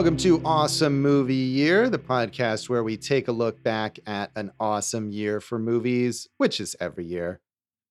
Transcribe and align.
Welcome 0.00 0.16
to 0.16 0.40
Awesome 0.46 1.02
Movie 1.02 1.34
Year, 1.34 1.90
the 1.90 1.98
podcast 1.98 2.70
where 2.70 2.82
we 2.82 2.96
take 2.96 3.28
a 3.28 3.32
look 3.32 3.62
back 3.62 3.98
at 4.06 4.30
an 4.34 4.50
awesome 4.58 5.10
year 5.10 5.42
for 5.42 5.58
movies, 5.58 6.26
which 6.38 6.58
is 6.58 6.74
every 6.80 7.04
year. 7.04 7.42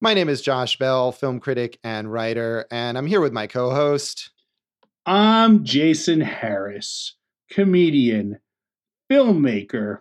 My 0.02 0.16
name 0.16 0.28
is 0.28 0.42
Josh 0.42 0.80
Bell, 0.80 1.12
film 1.12 1.40
critic 1.40 1.78
and 1.84 2.12
writer, 2.12 2.66
and 2.72 2.98
I'm 2.98 3.06
here 3.06 3.22
with 3.22 3.32
my 3.32 3.46
co 3.46 3.70
host. 3.70 4.32
I'm 5.06 5.64
Jason 5.64 6.20
Harris, 6.20 7.16
comedian, 7.52 8.40
filmmaker, 9.08 10.00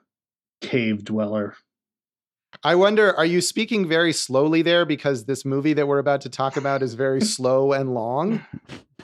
cave 0.62 1.04
dweller. 1.04 1.56
I 2.65 2.74
wonder, 2.74 3.15
are 3.15 3.27
you 3.27 3.43
speaking 3.43 3.87
very 3.87 4.15
slowly 4.15 4.62
there 4.62 4.87
because 4.87 5.27
this 5.27 5.45
movie 5.45 5.74
that 5.74 5.87
we're 5.87 5.98
about 5.98 6.23
to 6.23 6.30
talk 6.30 6.56
about 6.56 6.82
is 6.82 6.95
very 6.95 7.20
slow 7.37 7.74
and 7.74 7.93
long? 7.93 8.46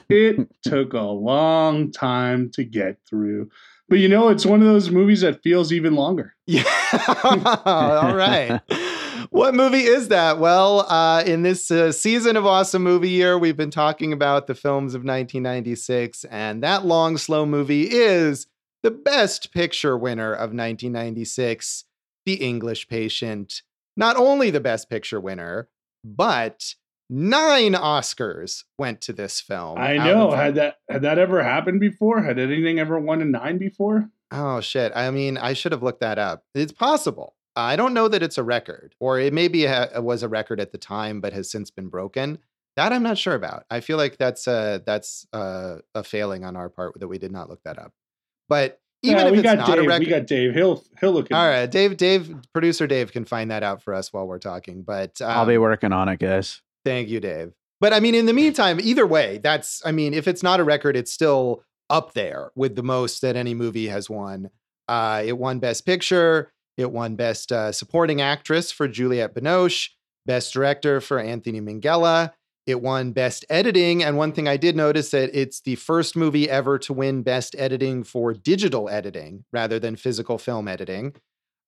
It 0.08 0.48
took 0.62 0.92
a 0.92 1.00
long 1.00 1.92
time 1.92 2.50
to 2.54 2.64
get 2.64 2.98
through. 3.08 3.50
But 3.88 3.98
you 3.98 4.08
know, 4.08 4.28
it's 4.28 4.46
one 4.46 4.60
of 4.60 4.66
those 4.66 4.90
movies 4.90 5.20
that 5.20 5.42
feels 5.42 5.72
even 5.72 5.94
longer. 5.94 6.34
Yeah. 6.46 6.64
All 7.64 8.14
right. 8.14 8.60
what 9.30 9.54
movie 9.54 9.84
is 9.84 10.08
that? 10.08 10.38
Well, 10.38 10.80
uh, 10.90 11.22
in 11.26 11.42
this 11.42 11.70
uh, 11.70 11.90
season 11.90 12.36
of 12.36 12.44
Awesome 12.46 12.82
Movie 12.82 13.08
Year, 13.10 13.38
we've 13.38 13.56
been 13.56 13.70
talking 13.70 14.12
about 14.12 14.46
the 14.46 14.54
films 14.54 14.94
of 14.94 15.00
1996, 15.00 16.24
and 16.24 16.62
that 16.62 16.84
long, 16.84 17.16
slow 17.16 17.46
movie 17.46 17.88
is 17.90 18.46
the 18.82 18.90
Best 18.90 19.52
Picture 19.52 19.96
winner 19.96 20.32
of 20.32 20.50
1996, 20.50 21.84
The 22.26 22.34
English 22.34 22.88
Patient. 22.88 23.62
Not 23.96 24.16
only 24.16 24.50
the 24.50 24.60
Best 24.60 24.90
Picture 24.90 25.20
winner, 25.20 25.68
but 26.04 26.74
nine 27.10 27.72
Oscars 27.74 28.64
went 28.78 29.00
to 29.02 29.12
this 29.12 29.40
film. 29.40 29.78
I 29.78 29.96
know. 29.96 30.30
Had 30.30 30.54
that 30.56 30.76
had 30.88 31.02
that 31.02 31.18
ever 31.18 31.42
happened 31.42 31.80
before? 31.80 32.22
Had 32.22 32.38
anything 32.38 32.78
ever 32.78 32.98
won 32.98 33.22
a 33.22 33.24
nine 33.24 33.58
before? 33.58 34.10
Oh 34.30 34.60
shit! 34.60 34.92
I 34.94 35.10
mean, 35.10 35.36
I 35.36 35.52
should 35.52 35.72
have 35.72 35.82
looked 35.82 36.00
that 36.00 36.18
up. 36.18 36.44
It's 36.54 36.72
possible. 36.72 37.34
I 37.56 37.76
don't 37.76 37.94
know 37.94 38.08
that 38.08 38.22
it's 38.22 38.38
a 38.38 38.42
record, 38.42 38.94
or 38.98 39.20
it 39.20 39.32
maybe 39.32 39.64
ha- 39.66 40.00
was 40.00 40.22
a 40.22 40.28
record 40.28 40.58
at 40.60 40.72
the 40.72 40.78
time, 40.78 41.20
but 41.20 41.32
has 41.32 41.50
since 41.50 41.70
been 41.70 41.88
broken. 41.88 42.38
That 42.76 42.92
I'm 42.92 43.04
not 43.04 43.18
sure 43.18 43.34
about. 43.34 43.64
I 43.70 43.78
feel 43.80 43.96
like 43.96 44.16
that's 44.18 44.48
a 44.48 44.82
that's 44.84 45.26
a, 45.32 45.78
a 45.94 46.02
failing 46.02 46.44
on 46.44 46.56
our 46.56 46.68
part 46.68 46.98
that 46.98 47.06
we 47.06 47.18
did 47.18 47.30
not 47.30 47.48
look 47.48 47.62
that 47.64 47.78
up. 47.78 47.92
But 48.48 48.80
even 49.04 49.18
yeah, 49.18 49.26
if 49.26 49.32
we 49.32 49.38
it's 49.38 49.44
got 49.44 49.58
not 49.58 49.66
Dave. 49.68 49.84
a 49.84 49.86
record, 49.86 50.00
We 50.00 50.10
got 50.10 50.26
Dave. 50.26 50.54
He'll 50.54 50.82
he'll 50.98 51.12
look. 51.12 51.28
all 51.30 51.48
right, 51.48 51.70
Dave, 51.70 51.96
Dave, 51.96 52.34
producer 52.52 52.88
Dave 52.88 53.12
can 53.12 53.24
find 53.24 53.52
that 53.52 53.62
out 53.62 53.82
for 53.82 53.94
us 53.94 54.12
while 54.12 54.26
we're 54.26 54.40
talking. 54.40 54.82
But 54.82 55.20
um, 55.22 55.30
I'll 55.30 55.46
be 55.46 55.58
working 55.58 55.92
on 55.92 56.08
it, 56.08 56.18
guys. 56.18 56.60
Thank 56.84 57.08
you, 57.08 57.20
Dave. 57.20 57.52
But 57.80 57.92
I 57.92 58.00
mean, 58.00 58.14
in 58.14 58.26
the 58.26 58.32
meantime, 58.32 58.80
either 58.80 59.06
way, 59.06 59.38
that's, 59.42 59.82
I 59.84 59.92
mean, 59.92 60.14
if 60.14 60.28
it's 60.28 60.42
not 60.42 60.60
a 60.60 60.64
record, 60.64 60.96
it's 60.96 61.12
still 61.12 61.64
up 61.90 62.14
there 62.14 62.50
with 62.54 62.76
the 62.76 62.82
most 62.82 63.20
that 63.22 63.36
any 63.36 63.54
movie 63.54 63.88
has 63.88 64.08
won. 64.08 64.50
Uh, 64.88 65.22
it 65.24 65.38
won 65.38 65.58
Best 65.58 65.84
Picture. 65.84 66.52
It 66.76 66.90
won 66.92 67.16
Best 67.16 67.52
uh, 67.52 67.72
Supporting 67.72 68.20
Actress 68.20 68.72
for 68.72 68.88
Juliette 68.88 69.34
Binoche, 69.34 69.90
Best 70.26 70.52
Director 70.52 71.00
for 71.00 71.18
Anthony 71.18 71.60
Minghella. 71.60 72.32
It 72.66 72.80
won 72.80 73.12
Best 73.12 73.44
Editing. 73.50 74.02
And 74.02 74.16
one 74.16 74.32
thing 74.32 74.48
I 74.48 74.56
did 74.56 74.76
notice 74.76 75.10
that 75.10 75.30
it's 75.38 75.60
the 75.60 75.74
first 75.74 76.16
movie 76.16 76.48
ever 76.48 76.78
to 76.80 76.92
win 76.92 77.22
Best 77.22 77.54
Editing 77.58 78.02
for 78.04 78.32
digital 78.32 78.88
editing 78.88 79.44
rather 79.52 79.78
than 79.78 79.96
physical 79.96 80.38
film 80.38 80.66
editing. 80.68 81.14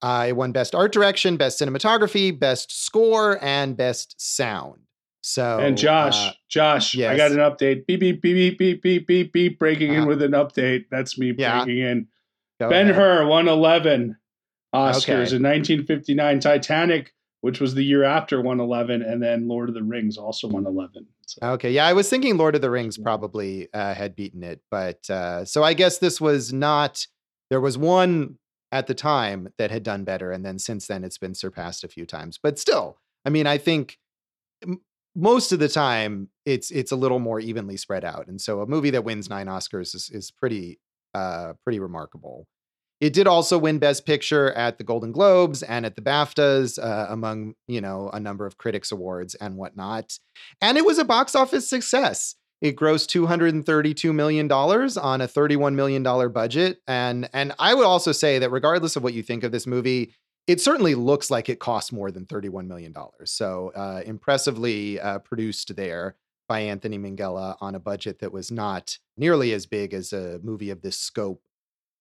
Uh, 0.02 0.26
it 0.28 0.36
won 0.36 0.52
Best 0.52 0.74
Art 0.74 0.92
Direction, 0.92 1.36
Best 1.36 1.60
Cinematography, 1.60 2.36
Best 2.38 2.84
Score, 2.84 3.38
and 3.42 3.76
Best 3.76 4.14
Sound. 4.18 4.85
So 5.28 5.58
and 5.58 5.76
Josh, 5.76 6.28
uh, 6.28 6.32
Josh, 6.48 6.94
yes. 6.94 7.12
I 7.12 7.16
got 7.16 7.32
an 7.32 7.38
update. 7.38 7.84
Beep 7.86 7.98
beep 7.98 8.22
beep 8.22 8.56
beep 8.56 8.58
beep 8.58 8.80
beep 8.82 9.06
beep 9.08 9.32
beep. 9.32 9.58
Breaking 9.58 9.90
in 9.92 9.98
Uh-huh. 10.02 10.06
with 10.06 10.22
an 10.22 10.30
update. 10.32 10.84
That's 10.88 11.18
me 11.18 11.34
Yeah. 11.36 11.64
breaking 11.64 11.82
in. 11.82 12.08
go 12.60 12.70
Ben 12.70 12.84
ahead. 12.88 12.94
Hur 12.94 13.26
won 13.26 13.48
11 13.48 14.16
Oscars 14.72 15.26
Okay. 15.26 15.36
in 15.36 15.42
1959. 15.42 16.38
Titanic, 16.38 17.12
which 17.40 17.60
was 17.60 17.74
the 17.74 17.82
year 17.84 18.04
after, 18.04 18.40
won 18.40 18.60
11, 18.60 19.02
and 19.02 19.20
then 19.20 19.48
Lord 19.48 19.68
of 19.68 19.74
the 19.74 19.82
Rings 19.82 20.16
also 20.16 20.46
won 20.46 20.64
11. 20.64 21.06
So, 21.26 21.38
Okay, 21.54 21.72
yeah, 21.72 21.86
I 21.86 21.92
was 21.92 22.08
thinking 22.08 22.36
Lord 22.36 22.54
of 22.54 22.60
the 22.62 22.70
Rings 22.70 22.96
probably 22.96 23.66
uh, 23.74 23.94
had 23.94 24.14
beaten 24.14 24.44
it, 24.44 24.60
but 24.70 25.10
uh, 25.10 25.44
so 25.44 25.64
I 25.64 25.74
guess 25.74 25.98
this 25.98 26.20
was 26.20 26.52
not. 26.52 27.04
There 27.50 27.60
was 27.60 27.76
one 27.76 28.38
at 28.70 28.86
the 28.86 28.94
time 28.94 29.48
that 29.58 29.72
had 29.72 29.82
done 29.82 30.04
better, 30.04 30.30
and 30.30 30.44
then 30.46 30.60
since 30.60 30.86
then 30.86 31.02
it's 31.02 31.18
been 31.18 31.34
surpassed 31.34 31.82
a 31.82 31.88
few 31.88 32.06
times. 32.06 32.38
But 32.40 32.60
still, 32.60 32.98
I 33.24 33.30
mean, 33.30 33.48
I 33.48 33.58
think 33.58 33.98
most 35.16 35.50
of 35.50 35.58
the 35.58 35.68
time 35.68 36.28
it's 36.44 36.70
it's 36.70 36.92
a 36.92 36.96
little 36.96 37.18
more 37.18 37.40
evenly 37.40 37.76
spread 37.76 38.04
out, 38.04 38.28
and 38.28 38.40
so 38.40 38.60
a 38.60 38.66
movie 38.66 38.90
that 38.90 39.04
wins 39.04 39.30
nine 39.30 39.46
Oscars 39.46 39.94
is 39.94 40.10
is 40.12 40.30
pretty 40.30 40.78
uh, 41.14 41.54
pretty 41.64 41.80
remarkable. 41.80 42.46
It 43.00 43.12
did 43.12 43.26
also 43.26 43.58
win 43.58 43.78
Best 43.78 44.06
Picture 44.06 44.52
at 44.52 44.78
the 44.78 44.84
Golden 44.84 45.12
Globes 45.12 45.62
and 45.62 45.84
at 45.84 45.96
the 45.96 46.02
BAFTAs, 46.02 46.78
uh, 46.78 47.06
among 47.10 47.54
you 47.66 47.80
know 47.80 48.10
a 48.12 48.20
number 48.20 48.46
of 48.46 48.58
critics 48.58 48.92
awards 48.92 49.34
and 49.34 49.56
whatnot. 49.56 50.18
And 50.60 50.78
it 50.78 50.84
was 50.84 50.98
a 50.98 51.04
box 51.04 51.34
office 51.34 51.68
success. 51.68 52.36
It 52.60 52.76
grossed 52.76 53.08
two 53.08 53.26
hundred 53.26 53.54
and 53.54 53.64
thirty-two 53.64 54.12
million 54.12 54.48
dollars 54.48 54.96
on 54.96 55.20
a 55.20 55.28
thirty-one 55.28 55.76
million 55.76 56.02
dollar 56.02 56.28
budget, 56.28 56.78
and 56.86 57.28
and 57.32 57.52
I 57.58 57.74
would 57.74 57.86
also 57.86 58.12
say 58.12 58.38
that 58.38 58.50
regardless 58.50 58.96
of 58.96 59.02
what 59.02 59.14
you 59.14 59.22
think 59.22 59.44
of 59.44 59.52
this 59.52 59.66
movie, 59.66 60.14
it 60.46 60.60
certainly 60.60 60.94
looks 60.94 61.30
like 61.30 61.48
it 61.48 61.58
cost 61.58 61.92
more 61.92 62.10
than 62.10 62.26
thirty-one 62.26 62.68
million 62.68 62.92
dollars. 62.92 63.30
So 63.30 63.72
uh, 63.74 64.02
impressively 64.06 65.00
uh, 65.00 65.18
produced 65.20 65.74
there 65.76 66.16
by 66.48 66.60
Anthony 66.60 66.98
Minghella 66.98 67.56
on 67.60 67.74
a 67.74 67.80
budget 67.80 68.20
that 68.20 68.32
was 68.32 68.50
not 68.52 68.96
nearly 69.16 69.52
as 69.52 69.66
big 69.66 69.92
as 69.92 70.12
a 70.12 70.38
movie 70.42 70.70
of 70.70 70.80
this 70.82 70.96
scope 70.96 71.42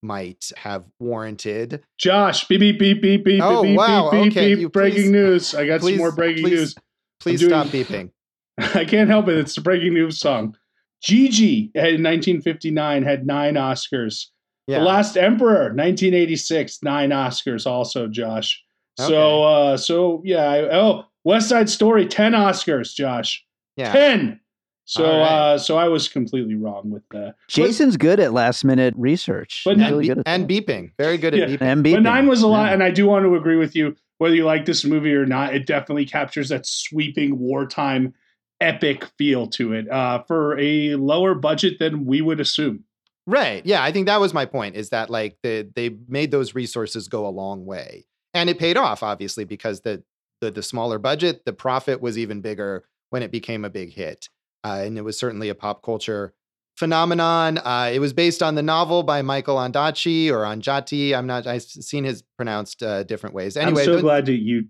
might 0.03 0.51
have 0.57 0.83
warranted. 0.99 1.81
Josh, 1.97 2.47
beep 2.47 2.59
beep 2.59 2.77
beep 2.77 3.01
beep 3.01 3.25
beep 3.25 3.41
Oh, 3.43 3.63
beep 3.63 3.75
wow, 3.77 4.11
beep 4.11 4.31
okay, 4.31 4.49
beep. 4.53 4.59
you 4.59 4.69
breaking 4.69 5.03
please- 5.03 5.11
news. 5.11 5.55
I 5.55 5.65
got 5.65 5.79
please- 5.81 5.93
some 5.95 5.99
more 5.99 6.11
breaking 6.11 6.43
please- 6.43 6.51
news. 6.53 6.75
Please 7.19 7.39
doing- 7.39 7.49
stop 7.49 7.67
beeping. 7.67 8.11
I 8.59 8.85
can't 8.85 9.09
help 9.09 9.27
it. 9.29 9.37
It's 9.37 9.55
the 9.55 9.61
breaking 9.61 9.93
news 9.95 10.19
song. 10.19 10.55
Gigi 11.01 11.71
in 11.73 12.03
1959 12.03 13.03
had 13.03 13.25
nine 13.25 13.55
Oscars. 13.55 14.27
Yeah. 14.67 14.79
The 14.79 14.85
Last 14.85 15.15
Emperor, 15.17 15.65
1986, 15.73 16.79
nine 16.83 17.11
Oscars 17.11 17.65
also, 17.67 18.07
Josh. 18.07 18.63
So, 18.97 19.43
uh, 19.43 19.77
so 19.77 20.21
yeah. 20.25 20.45
I, 20.49 20.59
oh, 20.75 21.03
West 21.23 21.49
Side 21.49 21.69
Story, 21.69 22.07
10 22.07 22.31
Oscars, 22.31 22.93
Josh. 22.95 23.45
yeah. 23.75 23.91
10. 23.91 24.39
So, 24.87 25.03
All 25.05 25.19
right. 25.19 25.25
uh, 25.53 25.57
so 25.57 25.77
I 25.77 25.87
was 25.87 26.07
completely 26.07 26.53
wrong 26.55 26.91
with 26.91 27.01
that. 27.11 27.35
Jason's 27.47 27.97
good 27.97 28.19
at 28.19 28.33
last 28.33 28.63
minute 28.63 28.93
research. 28.97 29.63
But 29.65 29.77
and, 29.77 29.81
really 29.89 30.03
be- 30.03 30.07
good 30.09 30.17
at 30.19 30.27
and 30.27 30.47
that. 30.47 30.49
beeping. 30.67 30.91
Very 30.97 31.17
good 31.17 31.33
at 31.33 31.49
Yeah. 31.49 31.55
beeping. 31.57 31.61
and 31.63 31.83
beeping. 31.85 31.93
But 31.95 32.03
nine 32.03 32.27
was 32.27 32.41
a 32.43 32.47
lot, 32.47 32.67
Yeah. 32.67 32.73
and 32.73 32.83
I 32.83 32.91
do 32.91 33.05
want 33.07 33.25
to 33.25 33.35
agree 33.35 33.57
with 33.57 33.75
you. 33.75 33.95
Whether 34.19 34.35
you 34.35 34.45
like 34.45 34.65
this 34.65 34.85
movie 34.85 35.13
or 35.13 35.25
not, 35.25 35.53
it 35.53 35.65
definitely 35.65 36.05
captures 36.05 36.49
that 36.49 36.65
sweeping 36.65 37.37
wartime 37.37 38.13
epic 38.61 39.03
feel 39.17 39.47
to 39.47 39.73
it 39.73 39.89
uh, 39.91 40.23
for 40.23 40.57
a 40.57 40.95
lower 40.95 41.35
budget 41.35 41.79
than 41.79 42.05
we 42.05 42.21
would 42.21 42.39
assume. 42.39 42.84
Right. 43.27 43.65
Yeah, 43.65 43.83
I 43.83 43.91
think 43.91 44.05
that 44.05 44.19
was 44.19 44.33
my 44.33 44.45
point 44.45 44.75
is 44.75 44.89
that 44.89 45.09
like 45.09 45.37
the 45.41 45.67
they 45.75 45.95
made 46.07 46.31
those 46.31 46.53
resources 46.55 47.07
go 47.07 47.25
a 47.25 47.29
long 47.29 47.65
way. 47.65 48.05
And 48.33 48.49
it 48.49 48.59
paid 48.59 48.77
off 48.77 49.01
obviously 49.03 49.45
because 49.45 49.81
the 49.81 50.03
the, 50.41 50.51
the 50.51 50.61
smaller 50.63 50.99
budget, 50.99 51.45
the 51.45 51.53
profit 51.53 52.01
was 52.01 52.17
even 52.17 52.41
bigger 52.41 52.83
when 53.09 53.23
it 53.23 53.31
became 53.31 53.63
a 53.65 53.69
big 53.69 53.93
hit. 53.93 54.29
Uh, 54.63 54.81
and 54.85 54.97
it 54.97 55.01
was 55.01 55.17
certainly 55.17 55.49
a 55.49 55.55
pop 55.55 55.81
culture 55.81 56.33
phenomenon. 56.75 57.57
Uh, 57.59 57.89
it 57.93 57.99
was 57.99 58.13
based 58.13 58.43
on 58.43 58.55
the 58.55 58.61
novel 58.61 59.01
by 59.03 59.21
Michael 59.21 59.55
Ondaatje 59.55 60.29
or 60.29 60.39
Anjati. 60.43 61.15
I'm 61.17 61.25
not 61.25 61.47
I've 61.47 61.63
seen 61.63 62.03
his 62.03 62.21
pronounced 62.37 62.83
uh, 62.83 63.03
different 63.03 63.33
ways. 63.33 63.55
Anyway, 63.57 63.81
I'm 63.81 63.85
so 63.85 64.01
glad 64.01 64.25
that 64.25 64.41
you 64.41 64.65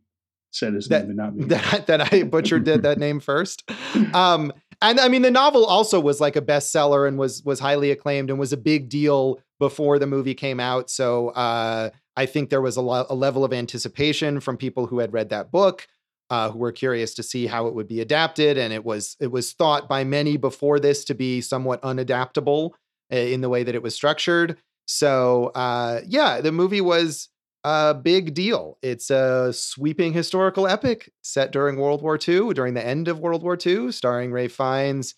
said 0.52 0.74
his 0.76 0.88
That- 0.88 1.02
name 1.08 1.10
and 1.12 1.18
not 1.18 1.36
me. 1.36 1.46
that, 1.48 1.74
I- 1.74 1.80
that 1.80 2.14
I 2.14 2.24
butchered 2.24 2.64
did 2.64 2.84
that 2.84 2.98
name 3.00 3.20
first. 3.20 3.70
Um, 4.14 4.52
and 4.82 5.00
I 5.00 5.08
mean, 5.08 5.22
the 5.22 5.32
novel 5.32 5.66
also 5.66 6.00
was 6.00 6.20
like 6.20 6.36
a 6.36 6.42
bestseller 6.42 7.08
and 7.08 7.18
was 7.18 7.44
was 7.44 7.60
highly 7.60 7.92
acclaimed 7.92 8.30
and 8.30 8.40
was 8.40 8.54
a 8.54 8.58
big 8.58 8.90
deal 8.90 9.40
before 9.60 10.00
the 10.00 10.08
movie 10.08 10.34
came 10.34 10.60
out. 10.60 10.90
So 10.90 11.30
uh, 11.30 11.90
I 12.18 12.26
think 12.26 12.50
there 12.50 12.62
was 12.62 12.78
a, 12.78 12.82
lo- 12.82 13.06
a 13.10 13.16
level 13.16 13.44
of 13.44 13.54
anticipation 13.54 14.40
from 14.40 14.58
people 14.58 14.88
who 14.88 15.00
had 15.00 15.14
read 15.14 15.30
that 15.30 15.52
book, 15.52 15.88
uh, 16.30 16.50
who 16.52 16.60
were 16.60 16.72
curious 16.72 17.14
to 17.16 17.24
see 17.24 17.48
how 17.48 17.68
it 17.68 17.76
would 17.76 17.88
be 17.88 18.02
adapted. 18.02 18.58
And 18.58 18.74
it 18.74 18.84
was 18.84 19.16
it 19.20 19.32
was 19.32 19.54
thought 19.54 19.88
by 19.88 20.04
many 20.04 20.38
before 20.38 20.80
this 20.80 21.06
to 21.06 21.14
be 21.14 21.42
somewhat 21.42 21.82
unadaptable 21.82 22.72
uh, 23.12 23.16
in 23.16 23.42
the 23.42 23.50
way 23.50 23.64
that 23.64 23.76
it 23.76 23.84
was 23.84 23.96
structured. 23.96 24.58
So 24.88 25.48
uh, 25.56 26.02
yeah, 26.06 26.42
the 26.42 26.52
movie 26.52 26.82
was 26.82 27.30
a 27.66 27.96
big 27.96 28.36
deal. 28.36 28.78
It's 28.84 29.10
a 29.10 29.52
sweeping 29.52 30.14
historical 30.14 30.68
epic 30.68 31.12
set 31.24 31.52
during 31.52 31.78
World 31.78 32.04
War 32.04 32.16
II, 32.16 32.54
during 32.54 32.76
the 32.76 32.86
end 32.86 33.08
of 33.08 33.20
World 33.20 33.42
War 33.42 33.58
II, 33.64 33.92
starring 33.92 34.32
Ralph 34.32 34.52
Fiennes, 34.52 35.16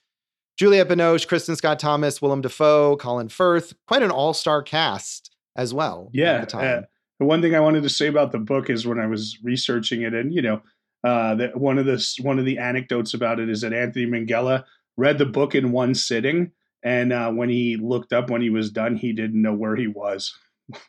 Juliette 0.58 0.88
Binoche, 0.88 1.28
Kristin 1.28 1.58
Scott 1.58 1.78
Thomas, 1.78 2.22
Willem 2.22 2.40
Dafoe, 2.40 2.96
Colin 2.96 3.28
Firth, 3.28 3.74
quite 3.86 4.02
an 4.02 4.12
all-star 4.12 4.64
cast 4.64 5.36
as 5.58 5.74
well. 5.74 6.10
yeah. 6.14 6.36
at 6.36 6.42
the 6.42 6.48
time. 6.48 6.80
uh, 6.80 6.82
the 7.20 7.26
one 7.26 7.42
thing 7.42 7.54
I 7.54 7.60
wanted 7.60 7.84
to 7.84 7.90
say 7.90 8.08
about 8.08 8.32
the 8.32 8.40
book 8.40 8.70
is 8.70 8.88
when 8.88 9.00
I 9.00 9.08
was 9.08 9.38
researching 9.44 10.04
it, 10.04 10.14
and 10.14 10.34
you 10.34 10.42
know, 10.42 10.62
uh, 11.04 11.36
that 11.36 11.58
one 11.58 11.78
of 11.78 11.86
the 11.86 12.02
one 12.22 12.40
of 12.40 12.46
the 12.46 12.60
anecdotes 12.60 13.14
about 13.14 13.42
it 13.42 13.50
is 13.50 13.60
that 13.62 13.74
Anthony 13.74 14.06
Minghella 14.06 14.64
read 14.96 15.18
the 15.18 15.26
book 15.26 15.54
in 15.54 15.72
one 15.72 15.94
sitting 15.94 16.52
And 16.82 17.12
uh, 17.12 17.30
when 17.32 17.50
he 17.50 17.76
looked 17.76 18.14
up 18.14 18.30
when 18.30 18.42
he 18.42 18.50
was 18.50 18.72
done, 18.72 18.96
he 18.96 19.12
didn't 19.12 19.42
know 19.42 19.54
where 19.54 19.76
he 19.76 19.88
was. 19.88 20.34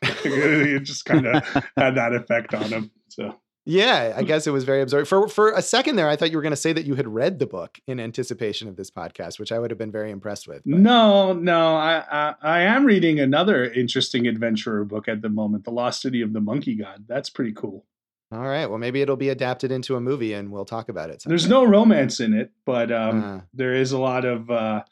It 0.01 0.83
just 0.83 1.05
kind 1.05 1.25
of 1.27 1.43
had 1.77 1.95
that 1.95 2.13
effect 2.13 2.53
on 2.53 2.63
him. 2.63 2.91
So 3.09 3.35
yeah, 3.65 4.13
I 4.15 4.23
guess 4.23 4.47
it 4.47 4.51
was 4.51 4.63
very 4.63 4.81
absurd. 4.81 5.07
For 5.07 5.27
for 5.27 5.51
a 5.51 5.61
second 5.61 5.95
there, 5.95 6.09
I 6.09 6.15
thought 6.15 6.31
you 6.31 6.37
were 6.37 6.41
going 6.41 6.51
to 6.51 6.57
say 6.57 6.73
that 6.73 6.85
you 6.85 6.95
had 6.95 7.07
read 7.07 7.37
the 7.37 7.45
book 7.45 7.79
in 7.85 7.99
anticipation 7.99 8.67
of 8.67 8.77
this 8.77 8.89
podcast, 8.89 9.39
which 9.39 9.51
I 9.51 9.59
would 9.59 9.69
have 9.69 9.77
been 9.77 9.91
very 9.91 10.09
impressed 10.09 10.47
with. 10.47 10.63
but. 10.65 10.79
No, 10.79 11.33
no, 11.33 11.75
I, 11.75 12.03
I, 12.11 12.35
I 12.41 12.61
am 12.61 12.85
reading 12.85 13.19
another 13.19 13.65
interesting 13.65 14.25
adventurer 14.27 14.83
book 14.85 15.07
at 15.07 15.21
the 15.21 15.29
moment, 15.29 15.65
The 15.65 15.71
Lost 15.71 16.01
City 16.01 16.21
of 16.21 16.33
the 16.33 16.41
Monkey 16.41 16.73
God. 16.73 17.05
That's 17.07 17.29
pretty 17.29 17.51
cool. 17.51 17.85
All 18.31 18.47
right. 18.47 18.67
Well, 18.67 18.77
maybe 18.79 19.01
it'll 19.01 19.15
be 19.17 19.29
adapted 19.29 19.71
into 19.71 19.95
a 19.95 20.01
movie, 20.01 20.33
and 20.33 20.51
we'll 20.51 20.65
talk 20.65 20.89
about 20.89 21.09
it. 21.09 21.21
Someday. 21.21 21.33
There's 21.33 21.49
no 21.49 21.63
romance 21.63 22.19
in 22.19 22.33
it, 22.33 22.51
but 22.65 22.91
um, 22.91 23.23
uh, 23.23 23.41
there 23.53 23.73
is 23.73 23.91
a 23.91 23.99
lot 23.99 24.25
of 24.25 24.49
uh, 24.49 24.83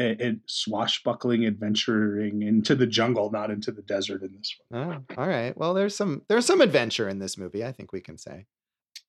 a, 0.00 0.36
swashbuckling 0.46 1.46
adventuring 1.46 2.42
into 2.42 2.74
the 2.74 2.86
jungle, 2.86 3.30
not 3.30 3.50
into 3.50 3.70
the 3.70 3.82
desert 3.82 4.22
in 4.22 4.34
this 4.36 4.56
one. 4.68 5.04
Oh, 5.08 5.20
all 5.20 5.28
right. 5.28 5.56
Well, 5.56 5.74
there's 5.74 5.96
some 5.96 6.22
there's 6.28 6.46
some 6.46 6.60
adventure 6.60 7.08
in 7.08 7.18
this 7.18 7.36
movie. 7.38 7.64
I 7.64 7.72
think 7.72 7.92
we 7.92 8.00
can 8.00 8.18
say. 8.18 8.46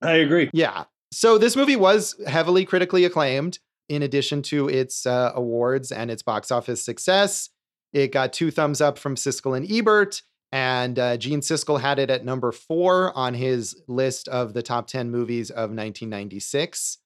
I 0.01 0.13
agree. 0.13 0.49
Yeah. 0.53 0.85
So 1.11 1.37
this 1.37 1.55
movie 1.55 1.75
was 1.75 2.15
heavily 2.27 2.65
critically 2.65 3.05
acclaimed. 3.05 3.59
In 3.89 4.01
addition 4.01 4.41
to 4.43 4.69
its 4.69 5.05
uh, 5.05 5.33
awards 5.35 5.91
and 5.91 6.09
its 6.09 6.23
box 6.23 6.51
office 6.51 6.83
success, 6.83 7.49
it 7.91 8.11
got 8.11 8.33
two 8.33 8.49
thumbs 8.49 8.81
up 8.81 8.97
from 8.97 9.15
Siskel 9.15 9.55
and 9.55 9.69
Ebert. 9.69 10.21
And 10.51 10.99
uh, 10.99 11.17
Gene 11.17 11.41
Siskel 11.41 11.81
had 11.81 11.99
it 11.99 12.09
at 12.09 12.23
number 12.23 12.51
four 12.51 13.15
on 13.17 13.33
his 13.33 13.81
list 13.87 14.27
of 14.27 14.53
the 14.53 14.61
top 14.61 14.87
10 14.87 15.09
movies 15.09 15.49
of 15.49 15.71
1996. 15.71 16.99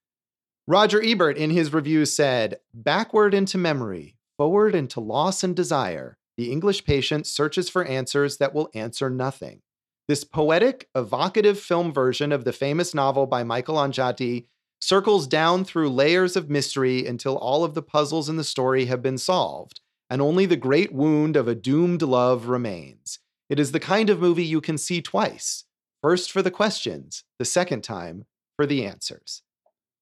Roger 0.70 1.02
Ebert, 1.02 1.38
in 1.38 1.50
his 1.50 1.74
review, 1.74 2.04
said, 2.04 2.60
Backward 2.74 3.34
into 3.34 3.58
memory, 3.58 4.18
forward 4.38 4.76
into 4.76 5.00
loss 5.00 5.42
and 5.42 5.56
desire, 5.56 6.18
the 6.36 6.52
English 6.52 6.84
patient 6.84 7.26
searches 7.26 7.70
for 7.70 7.86
answers 7.86 8.38
that 8.38 8.54
will 8.54 8.70
answer 8.74 9.10
nothing. 9.10 9.62
This 10.10 10.26
poetic, 10.26 10.90
evocative 10.94 11.58
film 11.58 11.94
version 11.94 12.34
of 12.34 12.44
the 12.44 12.52
famous 12.52 12.94
novel 12.94 13.28
by 13.28 13.46
Michael 13.46 13.76
Ondaatje 13.76 14.46
circles 14.82 15.26
down 15.26 15.64
through 15.64 15.90
layers 15.90 16.36
of 16.36 16.50
mystery 16.50 17.06
until 17.06 17.38
all 17.38 17.64
of 17.64 17.74
the 17.74 17.82
puzzles 17.82 18.28
in 18.28 18.36
the 18.36 18.44
story 18.44 18.86
have 18.86 19.02
been 19.02 19.18
solved, 19.18 19.80
and 20.10 20.22
only 20.22 20.46
the 20.46 20.58
great 20.58 20.92
wound 20.92 21.38
of 21.38 21.48
a 21.48 21.56
doomed 21.56 22.02
love 22.02 22.50
remains. 22.50 23.20
It 23.50 23.58
is 23.58 23.72
the 23.72 23.80
kind 23.80 24.10
of 24.10 24.20
movie 24.20 24.44
you 24.44 24.60
can 24.60 24.78
see 24.78 25.02
twice 25.02 25.64
first 26.02 26.30
for 26.30 26.42
the 26.42 26.52
questions, 26.52 27.24
the 27.40 27.46
second 27.46 27.84
time 27.84 28.26
for 28.58 28.66
the 28.66 28.86
answers. 28.86 29.44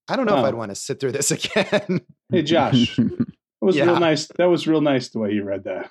I 0.08 0.16
don't 0.16 0.26
know 0.26 0.36
oh. 0.36 0.40
if 0.40 0.46
I'd 0.46 0.56
want 0.56 0.70
to 0.72 0.76
sit 0.76 1.00
through 1.00 1.14
this 1.14 1.32
again. 1.32 2.02
hey, 2.32 2.42
Josh. 2.42 3.00
That 3.62 3.68
was 3.68 3.76
yeah. 3.78 3.86
real 3.86 4.00
nice. 4.00 4.28
That 4.38 4.46
was 4.46 4.68
real 4.68 4.82
nice 4.82 5.10
the 5.10 5.18
way 5.18 5.32
you 5.32 5.44
read 5.44 5.64
that. 5.64 5.90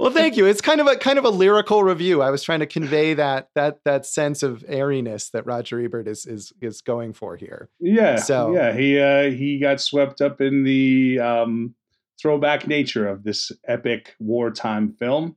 Well, 0.00 0.10
thank 0.10 0.36
you. 0.36 0.46
It's 0.46 0.60
kind 0.60 0.80
of 0.80 0.88
a 0.88 0.96
kind 0.96 1.16
of 1.16 1.24
a 1.24 1.30
lyrical 1.30 1.84
review. 1.84 2.22
I 2.22 2.30
was 2.30 2.42
trying 2.42 2.58
to 2.58 2.66
convey 2.66 3.14
that 3.14 3.50
that 3.54 3.78
that 3.84 4.04
sense 4.04 4.42
of 4.42 4.64
airiness 4.66 5.30
that 5.30 5.46
Roger 5.46 5.80
Ebert 5.80 6.08
is 6.08 6.26
is 6.26 6.52
is 6.60 6.80
going 6.80 7.12
for 7.12 7.36
here. 7.36 7.68
Yeah. 7.78 8.16
So 8.16 8.52
yeah, 8.52 8.72
he 8.72 8.98
uh, 8.98 9.30
he 9.30 9.60
got 9.60 9.80
swept 9.80 10.20
up 10.20 10.40
in 10.40 10.64
the 10.64 11.20
um, 11.20 11.76
throwback 12.20 12.66
nature 12.66 13.06
of 13.06 13.22
this 13.22 13.52
epic 13.68 14.16
wartime 14.18 14.94
film, 14.94 15.36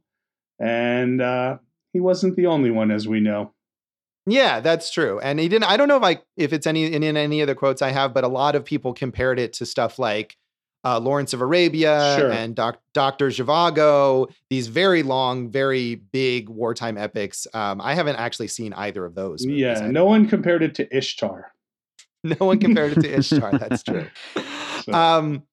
and 0.59 1.21
uh, 1.21 1.57
he 1.93 1.99
wasn't 1.99 2.37
the 2.37 2.47
only 2.47 2.71
one, 2.71 2.89
as 2.89 3.07
we 3.07 3.19
know. 3.19 3.53
Yeah, 4.27 4.59
that's 4.59 4.91
true. 4.91 5.19
And 5.19 5.39
he 5.39 5.47
didn't. 5.47 5.69
I 5.69 5.77
don't 5.77 5.87
know 5.87 5.97
if 5.97 6.03
I 6.03 6.19
if 6.35 6.51
it's 6.51 6.67
any 6.67 6.93
in, 6.93 7.01
in 7.01 7.15
any 7.15 7.41
of 7.41 7.47
the 7.47 7.55
quotes 7.55 7.81
I 7.81 7.91
have, 7.91 8.13
but 8.13 8.23
a 8.23 8.27
lot 8.27 8.55
of 8.55 8.65
people 8.65 8.93
compared 8.93 9.39
it 9.39 9.53
to 9.53 9.65
stuff 9.65 9.97
like 9.97 10.37
uh, 10.83 10.99
Lawrence 10.99 11.33
of 11.33 11.41
Arabia 11.41 12.15
sure. 12.17 12.31
and 12.31 12.55
Doc, 12.55 12.79
Doctor 12.93 13.29
Zhivago. 13.29 14.31
These 14.49 14.67
very 14.67 15.01
long, 15.01 15.49
very 15.49 15.95
big 15.95 16.49
wartime 16.49 16.97
epics. 16.97 17.47
Um, 17.53 17.79
I 17.81 17.93
haven't 17.93 18.17
actually 18.17 18.49
seen 18.49 18.73
either 18.73 19.05
of 19.05 19.15
those. 19.15 19.45
Movies, 19.45 19.61
yeah, 19.61 19.87
no 19.87 20.05
one 20.05 20.27
compared 20.27 20.61
it 20.61 20.75
to 20.75 20.95
Ishtar. 20.95 21.51
No 22.23 22.47
one 22.47 22.59
compared 22.59 22.97
it 22.97 23.01
to 23.01 23.17
Ishtar. 23.19 23.57
That's 23.57 23.83
true. 23.83 24.07
So. 24.83 24.93
Um, 24.93 25.43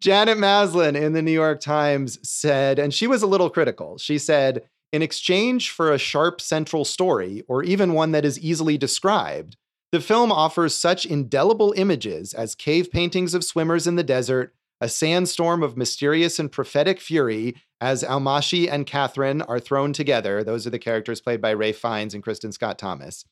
Janet 0.00 0.36
Maslin 0.38 0.96
in 0.96 1.14
the 1.14 1.22
New 1.22 1.32
York 1.32 1.60
Times 1.60 2.18
said, 2.28 2.78
and 2.78 2.92
she 2.92 3.06
was 3.06 3.22
a 3.22 3.26
little 3.26 3.48
critical. 3.48 3.96
She 3.96 4.18
said, 4.18 4.68
in 4.92 5.02
exchange 5.02 5.70
for 5.70 5.90
a 5.90 5.98
sharp 5.98 6.40
central 6.40 6.84
story, 6.84 7.42
or 7.48 7.62
even 7.62 7.94
one 7.94 8.12
that 8.12 8.24
is 8.24 8.38
easily 8.38 8.76
described, 8.76 9.56
the 9.90 10.00
film 10.00 10.30
offers 10.30 10.74
such 10.74 11.06
indelible 11.06 11.72
images 11.76 12.34
as 12.34 12.54
cave 12.54 12.90
paintings 12.90 13.34
of 13.34 13.44
swimmers 13.44 13.86
in 13.86 13.96
the 13.96 14.02
desert, 14.02 14.54
a 14.80 14.88
sandstorm 14.88 15.62
of 15.62 15.76
mysterious 15.76 16.38
and 16.38 16.50
prophetic 16.50 17.00
fury 17.00 17.54
as 17.80 18.02
Almásy 18.02 18.70
and 18.70 18.86
Catherine 18.86 19.42
are 19.42 19.60
thrown 19.60 19.92
together. 19.92 20.42
Those 20.42 20.66
are 20.66 20.70
the 20.70 20.78
characters 20.78 21.20
played 21.20 21.40
by 21.40 21.52
Ralph 21.52 21.76
Fiennes 21.76 22.14
and 22.14 22.22
Kristin 22.22 22.52
Scott 22.52 22.78
Thomas. 22.78 23.24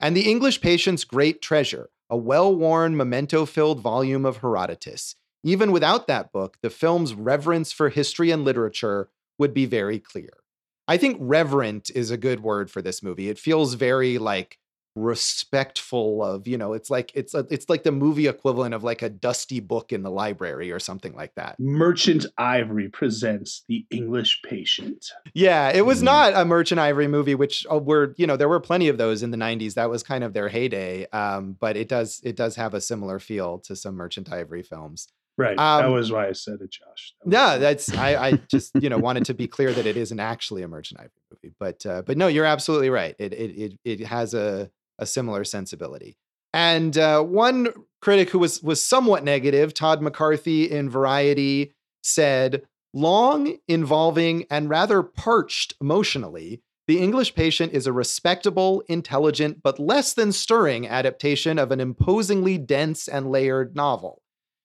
And 0.00 0.16
the 0.16 0.30
English 0.30 0.60
patient's 0.60 1.04
great 1.04 1.42
treasure, 1.42 1.90
a 2.10 2.16
well 2.16 2.54
worn, 2.54 2.96
memento 2.96 3.46
filled 3.46 3.80
volume 3.80 4.24
of 4.24 4.38
Herodotus. 4.38 5.16
Even 5.44 5.72
without 5.72 6.06
that 6.06 6.30
book, 6.30 6.58
the 6.62 6.70
film's 6.70 7.14
reverence 7.14 7.72
for 7.72 7.88
history 7.88 8.30
and 8.30 8.44
literature 8.44 9.08
would 9.38 9.52
be 9.54 9.66
very 9.66 9.98
clear. 9.98 10.41
I 10.88 10.96
think 10.96 11.16
reverent 11.20 11.90
is 11.94 12.10
a 12.10 12.16
good 12.16 12.40
word 12.40 12.70
for 12.70 12.82
this 12.82 13.02
movie. 13.02 13.28
It 13.28 13.38
feels 13.38 13.74
very 13.74 14.18
like 14.18 14.58
respectful 14.94 16.22
of, 16.22 16.46
you 16.46 16.58
know, 16.58 16.74
it's 16.74 16.90
like 16.90 17.12
it's 17.14 17.34
a, 17.34 17.46
it's 17.50 17.68
like 17.68 17.82
the 17.82 17.92
movie 17.92 18.26
equivalent 18.26 18.74
of 18.74 18.84
like 18.84 19.00
a 19.00 19.08
dusty 19.08 19.60
book 19.60 19.92
in 19.92 20.02
the 20.02 20.10
library 20.10 20.70
or 20.70 20.78
something 20.78 21.14
like 21.14 21.34
that. 21.34 21.56
Merchant 21.58 22.26
Ivory 22.36 22.88
presents 22.88 23.64
The 23.68 23.86
English 23.90 24.42
Patient. 24.44 25.06
Yeah, 25.34 25.70
it 25.70 25.86
was 25.86 26.00
mm. 26.00 26.04
not 26.04 26.34
a 26.34 26.44
Merchant 26.44 26.80
Ivory 26.80 27.08
movie 27.08 27.34
which 27.34 27.66
uh, 27.70 27.78
were, 27.78 28.14
you 28.18 28.26
know, 28.26 28.36
there 28.36 28.48
were 28.48 28.60
plenty 28.60 28.88
of 28.88 28.98
those 28.98 29.22
in 29.22 29.30
the 29.30 29.38
90s. 29.38 29.74
That 29.74 29.90
was 29.90 30.02
kind 30.02 30.24
of 30.24 30.32
their 30.32 30.48
heyday. 30.48 31.06
Um, 31.10 31.56
but 31.58 31.76
it 31.76 31.88
does 31.88 32.20
it 32.22 32.36
does 32.36 32.56
have 32.56 32.74
a 32.74 32.80
similar 32.80 33.18
feel 33.18 33.58
to 33.60 33.76
some 33.76 33.94
Merchant 33.94 34.32
Ivory 34.32 34.62
films. 34.62 35.08
Right. 35.42 35.58
Um, 35.58 35.82
that 35.82 35.90
was 35.90 36.12
why 36.12 36.28
I 36.28 36.32
said 36.32 36.60
it, 36.60 36.70
Josh. 36.70 37.14
That 37.24 37.32
yeah, 37.32 37.58
that's 37.58 37.92
I, 37.94 38.28
I 38.28 38.32
just 38.48 38.70
you 38.80 38.88
know 38.88 38.98
wanted 38.98 39.24
to 39.26 39.34
be 39.34 39.48
clear 39.48 39.72
that 39.72 39.86
it 39.86 39.96
isn't 39.96 40.20
actually 40.20 40.62
a 40.62 40.68
Merchant 40.68 41.00
Ivory 41.00 41.10
movie, 41.32 41.54
but 41.58 41.84
uh, 41.84 42.02
but 42.02 42.16
no, 42.16 42.28
you're 42.28 42.44
absolutely 42.44 42.90
right. 42.90 43.16
It 43.18 43.32
it 43.32 43.50
it, 43.50 43.78
it 43.84 44.06
has 44.06 44.34
a 44.34 44.70
a 44.98 45.06
similar 45.06 45.42
sensibility. 45.42 46.16
And 46.54 46.96
uh, 46.96 47.22
one 47.22 47.68
critic 48.00 48.30
who 48.30 48.38
was 48.38 48.62
was 48.62 48.84
somewhat 48.84 49.24
negative, 49.24 49.74
Todd 49.74 50.00
McCarthy 50.00 50.70
in 50.70 50.88
Variety, 50.88 51.72
said, 52.04 52.62
"Long, 52.94 53.56
involving, 53.66 54.46
and 54.48 54.70
rather 54.70 55.02
parched 55.02 55.74
emotionally." 55.80 56.62
The 56.88 57.00
English 57.00 57.34
Patient 57.34 57.72
is 57.72 57.86
a 57.86 57.92
respectable, 57.92 58.82
intelligent, 58.88 59.62
but 59.62 59.78
less 59.78 60.14
than 60.14 60.32
stirring 60.32 60.86
adaptation 60.86 61.58
of 61.58 61.70
an 61.70 61.80
imposingly 61.80 62.58
dense 62.58 63.08
and 63.08 63.30
layered 63.30 63.74
novel. 63.76 64.21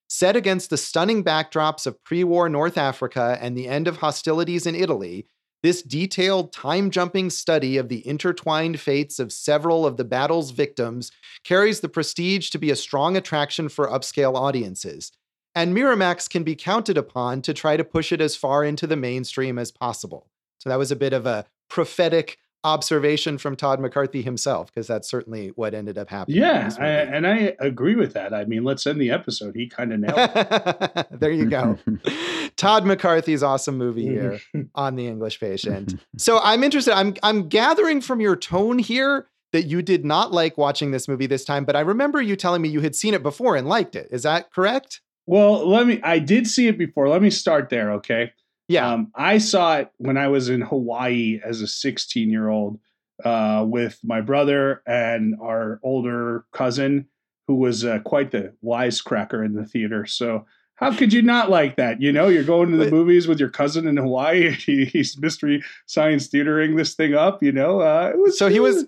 Set 0.07 0.35
against 0.35 0.69
the 0.69 0.77
stunning 0.77 1.23
backdrops 1.23 1.85
of 1.85 2.01
pre 2.03 2.23
war 2.23 2.47
North 2.49 2.77
Africa 2.77 3.37
and 3.41 3.57
the 3.57 3.67
end 3.67 3.87
of 3.87 3.97
hostilities 3.97 4.65
in 4.65 4.75
Italy, 4.75 5.27
this 5.63 5.81
detailed, 5.81 6.53
time 6.53 6.91
jumping 6.91 7.29
study 7.29 7.77
of 7.77 7.89
the 7.89 8.07
intertwined 8.07 8.79
fates 8.79 9.19
of 9.19 9.33
several 9.33 9.85
of 9.85 9.97
the 9.97 10.05
battle's 10.05 10.51
victims 10.51 11.11
carries 11.43 11.79
the 11.79 11.89
prestige 11.89 12.49
to 12.51 12.59
be 12.59 12.69
a 12.69 12.75
strong 12.75 13.17
attraction 13.17 13.67
for 13.67 13.87
upscale 13.87 14.35
audiences. 14.35 15.11
And 15.55 15.75
Miramax 15.75 16.29
can 16.29 16.43
be 16.43 16.55
counted 16.55 16.97
upon 16.97 17.41
to 17.41 17.53
try 17.53 17.75
to 17.77 17.83
push 17.83 18.11
it 18.11 18.21
as 18.21 18.35
far 18.35 18.63
into 18.63 18.85
the 18.85 18.95
mainstream 18.95 19.57
as 19.57 19.71
possible. 19.71 20.29
So 20.59 20.69
that 20.69 20.79
was 20.79 20.91
a 20.91 20.95
bit 20.95 21.13
of 21.13 21.25
a 21.25 21.45
prophetic 21.69 22.37
observation 22.67 23.37
from 23.37 23.55
Todd 23.55 23.79
McCarthy 23.79 24.21
himself, 24.21 24.67
because 24.67 24.87
that's 24.87 25.09
certainly 25.09 25.49
what 25.55 25.73
ended 25.73 25.97
up 25.97 26.09
happening. 26.09 26.39
Yeah, 26.39 26.69
I, 26.79 26.87
and 26.87 27.25
I 27.25 27.55
agree 27.59 27.95
with 27.95 28.13
that. 28.13 28.33
I 28.33 28.43
mean, 28.45 28.63
let's 28.63 28.85
end 28.85 28.99
the 28.99 29.09
episode. 29.09 29.55
He 29.55 29.67
kind 29.67 29.93
of 29.93 29.99
nailed 30.01 30.17
it. 30.17 31.07
there 31.19 31.31
you 31.31 31.45
go. 31.45 31.77
Todd 32.57 32.85
McCarthy's 32.85 33.41
awesome 33.41 33.77
movie 33.77 34.05
here 34.05 34.39
on 34.75 34.95
The 34.95 35.07
English 35.07 35.39
Patient. 35.39 35.99
So 36.17 36.39
I'm 36.43 36.63
interested. 36.63 36.93
I'm 36.93 37.15
I'm 37.23 37.47
gathering 37.47 38.01
from 38.01 38.19
your 38.19 38.35
tone 38.35 38.79
here 38.79 39.27
that 39.53 39.63
you 39.63 39.81
did 39.81 40.03
not 40.03 40.33
like 40.33 40.57
watching 40.57 40.91
this 40.91 41.07
movie 41.07 41.27
this 41.27 41.45
time, 41.45 41.63
but 41.63 41.75
I 41.75 41.79
remember 41.79 42.21
you 42.21 42.35
telling 42.35 42.61
me 42.61 42.69
you 42.69 42.81
had 42.81 42.95
seen 42.95 43.13
it 43.13 43.23
before 43.23 43.55
and 43.55 43.67
liked 43.67 43.95
it. 43.95 44.09
Is 44.11 44.23
that 44.23 44.51
correct? 44.51 45.01
Well, 45.25 45.67
let 45.67 45.87
me 45.87 46.01
I 46.03 46.19
did 46.19 46.47
see 46.47 46.67
it 46.67 46.77
before. 46.77 47.07
Let 47.07 47.21
me 47.21 47.29
start 47.29 47.69
there, 47.69 47.93
okay? 47.93 48.33
Yeah. 48.67 48.91
Um, 48.91 49.11
I 49.15 49.37
saw 49.37 49.77
it 49.77 49.91
when 49.97 50.17
I 50.17 50.27
was 50.27 50.49
in 50.49 50.61
Hawaii 50.61 51.39
as 51.43 51.61
a 51.61 51.67
16 51.67 52.29
year 52.29 52.49
old 52.49 52.79
uh, 53.23 53.65
with 53.67 53.99
my 54.03 54.21
brother 54.21 54.81
and 54.85 55.35
our 55.41 55.79
older 55.83 56.45
cousin, 56.51 57.07
who 57.47 57.55
was 57.55 57.85
uh, 57.85 57.99
quite 57.99 58.31
the 58.31 58.53
wisecracker 58.63 59.45
in 59.45 59.53
the 59.53 59.65
theater. 59.65 60.05
So, 60.05 60.45
how 60.75 60.93
could 60.93 61.11
you 61.11 61.23
not 61.23 61.49
like 61.49 61.75
that? 61.77 62.01
You 62.01 62.11
know, 62.11 62.27
you're 62.27 62.43
going 62.43 62.69
to 62.69 62.77
the 62.77 62.91
movies 62.91 63.27
with 63.27 63.39
your 63.39 63.49
cousin 63.49 63.87
in 63.87 63.97
Hawaii. 63.97 64.51
he's 64.51 65.17
mystery 65.17 65.63
science 65.87 66.27
theatering 66.27 66.75
this 66.75 66.93
thing 66.93 67.15
up. 67.15 67.41
You 67.41 67.51
know, 67.51 67.81
uh, 67.81 68.11
it 68.13 68.19
was 68.19 68.37
so 68.37 68.47
he 68.47 68.59
was 68.59 68.85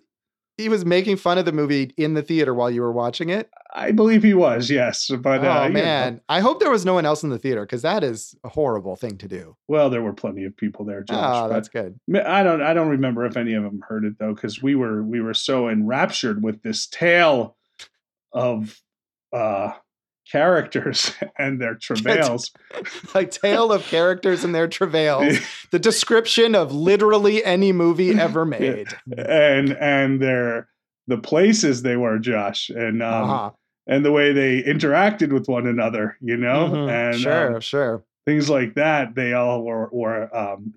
he 0.60 0.70
was 0.70 0.86
making 0.86 1.16
fun 1.16 1.38
of 1.38 1.46
the 1.46 1.52
movie 1.52 1.94
in 1.96 2.14
the 2.14 2.22
theater 2.22 2.54
while 2.54 2.70
you 2.70 2.82
were 2.82 2.92
watching 2.92 3.30
it? 3.30 3.50
I 3.74 3.92
believe 3.92 4.24
he 4.24 4.34
was, 4.34 4.70
yes. 4.70 5.10
But 5.10 5.46
uh, 5.46 5.62
oh 5.62 5.68
know, 5.68 5.74
man, 5.74 6.22
I 6.28 6.42
hope 6.42 6.60
there 6.60 6.72
was 6.72 6.86
no 6.86 6.94
one 6.94 7.06
else 7.06 7.24
in 7.24 7.30
the 7.30 7.40
theater 7.40 7.62
because 7.62 7.82
that 7.84 8.04
is 8.04 8.36
a 8.44 8.50
horrible 8.50 8.96
thing 8.96 9.18
to 9.20 9.28
do. 9.28 9.56
well, 9.68 9.90
there 9.90 10.02
were 10.02 10.14
plenty 10.14 10.44
of 10.44 10.56
people 10.58 10.86
there, 10.86 11.04
Josh. 11.04 11.18
oh, 11.18 11.50
that's 11.50 11.70
good. 11.70 12.00
I 12.14 12.44
don't 12.44 12.62
I 12.62 12.74
don't 12.74 12.90
remember 12.90 13.26
if 13.26 13.38
any 13.38 13.54
of 13.54 13.64
them 13.64 13.82
heard 13.88 14.04
it 14.04 14.20
though, 14.20 14.34
because 14.34 14.62
we 14.62 14.76
were 14.76 15.02
we 15.04 15.22
were 15.22 15.34
so 15.34 15.70
enraptured 15.70 16.44
with 16.44 16.62
this 16.62 16.88
tale 16.88 17.56
of 18.34 18.82
uh 19.32 19.72
characters 20.32 21.12
and 21.38 21.62
their 21.62 21.76
travails. 21.82 22.52
Like 23.16 23.32
tale 23.32 23.72
of 23.72 23.84
characters 23.84 24.44
and 24.44 24.54
their 24.54 24.68
travails. 24.68 25.38
The 25.72 25.80
description 25.80 26.56
of 26.56 26.72
literally 26.74 27.44
any 27.44 27.72
movie 27.72 28.12
ever 28.12 28.46
made. 28.46 28.88
and 29.18 29.72
and 29.74 30.22
their 30.22 30.70
the 31.08 31.18
places 31.18 31.82
they 31.82 31.98
were, 31.98 32.20
Josh, 32.20 32.70
and 32.70 33.02
um 33.02 33.30
uh-huh. 33.30 33.52
and 33.88 34.06
the 34.06 34.12
way 34.12 34.32
they 34.32 34.62
interacted 34.64 35.34
with 35.34 35.48
one 35.48 35.66
another, 35.66 36.18
you 36.22 36.38
know, 36.38 36.70
Mhm. 36.70 36.90
and 36.92 37.20
sure, 37.20 37.56
um, 37.56 37.62
sure. 37.62 38.04
things 38.26 38.50
like 38.50 38.76
that. 38.76 39.16
They 39.16 39.34
all 39.34 39.64
were 39.64 39.90
were 39.92 40.36
um 40.38 40.76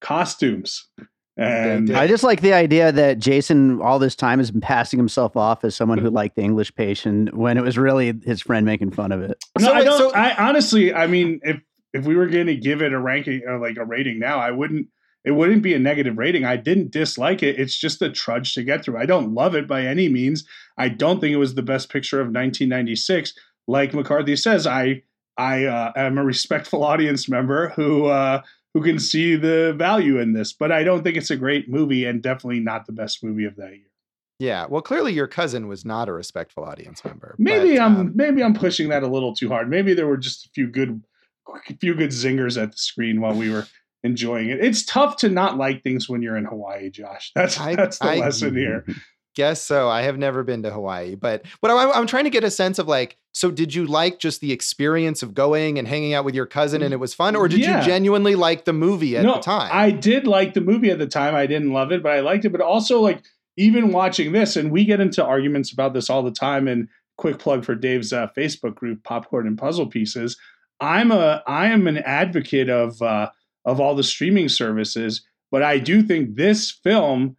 costumes. 0.00 0.88
And. 1.36 1.96
I 1.96 2.06
just 2.06 2.22
like 2.22 2.42
the 2.42 2.52
idea 2.52 2.92
that 2.92 3.18
Jason 3.18 3.80
all 3.80 3.98
this 3.98 4.14
time 4.14 4.38
has 4.38 4.50
been 4.50 4.60
passing 4.60 4.98
himself 4.98 5.36
off 5.36 5.64
as 5.64 5.74
someone 5.74 5.98
who 5.98 6.08
liked 6.08 6.36
the 6.36 6.42
English 6.42 6.74
patient 6.74 7.34
when 7.36 7.56
it 7.58 7.62
was 7.62 7.76
really 7.76 8.14
his 8.24 8.40
friend 8.40 8.64
making 8.64 8.92
fun 8.92 9.10
of 9.10 9.20
it. 9.20 9.42
No, 9.58 9.66
So 9.66 9.72
I 9.72 9.84
don't. 9.84 9.98
so- 9.98 10.14
I 10.14 10.48
honestly, 10.48 10.94
I 10.94 11.06
mean, 11.06 11.40
if 11.42 11.60
if 11.92 12.04
we 12.04 12.16
were 12.16 12.26
going 12.26 12.46
to 12.46 12.56
give 12.56 12.82
it 12.82 12.92
a 12.92 12.98
ranking 13.00 13.42
or 13.46 13.58
like 13.58 13.76
a 13.76 13.84
rating 13.84 14.18
now, 14.18 14.38
I 14.38 14.50
wouldn't. 14.50 14.88
It 15.24 15.30
wouldn't 15.30 15.62
be 15.62 15.72
a 15.72 15.78
negative 15.78 16.18
rating. 16.18 16.44
I 16.44 16.56
didn't 16.56 16.90
dislike 16.90 17.42
it. 17.42 17.58
It's 17.58 17.78
just 17.78 18.02
a 18.02 18.10
trudge 18.10 18.52
to 18.54 18.62
get 18.62 18.84
through. 18.84 18.98
I 18.98 19.06
don't 19.06 19.32
love 19.32 19.54
it 19.54 19.66
by 19.66 19.86
any 19.86 20.10
means. 20.10 20.44
I 20.76 20.90
don't 20.90 21.18
think 21.18 21.32
it 21.32 21.38
was 21.38 21.54
the 21.54 21.62
best 21.62 21.88
picture 21.90 22.20
of 22.20 22.26
1996. 22.26 23.32
Like 23.66 23.94
McCarthy 23.94 24.36
says, 24.36 24.66
I 24.66 25.02
I 25.38 25.64
uh, 25.64 25.92
am 25.96 26.18
a 26.18 26.24
respectful 26.34 26.84
audience 26.84 27.26
member 27.28 27.70
who 27.70 28.06
uh, 28.06 28.42
who 28.74 28.82
can 28.82 28.98
see 28.98 29.36
the 29.36 29.72
value 29.78 30.18
in 30.18 30.32
this, 30.32 30.52
but 30.52 30.70
I 30.72 30.82
don't 30.82 31.02
think 31.02 31.16
it's 31.16 31.30
a 31.30 31.36
great 31.36 31.68
movie 31.70 32.04
and 32.04 32.20
definitely 32.22 32.60
not 32.60 32.86
the 32.86 32.92
best 32.92 33.22
movie 33.24 33.44
of 33.44 33.56
that 33.56 33.70
year. 33.70 33.86
Yeah. 34.40 34.66
Well, 34.68 34.82
clearly 34.82 35.12
your 35.12 35.28
cousin 35.28 35.68
was 35.68 35.84
not 35.84 36.08
a 36.08 36.12
respectful 36.12 36.64
audience 36.64 37.04
member. 37.04 37.36
Maybe 37.38 37.76
but, 37.76 37.82
I'm 37.82 37.96
um, 37.96 38.12
maybe 38.16 38.42
I'm 38.42 38.52
pushing 38.54 38.88
that 38.88 39.04
a 39.04 39.06
little 39.06 39.34
too 39.34 39.48
hard. 39.48 39.70
Maybe 39.70 39.94
there 39.94 40.08
were 40.08 40.16
just 40.16 40.46
a 40.46 40.48
few 40.50 40.66
good 40.66 41.02
a 41.68 41.74
few 41.76 41.94
good 41.94 42.10
zingers 42.10 42.60
at 42.60 42.72
the 42.72 42.76
screen 42.76 43.20
while 43.20 43.34
we 43.34 43.48
were 43.48 43.66
enjoying 44.02 44.48
it. 44.48 44.62
It's 44.62 44.84
tough 44.84 45.16
to 45.18 45.28
not 45.28 45.56
like 45.56 45.82
things 45.84 46.08
when 46.08 46.20
you're 46.20 46.36
in 46.36 46.44
Hawaii, 46.46 46.90
Josh. 46.90 47.30
That's 47.36 47.60
I- 47.60 47.76
that's 47.76 47.98
the 48.00 48.06
I- 48.06 48.16
lesson 48.16 48.56
here. 48.56 48.84
Guess 49.34 49.62
so. 49.62 49.88
I 49.88 50.02
have 50.02 50.16
never 50.16 50.42
been 50.44 50.62
to 50.62 50.70
Hawaii, 50.70 51.14
but 51.16 51.44
but 51.60 51.70
I'm, 51.70 51.90
I'm 51.92 52.06
trying 52.06 52.24
to 52.24 52.30
get 52.30 52.44
a 52.44 52.50
sense 52.50 52.78
of 52.78 52.86
like, 52.86 53.16
so 53.32 53.50
did 53.50 53.74
you 53.74 53.84
like 53.86 54.18
just 54.20 54.40
the 54.40 54.52
experience 54.52 55.22
of 55.22 55.34
going 55.34 55.78
and 55.78 55.88
hanging 55.88 56.14
out 56.14 56.24
with 56.24 56.34
your 56.36 56.46
cousin 56.46 56.82
and 56.82 56.92
it 56.94 56.98
was 56.98 57.14
fun, 57.14 57.34
or 57.34 57.48
did 57.48 57.58
Yeah. 57.60 57.80
you 57.80 57.84
genuinely 57.86 58.36
like 58.36 58.64
the 58.64 58.72
movie 58.72 59.16
at 59.16 59.24
no, 59.24 59.34
the 59.34 59.40
time? 59.40 59.70
I 59.72 59.90
did 59.90 60.26
like 60.26 60.54
the 60.54 60.60
movie 60.60 60.90
at 60.90 60.98
the 60.98 61.06
time. 61.06 61.34
I 61.34 61.46
didn't 61.46 61.72
love 61.72 61.90
it, 61.90 62.02
but 62.02 62.12
I 62.12 62.20
liked 62.20 62.44
it. 62.44 62.50
But 62.50 62.60
also 62.60 63.00
like 63.00 63.22
even 63.56 63.92
watching 63.92 64.32
this, 64.32 64.56
and 64.56 64.70
we 64.70 64.84
get 64.84 65.00
into 65.00 65.24
arguments 65.24 65.72
about 65.72 65.94
this 65.94 66.08
all 66.08 66.22
the 66.22 66.30
time. 66.30 66.68
And 66.68 66.88
quick 67.16 67.38
plug 67.38 67.64
for 67.64 67.74
Dave's 67.74 68.12
uh, 68.12 68.28
Facebook 68.36 68.74
group, 68.74 69.02
Popcorn 69.04 69.46
and 69.46 69.58
Puzzle 69.58 69.86
Pieces. 69.86 70.36
I'm 70.80 71.10
a 71.12 71.42
I 71.46 71.66
am 71.66 71.86
an 71.86 71.98
advocate 71.98 72.68
of 72.68 73.00
uh, 73.02 73.30
of 73.64 73.80
all 73.80 73.94
the 73.94 74.02
streaming 74.02 74.48
services, 74.48 75.22
but 75.50 75.62
I 75.62 75.78
do 75.78 76.02
think 76.02 76.36
this 76.36 76.70
film 76.70 77.36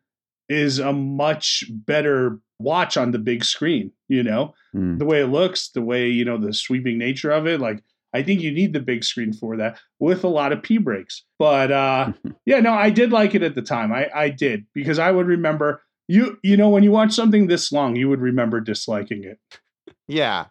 is 0.50 0.80
a 0.80 0.94
much 0.94 1.64
better 1.70 2.40
watch 2.60 2.98
on 2.98 3.12
the 3.12 3.20
big 3.20 3.44
screen. 3.44 3.92
You 4.08 4.24
know, 4.24 4.54
Hmm. 4.74 4.98
the 4.98 5.06
way 5.06 5.22
it 5.22 5.28
looks, 5.28 5.70
the 5.70 5.82
way 5.82 6.10
you 6.10 6.26
know 6.26 6.38
the 6.38 6.54
sweeping 6.54 6.98
nature 6.98 7.32
of 7.32 7.48
it. 7.48 7.60
Like 7.60 7.82
I 8.14 8.24
think 8.24 8.42
you 8.42 8.52
need 8.52 8.72
the 8.74 8.80
big 8.80 9.04
screen 9.04 9.34
for 9.34 9.58
that 9.58 9.78
with 10.00 10.24
a 10.24 10.28
lot 10.30 10.52
of 10.54 10.64
pee 10.64 10.78
breaks. 10.78 11.24
But 11.40 11.72
uh, 11.72 12.14
yeah, 12.46 12.60
no, 12.60 12.72
I 12.74 12.90
did 12.90 13.12
like 13.12 13.36
it 13.36 13.44
at 13.44 13.56
the 13.56 13.62
time. 13.62 13.92
I 13.92 14.10
I 14.14 14.30
did 14.30 14.66
because 14.74 15.00
I 15.00 15.12
would 15.12 15.28
remember 15.28 15.82
you. 16.08 16.38
You 16.44 16.56
know, 16.58 16.70
when 16.70 16.84
you 16.84 16.92
watch 16.92 17.14
something 17.14 17.48
this 17.48 17.72
long, 17.72 17.96
you 17.96 18.08
would 18.10 18.22
remember 18.22 18.62
disliking 18.62 19.24
it. 19.24 19.40
Yeah. 20.08 20.46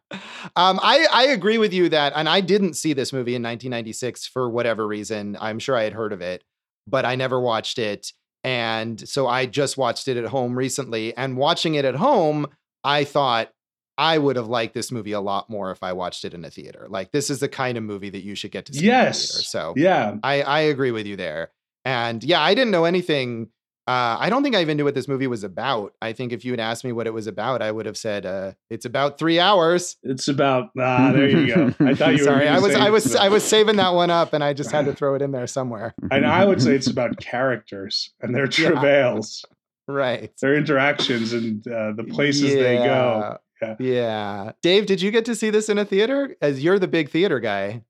Um, 0.56 0.80
I, 0.82 1.06
I 1.12 1.24
agree 1.26 1.58
with 1.58 1.72
you 1.72 1.88
that, 1.90 2.12
and 2.16 2.28
I 2.28 2.40
didn't 2.40 2.74
see 2.74 2.92
this 2.92 3.12
movie 3.12 3.36
in 3.36 3.42
1996 3.42 4.26
for 4.26 4.50
whatever 4.50 4.84
reason. 4.84 5.36
I'm 5.40 5.60
sure 5.60 5.76
I 5.76 5.84
had 5.84 5.92
heard 5.92 6.12
of 6.12 6.20
it, 6.20 6.42
but 6.88 7.04
I 7.04 7.14
never 7.14 7.40
watched 7.40 7.78
it. 7.78 8.12
And 8.44 9.06
so 9.08 9.26
I 9.26 9.46
just 9.46 9.76
watched 9.78 10.06
it 10.06 10.16
at 10.16 10.26
home 10.26 10.56
recently. 10.56 11.16
And 11.16 11.36
watching 11.36 11.74
it 11.74 11.84
at 11.84 11.94
home, 11.96 12.46
I 12.84 13.04
thought 13.04 13.50
I 13.96 14.18
would 14.18 14.36
have 14.36 14.48
liked 14.48 14.74
this 14.74 14.92
movie 14.92 15.12
a 15.12 15.20
lot 15.20 15.48
more 15.48 15.70
if 15.70 15.82
I 15.82 15.92
watched 15.94 16.24
it 16.24 16.34
in 16.34 16.44
a 16.44 16.50
theater. 16.50 16.86
Like, 16.90 17.10
this 17.12 17.30
is 17.30 17.40
the 17.40 17.48
kind 17.48 17.78
of 17.78 17.84
movie 17.84 18.10
that 18.10 18.22
you 18.24 18.34
should 18.34 18.50
get 18.50 18.66
to 18.66 18.74
see 18.74 18.86
Yes. 18.86 19.24
in 19.24 19.24
a 19.24 19.32
theater. 19.32 19.44
So 19.44 19.72
Yeah, 19.76 20.16
I, 20.22 20.42
I 20.42 20.60
agree 20.60 20.90
with 20.90 21.06
you 21.06 21.16
there. 21.16 21.50
And 21.84 22.22
yeah, 22.22 22.40
I 22.42 22.54
didn't 22.54 22.70
know 22.70 22.84
anything. 22.84 23.48
Uh, 23.86 24.16
I 24.18 24.30
don't 24.30 24.42
think 24.42 24.56
I 24.56 24.62
even 24.62 24.78
knew 24.78 24.84
what 24.84 24.94
this 24.94 25.06
movie 25.08 25.26
was 25.26 25.44
about. 25.44 25.92
I 26.00 26.14
think 26.14 26.32
if 26.32 26.42
you 26.44 26.52
had 26.52 26.60
asked 26.60 26.84
me 26.84 26.92
what 26.92 27.06
it 27.06 27.12
was 27.12 27.26
about, 27.26 27.60
I 27.60 27.70
would 27.70 27.84
have 27.84 27.98
said 27.98 28.24
uh, 28.24 28.52
it's 28.70 28.86
about 28.86 29.18
three 29.18 29.38
hours. 29.38 29.96
it's 30.02 30.26
about 30.26 30.70
ah. 30.80 31.12
There 31.12 31.28
you 31.28 31.54
go. 31.54 31.66
I 31.80 31.94
thought 31.94 32.12
you 32.16 32.20
were. 32.20 32.24
Sorry, 32.24 32.48
I 32.48 32.58
was 32.60 32.74
I 32.74 32.88
was 32.88 33.06
about- 33.14 33.24
I 33.24 33.28
was 33.28 33.44
saving 33.44 33.76
that 33.76 33.92
one 33.92 34.08
up, 34.10 34.32
and 34.32 34.42
I 34.42 34.54
just 34.54 34.70
had 34.72 34.86
to 34.86 34.94
throw 34.94 35.14
it 35.16 35.20
in 35.22 35.32
there 35.32 35.46
somewhere. 35.46 35.94
and 36.10 36.24
I 36.24 36.46
would 36.46 36.62
say 36.62 36.74
it's 36.74 36.86
about 36.86 37.18
characters 37.18 38.10
and 38.22 38.34
their 38.34 38.46
Yeah. 38.58 38.70
travails, 38.70 39.44
Right. 39.86 40.32
their 40.40 40.54
interactions, 40.56 41.34
and 41.34 41.66
uh, 41.68 41.92
the 41.92 42.04
places 42.04 42.54
they 42.54 42.76
go. 42.76 42.82
Yeah. 42.82 43.36
Yeah. 43.62 43.76
Yeah. 43.78 44.52
Dave, 44.62 44.86
did 44.86 45.00
you 45.02 45.10
get 45.10 45.26
to 45.26 45.34
see 45.34 45.50
this 45.50 45.68
in 45.68 45.78
a 45.78 45.84
theater? 45.84 46.34
As 46.42 46.62
you're 46.64 46.78
the 46.78 46.88
big 46.88 47.10
theater 47.10 47.38
guy. 47.38 47.82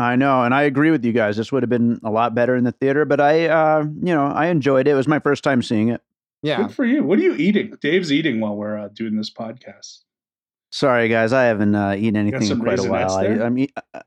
I 0.00 0.16
know, 0.16 0.42
and 0.44 0.54
I 0.54 0.62
agree 0.62 0.90
with 0.90 1.04
you 1.04 1.12
guys. 1.12 1.36
This 1.36 1.52
would 1.52 1.62
have 1.62 1.68
been 1.70 2.00
a 2.02 2.10
lot 2.10 2.34
better 2.34 2.56
in 2.56 2.64
the 2.64 2.72
theater, 2.72 3.04
but 3.04 3.20
I, 3.20 3.46
uh, 3.48 3.82
you 3.84 4.14
know, 4.14 4.26
I 4.26 4.46
enjoyed 4.46 4.88
it. 4.88 4.92
It 4.92 4.94
was 4.94 5.06
my 5.06 5.18
first 5.18 5.44
time 5.44 5.62
seeing 5.62 5.88
it. 5.90 6.00
Yeah. 6.42 6.56
Good 6.62 6.74
for 6.74 6.86
you. 6.86 7.04
What 7.04 7.18
are 7.18 7.22
you 7.22 7.34
eating? 7.34 7.76
Dave's 7.82 8.10
eating 8.10 8.40
while 8.40 8.56
we're 8.56 8.78
uh, 8.78 8.88
doing 8.94 9.16
this 9.16 9.30
podcast. 9.30 9.98
Sorry, 10.70 11.08
guys, 11.08 11.32
I 11.34 11.44
haven't 11.44 11.74
uh, 11.74 11.94
eaten 11.98 12.16
anything 12.16 12.50
in 12.50 12.60
quite 12.60 12.78
a 12.78 12.84
while. 12.84 13.10
I, 13.12 13.22
there? 13.24 13.42
I'm, 13.42 13.58
e- 13.58 13.68
uh, 13.92 14.00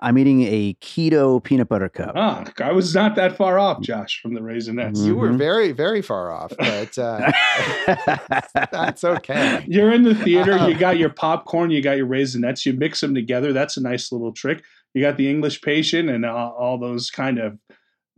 I'm 0.00 0.18
eating 0.18 0.42
a 0.42 0.74
keto 0.80 1.42
peanut 1.42 1.68
butter 1.68 1.88
cup. 1.88 2.12
Ah, 2.16 2.44
I 2.60 2.72
was 2.72 2.94
not 2.94 3.14
that 3.16 3.36
far 3.36 3.58
off, 3.58 3.80
Josh, 3.82 4.20
from 4.20 4.34
the 4.34 4.40
Raisinets. 4.40 5.04
You 5.04 5.14
were 5.14 5.28
Mhm. 5.30 5.38
very, 5.38 5.72
very 5.72 6.02
far 6.02 6.30
off, 6.32 6.52
but 6.58 6.98
uh, 6.98 7.30
that's 8.72 9.04
okay. 9.04 9.64
You're 9.68 9.92
in 9.92 10.02
the 10.02 10.14
theater, 10.14 10.68
you 10.68 10.76
got 10.76 10.98
your 10.98 11.10
popcorn, 11.10 11.70
you 11.70 11.82
got 11.82 11.96
your 11.96 12.06
Raisinets, 12.06 12.66
you 12.66 12.72
mix 12.72 13.00
them 13.00 13.14
together. 13.14 13.52
That's 13.52 13.76
a 13.76 13.80
nice 13.80 14.10
little 14.12 14.32
trick. 14.32 14.64
You 14.96 15.02
got 15.02 15.18
the 15.18 15.28
English 15.28 15.60
patient 15.60 16.08
and 16.08 16.24
uh, 16.24 16.32
all 16.32 16.78
those 16.78 17.10
kind 17.10 17.38
of 17.38 17.58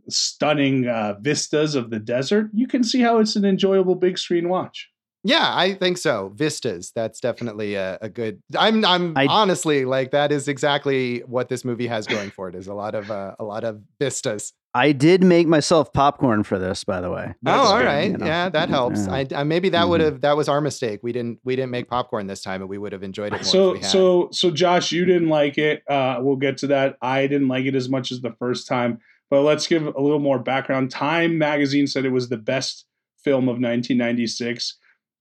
stunning 0.07 0.87
uh, 0.87 1.15
vistas 1.19 1.75
of 1.75 1.89
the 1.89 1.99
desert. 1.99 2.49
You 2.53 2.67
can 2.67 2.85
see 2.85 3.01
how 3.01 3.19
it's 3.19 3.35
an 3.35 3.43
enjoyable 3.43 3.95
big 3.95 4.17
screen 4.17 4.47
watch. 4.47 4.87
Yeah, 5.25 5.53
I 5.53 5.73
think 5.73 5.97
so. 5.97 6.31
Vistas. 6.33 6.93
That's 6.95 7.19
definitely 7.19 7.75
a, 7.75 7.97
a 8.01 8.07
good. 8.07 8.41
I'm. 8.57 8.85
I'm 8.85 9.17
I- 9.17 9.27
honestly 9.27 9.83
like 9.83 10.11
that 10.11 10.31
is 10.31 10.47
exactly 10.47 11.19
what 11.25 11.49
this 11.49 11.65
movie 11.65 11.87
has 11.87 12.07
going 12.07 12.31
for 12.31 12.47
it. 12.47 12.55
Is 12.55 12.67
a 12.67 12.73
lot 12.73 12.95
of 12.95 13.11
uh, 13.11 13.35
a 13.37 13.43
lot 13.43 13.65
of 13.65 13.81
vistas. 13.99 14.53
I 14.75 14.91
did 14.91 15.23
make 15.23 15.47
myself 15.47 15.91
popcorn 15.93 16.43
for 16.43 16.59
this, 16.59 16.83
by 16.83 17.01
the 17.01 17.09
way. 17.09 17.33
That's 17.41 17.59
oh, 17.59 17.73
all 17.73 17.83
right, 17.83 18.03
good, 18.05 18.11
you 18.11 18.17
know. 18.19 18.25
Yeah, 18.27 18.49
that 18.49 18.69
helps. 18.69 19.07
Yeah. 19.07 19.13
I, 19.13 19.27
I 19.37 19.43
maybe 19.43 19.69
that 19.69 19.89
would 19.89 19.99
Mhm. 19.99 20.05
have 20.05 20.21
that 20.21 20.37
was 20.37 20.47
our 20.47 20.61
mistake. 20.61 20.99
We 21.01 21.11
didn't 21.11 21.39
we 21.43 21.55
didn't 21.55 21.71
make 21.71 21.89
popcorn 21.89 22.27
this 22.27 22.41
time, 22.43 22.61
and 22.61 22.69
we 22.69 22.77
would 22.77 22.91
have 22.91 23.01
enjoyed 23.01 23.27
it 23.33 23.37
more. 23.37 23.39
if 23.41 23.47
So, 23.47 23.71
we 23.73 23.79
had. 23.79 23.87
so, 23.87 24.29
so, 24.31 24.51
Josh, 24.51 24.91
you 24.91 25.05
didn't 25.05 25.29
like 25.29 25.57
it. 25.57 25.81
Uh, 25.89 26.17
we'll 26.21 26.35
get 26.35 26.57
to 26.57 26.67
that. 26.67 26.97
I 27.01 27.25
didn't 27.27 27.47
like 27.47 27.65
it 27.65 27.73
as 27.75 27.89
much 27.89 28.11
as 28.11 28.21
the 28.21 28.33
first 28.37 28.67
time, 28.67 28.99
but 29.31 29.41
let's 29.41 29.65
give 29.65 29.85
a 29.87 29.99
little 30.01 30.19
more 30.19 30.37
background. 30.37 30.91
Time 30.91 31.37
magazine 31.39 31.87
said 31.87 32.05
it 32.05 32.11
was 32.11 32.29
the 32.29 32.37
best 32.37 32.85
film 33.23 33.49
of 33.49 33.59
1996. 33.59 34.77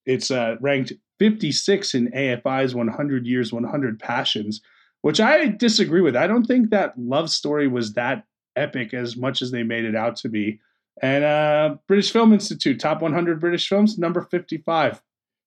It's 0.07 0.31
uh, 0.31 0.57
ranked 0.61 0.93
56 1.19 1.95
in 1.95 2.09
AFI's 2.13 2.75
100 2.75 3.27
Years, 3.27 3.53
100 3.53 3.99
Passions, 3.99 4.61
which 5.03 5.21
I 5.21 5.47
disagree 5.49 6.01
with. 6.01 6.17
I 6.17 6.27
don't 6.27 6.45
think 6.47 6.71
that 6.71 6.93
love 6.99 7.31
story 7.31 7.67
was 7.67 7.95
that 7.95 8.25
epic 8.59 8.93
as 8.95 9.17
much 9.17 9.43
as 9.43 9.51
they 9.51 9.63
made 9.63 9.85
it 9.85 9.95
out 9.97 10.17
to 10.17 10.29
be. 10.29 10.61
And 11.01 11.25
uh, 11.25 11.77
British 11.87 12.11
Film 12.13 12.33
Institute, 12.33 12.81
top 12.81 13.01
100 13.03 13.41
British 13.41 13.69
films, 13.69 13.99
number 13.99 14.23
55. 14.23 15.03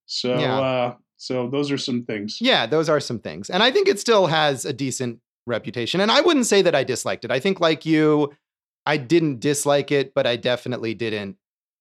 So, 0.05 0.39
Yeah. 0.39 0.59
uh, 0.59 0.95
so 1.17 1.49
those 1.49 1.71
are 1.71 1.77
some 1.77 2.03
things. 2.03 2.39
yeah, 2.41 2.65
those 2.65 2.89
are 2.89 2.99
some 2.99 3.19
things, 3.19 3.49
and 3.49 3.61
I 3.61 3.69
think 3.71 3.87
it 3.87 3.99
still 3.99 4.27
has 4.27 4.65
a 4.65 4.73
decent 4.73 5.19
reputation. 5.45 6.01
And 6.01 6.09
I 6.11 6.21
wouldn't 6.21 6.45
say 6.47 6.61
that 6.63 6.73
I 6.73 6.83
disliked 6.83 7.25
it. 7.25 7.31
I 7.31 7.39
think, 7.39 7.59
like 7.59 7.85
you, 7.85 8.31
I 8.85 8.97
didn't 8.97 9.39
dislike 9.39 9.91
it, 9.91 10.13
but 10.15 10.25
I 10.25 10.35
definitely 10.37 10.93
didn't 10.95 11.35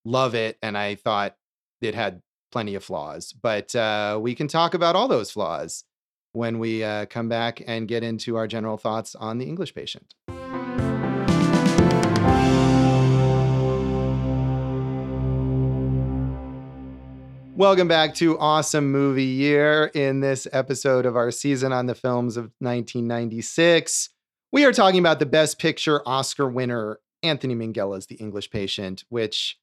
love 0.05 0.35
it, 0.35 0.59
and 0.63 0.77
I 0.77 0.95
thought 0.97 1.37
it 1.81 1.95
had 1.95 2.21
plenty 2.53 2.75
of 2.75 2.85
flaws. 2.85 3.33
But 3.33 3.75
uh, 3.75 4.19
we 4.21 4.35
can 4.35 4.49
talk 4.49 4.75
about 4.75 4.95
all 4.97 5.09
those 5.09 5.31
flaws 5.31 5.85
when 6.33 6.59
we 6.59 6.85
uh, 6.85 7.07
come 7.07 7.29
back 7.29 7.63
and 7.67 7.89
get 7.89 8.03
into 8.03 8.37
our 8.37 8.47
general 8.47 8.77
thoughts 8.77 9.15
on 9.15 9.39
the 9.39 9.47
English 9.47 9.75
Patient. 9.75 10.15
Welcome 17.61 17.88
back 17.88 18.14
to 18.14 18.38
Awesome 18.38 18.90
Movie 18.90 19.23
Year. 19.23 19.90
In 19.93 20.21
this 20.21 20.49
episode 20.50 21.05
of 21.05 21.14
our 21.14 21.31
season 21.31 21.75
on 21.75 21.85
the 21.85 21.95
films 21.95 22.38
of 22.38 22.45
1996, 22.61 24.09
we 24.50 24.64
are 24.64 24.73
talking 24.73 24.99
about 24.99 25.19
the 25.19 25.26
Best 25.26 25.59
Picture 25.59 26.00
Oscar 26.09 26.49
winner, 26.49 27.00
Anthony 27.23 27.55
Minghella's 27.55 28.07
The 28.07 28.14
English 28.14 28.50
Patient, 28.50 29.05
which 29.11 29.59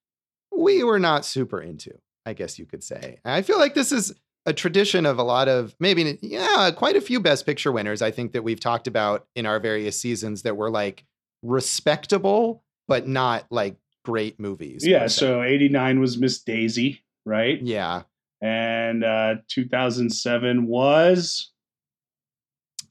we 0.56 0.84
were 0.84 1.00
not 1.00 1.26
super 1.26 1.60
into, 1.60 1.98
I 2.24 2.34
guess 2.34 2.60
you 2.60 2.68
could 2.68 2.84
say. 2.84 3.18
I 3.26 3.42
feel 3.42 3.58
like 3.58 3.74
this 3.74 3.92
is 3.92 4.14
a 4.46 4.54
tradition 4.54 5.08
of 5.08 5.18
a 5.18 5.24
lot 5.24 5.48
of 5.48 5.76
maybe, 5.80 6.20
yeah, 6.22 6.70
quite 6.76 6.98
a 6.98 7.02
few 7.02 7.20
Best 7.20 7.48
Picture 7.48 7.72
winners, 7.72 8.04
I 8.04 8.12
think 8.12 8.34
that 8.34 8.44
we've 8.44 8.60
talked 8.60 8.86
about 8.86 9.26
in 9.36 9.48
our 9.48 9.60
various 9.60 10.00
seasons 10.00 10.44
that 10.44 10.56
were 10.56 10.70
like 10.70 11.04
respectable, 11.42 12.64
but 12.88 13.08
not 13.08 13.48
like 13.50 13.76
great 14.06 14.40
movies. 14.40 14.86
Yeah, 14.86 15.08
so 15.08 15.42
89 15.42 16.00
was 16.00 16.20
Miss 16.20 16.38
Daisy, 16.38 17.02
right? 17.28 17.62
yeah, 17.62 18.04
And 18.42 19.04
uh 19.04 19.36
2007 19.50 20.66
was 20.68 21.52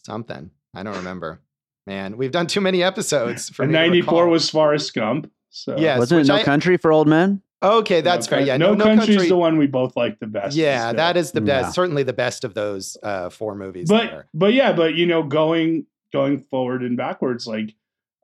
something. 0.05 0.50
I 0.75 0.83
don't 0.83 0.97
remember. 0.97 1.40
Man, 1.87 2.16
we've 2.16 2.33
done 2.33 2.47
too 2.47 2.61
many 2.61 2.83
episodes 2.83 3.49
for 3.49 3.62
and 3.62 3.73
94 3.73 4.12
recall. 4.23 4.31
was 4.31 4.50
Forrest 4.50 4.93
Gump. 4.95 5.31
So 5.50 5.76
Yes, 5.78 5.99
Wasn't 5.99 6.23
it 6.23 6.26
No 6.28 6.35
I- 6.37 6.43
Country 6.43 6.76
for 6.76 6.93
Old 6.93 7.09
Men? 7.09 7.43
Okay, 7.62 8.02
that's 8.02 8.26
No 8.31 8.37
fair. 8.37 8.47
Yeah, 8.47 8.59
No, 8.59 8.75
no, 8.75 8.85
Country's 8.85 9.07
country. 9.09 9.23
Is 9.25 9.28
the 9.31 9.37
one 9.37 9.57
we 9.57 9.66
both 9.66 9.97
like 9.97 10.19
the 10.21 10.26
best. 10.26 10.55
Yeah, 10.57 10.88
still. 10.88 10.97
that 10.99 11.16
is 11.16 11.33
the 11.33 11.40
best. 11.40 11.69
Yeah. 11.69 11.71
Certainly 11.73 12.02
the 12.02 12.12
best 12.12 12.45
of 12.45 12.52
those 12.52 12.99
uh, 13.02 13.31
four 13.31 13.55
movies. 13.55 13.88
but 13.88 14.11
there. 14.11 14.26
but 14.35 14.52
yeah, 14.52 14.73
but 14.75 14.95
you 14.95 15.07
know, 15.07 15.23
going 15.23 15.87
going 16.12 16.38
forward 16.38 16.83
and 16.83 16.97
backwards, 16.99 17.47
like 17.47 17.75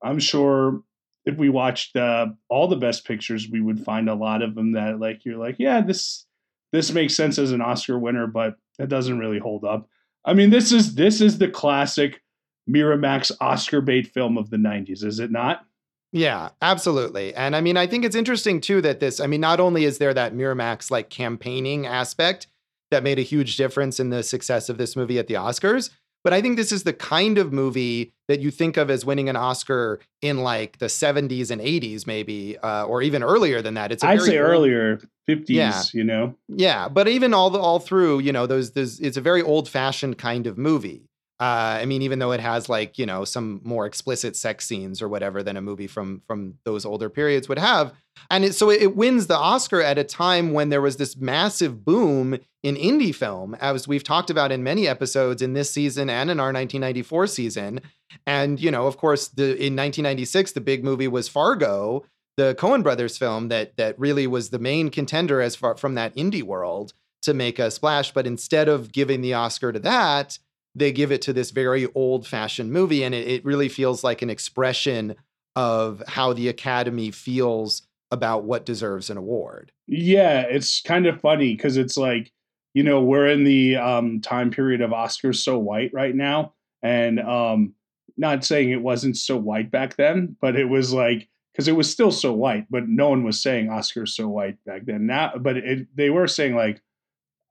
I'm 0.03 0.19
sure 0.19 0.83
if 1.25 1.37
we 1.37 1.49
watched 1.49 1.97
uh, 1.97 2.27
all 2.49 2.69
the 2.69 2.77
best 2.77 3.07
pictures, 3.07 3.49
we 3.51 3.61
would 3.61 3.85
find 3.85 4.09
a 4.09 4.15
lot 4.15 4.43
of 4.43 4.55
them 4.55 4.73
that 4.73 4.99
like 4.99 5.25
you're 5.25 5.39
like, 5.39 5.57
yeah, 5.59 5.81
this 5.81 6.27
this 6.73 6.93
makes 6.93 7.15
sense 7.15 7.39
as 7.39 7.53
an 7.53 7.61
Oscar 7.61 7.99
winner, 7.99 8.27
but 8.27 8.57
it 8.79 8.89
doesn't 8.89 9.19
really 9.19 9.39
hold 9.39 9.65
up. 9.65 9.89
I 10.25 10.35
mean, 10.35 10.51
this 10.51 10.73
is 10.73 10.95
this 10.95 11.21
is 11.21 11.39
the 11.39 11.49
classic 11.49 12.21
Miramax 12.69 13.33
Oscar 13.41 13.81
bait 13.81 14.07
film 14.09 14.39
of 14.39 14.51
the 14.51 14.57
'90s, 14.57 15.05
is 15.05 15.21
it 15.21 15.31
not? 15.31 15.65
Yeah, 16.13 16.51
absolutely. 16.61 17.35
And 17.35 17.57
I 17.57 17.61
mean, 17.63 17.77
I 17.77 17.87
think 17.87 18.05
it's 18.05 18.17
interesting 18.17 18.61
too 18.61 18.83
that 18.83 19.01
this, 19.01 19.19
I 19.19 19.27
mean, 19.27 19.41
not 19.41 19.61
only 19.61 19.85
is 19.85 19.99
there 19.99 20.13
that 20.13 20.35
Miramax 20.35 20.91
like 20.91 21.09
campaigning 21.09 21.87
aspect 21.87 22.49
that 22.91 23.03
made 23.03 23.19
a 23.19 23.23
huge 23.23 23.57
difference 23.57 23.99
in 23.99 24.11
the 24.11 24.23
success 24.23 24.69
of 24.69 24.77
this 24.77 24.95
movie 24.95 25.19
at 25.19 25.27
the 25.27 25.35
Oscars, 25.35 25.89
but 26.25 26.33
I 26.33 26.41
think 26.41 26.57
this 26.57 26.73
is 26.73 26.85
the 26.85 26.93
kind 26.93 27.39
of 27.39 27.53
movie 27.53 28.13
that 28.29 28.41
you 28.41 28.51
think 28.51 28.77
of 28.77 28.91
as 28.91 29.05
winning 29.05 29.29
an 29.29 29.37
Oscar 29.37 30.01
in 30.21 30.39
like 30.39 30.79
the 30.79 30.87
70s 30.87 31.51
and 31.51 31.61
80s, 31.61 32.07
maybe, 32.07 32.57
uh, 32.59 32.85
or 32.87 33.03
even 33.03 33.23
earlier 33.23 33.61
than 33.63 33.75
that. 33.75 33.93
It's 33.93 34.03
a 34.03 34.09
I'd 34.09 34.23
say 34.23 34.39
old- 34.39 34.49
earlier 34.51 35.01
50s, 35.29 35.49
Yeah. 35.51 35.83
you 35.93 36.05
know. 36.05 36.35
Yeah, 36.49 36.89
but 36.89 37.09
even 37.09 37.35
all 37.35 37.51
the, 37.51 37.59
all 37.59 37.79
through, 37.79 38.21
you 38.21 38.33
know, 38.33 38.47
those 38.47 38.73
those 38.73 39.01
it's 39.01 39.17
a 39.17 39.21
very 39.21 39.43
old 39.43 39.69
fashioned 39.69 40.19
kind 40.19 40.47
of 40.47 40.57
movie. 40.59 41.03
Uh, 41.43 41.81
I 41.81 41.87
mean, 41.87 42.03
even 42.03 42.21
though 42.21 42.31
it 42.31 42.39
has 42.39 42.69
like 42.69 42.99
you 42.99 43.05
know 43.05 43.25
some 43.25 43.61
more 43.65 43.85
explicit 43.85 44.37
sex 44.37 44.65
scenes 44.65 45.03
or 45.03 45.09
whatever 45.09 45.43
than 45.43 45.57
a 45.57 45.61
movie 45.61 45.89
from 45.89 46.23
from 46.29 46.55
those 46.63 46.85
older 46.85 47.11
periods 47.11 47.49
would 47.49 47.59
have, 47.59 47.93
and 48.31 48.45
it, 48.45 48.55
so 48.55 48.71
it, 48.71 48.81
it 48.81 48.95
wins 48.95 49.27
the 49.27 49.37
Oscar 49.37 49.83
at 49.83 49.99
a 49.99 50.05
time 50.05 50.53
when 50.53 50.69
there 50.69 50.81
was 50.81 50.99
this 50.99 51.17
massive 51.17 51.85
boom 51.85 52.39
in 52.63 52.77
indie 52.77 53.13
film, 53.13 53.57
as 53.57 53.89
we've 53.89 54.05
talked 54.05 54.31
about 54.31 54.53
in 54.53 54.63
many 54.63 54.87
episodes 54.87 55.43
in 55.43 55.53
this 55.53 55.69
season 55.69 56.09
and 56.09 56.31
in 56.31 56.39
our 56.39 56.53
1994 56.53 57.27
season. 57.27 57.81
And 58.25 58.61
you 58.61 58.71
know, 58.71 58.87
of 58.87 58.97
course, 58.97 59.27
the 59.27 59.47
in 59.47 59.75
1996 59.75 60.53
the 60.53 60.61
big 60.61 60.85
movie 60.85 61.09
was 61.09 61.27
Fargo, 61.27 62.05
the 62.37 62.55
Coen 62.55 62.85
Brothers 62.85 63.19
film 63.19 63.49
that 63.49 63.77
that 63.79 63.99
really 63.99 64.29
was 64.29 64.51
the 64.51 64.61
main 64.61 64.91
contender 64.91 65.41
as 65.41 65.57
far 65.57 65.77
from 65.77 65.97
that 65.97 66.15
indie 66.15 66.45
world 66.45 66.93
to 67.23 67.35
make 67.35 67.59
a 67.59 67.73
splash. 67.73 68.13
But 68.13 68.29
instead 68.29 68.69
of 68.69 68.93
giving 68.93 69.23
the 69.23 69.35
Oscar 69.35 69.73
to 69.73 69.81
that, 69.81 70.39
they 70.75 70.93
give 70.93 71.13
it 71.13 71.23
to 71.23 71.33
this 71.33 71.51
very 71.51 71.87
old 71.95 72.27
fashioned 72.27 72.73
movie, 72.73 73.05
and 73.05 73.15
it, 73.15 73.29
it 73.29 73.45
really 73.45 73.69
feels 73.69 74.03
like 74.03 74.23
an 74.23 74.31
expression 74.31 75.15
of 75.55 76.03
how 76.09 76.33
the 76.33 76.49
Academy 76.49 77.11
feels 77.11 77.83
about 78.11 78.45
what 78.45 78.67
deserves 78.67 79.11
an 79.11 79.17
award. 79.17 79.73
Yeah, 79.87 80.43
it's 80.43 80.81
kind 80.83 81.07
of 81.07 81.21
funny 81.21 81.55
because 81.55 81.77
it's 81.77 81.97
like, 81.97 82.33
you 82.75 82.83
know, 82.83 83.03
we're 83.03 83.29
in 83.29 83.45
the 83.45 83.77
um, 83.77 84.21
time 84.21 84.51
period 84.51 84.81
of 84.81 84.91
Oscars 84.91 85.43
so 85.43 85.59
white 85.59 85.91
right 85.93 86.15
now. 86.15 86.55
And 86.83 87.21
um, 87.21 87.75
not 88.17 88.45
saying 88.45 88.71
it 88.71 88.83
wasn't 88.83 89.17
so 89.17 89.37
white 89.37 89.71
back 89.71 89.97
then, 89.97 90.37
but 90.41 90.57
it 90.57 90.67
was 90.67 90.93
like, 90.93 91.29
because 91.53 91.69
it 91.69 91.77
was 91.77 91.91
still 91.91 92.11
so 92.11 92.33
white, 92.33 92.67
but 92.71 92.89
no 92.89 93.11
one 93.11 93.25
was 93.25 93.43
saying 93.43 93.69
Oscars 93.69 94.09
so 94.09 94.29
white 94.29 94.57
back 94.65 94.87
then. 94.87 95.07
Now, 95.07 95.33
but 95.39 95.59
it, 95.59 95.87
they 95.95 96.09
were 96.11 96.29
saying 96.29 96.55
like, 96.55 96.81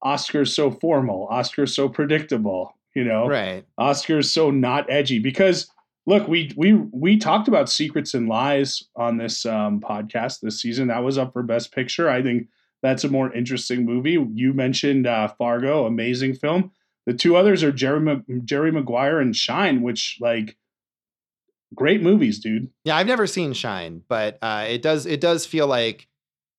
Oscars 0.04 0.54
so 0.56 0.72
formal, 0.72 1.28
Oscars 1.32 1.76
so 1.76 1.88
predictable, 1.88 2.76
you 2.94 3.04
know? 3.04 3.28
Right. 3.28 3.66
Oscars 3.80 4.26
so 4.26 4.52
not 4.52 4.90
edgy 4.90 5.20
because 5.20 5.70
look, 6.06 6.28
we 6.28 6.52
we 6.56 6.74
we 6.74 7.18
talked 7.18 7.48
about 7.48 7.70
Secrets 7.70 8.14
and 8.14 8.28
Lies 8.28 8.84
on 8.96 9.18
this 9.18 9.46
um, 9.46 9.80
podcast 9.80 10.40
this 10.42 10.62
season. 10.62 10.88
That 10.88 11.04
was 11.04 11.18
up 11.18 11.34
for 11.34 11.44
Best 11.44 11.74
Picture. 11.74 12.10
I 12.10 12.22
think 12.22 12.48
that's 12.82 13.04
a 13.04 13.10
more 13.10 13.34
interesting 13.34 13.86
movie. 13.86 14.18
You 14.34 14.54
mentioned 14.54 15.08
uh, 15.08 15.28
Fargo, 15.30 15.86
amazing 15.86 16.36
film. 16.36 16.72
The 17.06 17.14
two 17.14 17.36
others 17.36 17.64
are 17.64 17.72
Jerry 17.72 18.00
Ma- 18.00 18.22
Jerry 18.44 18.72
Maguire 18.72 19.20
and 19.20 19.36
Shine, 19.36 19.82
which 19.82 20.18
like 20.20 20.58
great 21.74 22.02
movies, 22.02 22.40
dude. 22.40 22.70
Yeah, 22.84 22.98
I've 22.98 23.08
never 23.08 23.28
seen 23.28 23.54
Shine, 23.54 24.04
but 24.08 24.38
uh, 24.42 24.66
it 24.68 24.82
does 24.82 25.06
it 25.06 25.22
does 25.22 25.46
feel 25.46 25.68
like 25.68 26.08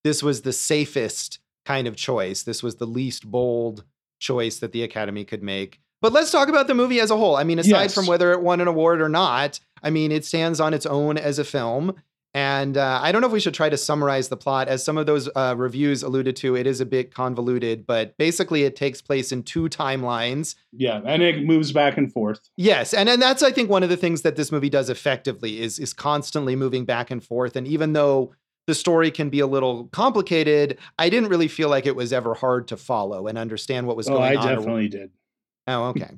this 0.05 0.23
was 0.23 0.43
the 0.43 0.53
safest 0.53 1.39
kind 1.65 1.87
of 1.87 1.97
choice. 1.97 2.43
This 2.43 2.63
was 2.63 2.77
the 2.77 2.87
least 2.87 3.31
bold 3.31 3.85
choice 4.19 4.59
that 4.59 4.73
the 4.73 4.83
Academy 4.83 5.25
could 5.25 5.43
make. 5.43 5.81
But 6.03 6.13
let's 6.13 6.31
talk 6.31 6.49
about 6.49 6.67
the 6.67 6.75
movie 6.75 7.01
as 7.01 7.11
a 7.11 7.17
whole. 7.17 7.37
I 7.37 7.45
mean, 7.45 7.59
aside 7.59 7.83
Yes. 7.85 7.95
from 7.95 8.07
whether 8.07 8.33
it 8.33 8.43
won 8.43 8.61
an 8.61 8.69
award 8.69 9.01
or 9.01 9.09
not, 9.09 9.59
I 9.83 9.89
mean, 9.89 10.13
it 10.13 10.25
stands 10.27 10.61
on 10.61 10.75
its 10.75 10.85
own 10.85 11.17
as 11.17 11.39
a 11.39 11.45
film. 11.45 11.95
And 12.35 12.79
uh, 12.79 12.99
I 13.03 13.13
don't 13.13 13.21
know 13.21 13.27
if 13.27 13.33
we 13.33 13.41
should 13.41 13.53
try 13.53 13.69
to 13.69 13.77
summarize 13.77 14.29
the 14.29 14.39
plot. 14.39 14.67
As 14.67 14.83
some 14.83 14.97
of 14.97 15.05
those 15.05 15.29
uh, 15.37 15.55
reviews 15.57 16.03
alluded 16.03 16.35
to, 16.37 16.57
it 16.57 16.67
is 16.67 16.81
a 16.81 16.87
bit 16.87 17.15
convoluted, 17.15 17.87
but 17.87 18.17
basically 18.17 18.63
it 18.65 18.75
takes 18.75 19.03
place 19.03 19.33
in 19.33 19.43
two 19.43 19.65
timelines. 19.69 20.55
Yeah, 20.73 21.03
and 21.05 21.23
it 21.23 21.45
moves 21.45 21.73
back 21.73 21.99
and 21.99 22.11
forth. 22.11 22.41
Yes, 22.57 22.95
and 22.95 23.09
and 23.11 23.21
that's 23.21 23.43
I 23.43 23.53
think 23.53 23.69
one 23.69 23.83
of 23.83 23.91
the 23.91 23.99
things 23.99 24.23
that 24.23 24.37
this 24.37 24.51
movie 24.51 24.71
does 24.71 24.89
effectively 24.89 25.61
is 25.61 25.79
is 25.79 25.93
constantly 25.93 26.57
moving 26.57 26.87
back 26.87 27.11
and 27.11 27.23
forth. 27.23 27.55
And 27.55 27.69
even 27.69 27.93
though 27.93 28.33
the 28.67 28.75
story 28.75 29.11
can 29.11 29.29
be 29.29 29.41
a 29.41 29.47
little 29.47 29.89
complicated, 29.93 30.79
I 30.99 31.11
didn't 31.11 31.29
really 31.29 31.49
feel 31.49 31.69
like 31.69 31.85
it 31.85 31.97
was 31.97 32.15
ever 32.15 32.33
hard 32.33 32.67
to 32.69 32.79
follow 32.79 33.27
and 33.27 33.37
understand 33.37 33.87
what 33.87 33.97
was 33.97 34.09
Oh, 34.09 34.15
going 34.15 34.39
I 34.39 34.41
on. 34.41 34.49
I 34.49 34.55
definitely 34.55 34.89
did. 34.89 35.11
Oh, 35.67 35.85
okay. 35.87 36.11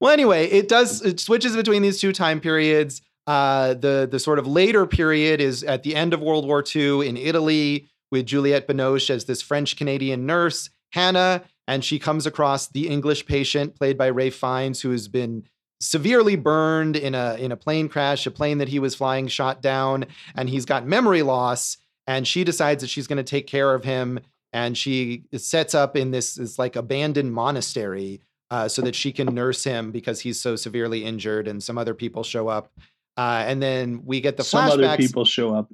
well, 0.00 0.12
anyway, 0.12 0.46
it 0.46 0.68
does 0.68 1.02
it 1.02 1.20
switches 1.20 1.56
between 1.56 1.82
these 1.82 2.00
two 2.00 2.12
time 2.12 2.40
periods. 2.40 3.02
Uh, 3.26 3.74
the 3.74 4.08
the 4.10 4.18
sort 4.18 4.38
of 4.38 4.46
later 4.46 4.86
period 4.86 5.40
is 5.40 5.62
at 5.64 5.82
the 5.82 5.94
end 5.94 6.12
of 6.12 6.20
World 6.20 6.46
War 6.46 6.64
II 6.74 7.06
in 7.06 7.16
Italy 7.16 7.88
with 8.10 8.26
Juliette 8.26 8.66
Binoche 8.66 9.10
as 9.10 9.24
this 9.26 9.40
French 9.42 9.76
Canadian 9.76 10.26
nurse 10.26 10.70
Hannah, 10.92 11.44
and 11.68 11.84
she 11.84 11.98
comes 11.98 12.26
across 12.26 12.68
the 12.68 12.88
English 12.88 13.26
patient 13.26 13.76
played 13.76 13.96
by 13.96 14.10
Ralph 14.10 14.34
Fiennes, 14.34 14.80
who 14.80 14.90
has 14.90 15.08
been 15.08 15.44
severely 15.80 16.36
burned 16.36 16.96
in 16.96 17.14
a 17.14 17.34
in 17.34 17.52
a 17.52 17.56
plane 17.56 17.88
crash, 17.88 18.26
a 18.26 18.30
plane 18.30 18.58
that 18.58 18.68
he 18.68 18.78
was 18.78 18.94
flying 18.94 19.28
shot 19.28 19.62
down, 19.62 20.06
and 20.34 20.48
he's 20.48 20.64
got 20.64 20.86
memory 20.86 21.22
loss. 21.22 21.76
And 22.06 22.26
she 22.26 22.42
decides 22.42 22.82
that 22.82 22.88
she's 22.88 23.06
going 23.06 23.18
to 23.18 23.22
take 23.22 23.46
care 23.46 23.72
of 23.74 23.84
him, 23.84 24.20
and 24.52 24.76
she 24.76 25.24
sets 25.36 25.74
up 25.74 25.96
in 25.96 26.10
this 26.10 26.34
this 26.34 26.58
like 26.58 26.76
abandoned 26.76 27.32
monastery 27.32 28.20
uh, 28.50 28.68
so 28.68 28.82
that 28.82 28.94
she 28.94 29.12
can 29.12 29.34
nurse 29.34 29.64
him 29.64 29.90
because 29.90 30.20
he's 30.20 30.40
so 30.40 30.56
severely 30.56 31.04
injured, 31.04 31.46
and 31.48 31.62
some 31.62 31.78
other 31.78 31.94
people 31.94 32.22
show 32.22 32.48
up. 32.48 32.70
Uh, 33.16 33.44
and 33.46 33.62
then 33.62 34.02
we 34.04 34.20
get 34.20 34.36
the 34.36 34.44
Some 34.44 34.68
flashbacks. 34.70 34.84
other 34.84 34.96
people 34.96 35.24
show 35.24 35.54
up. 35.54 35.70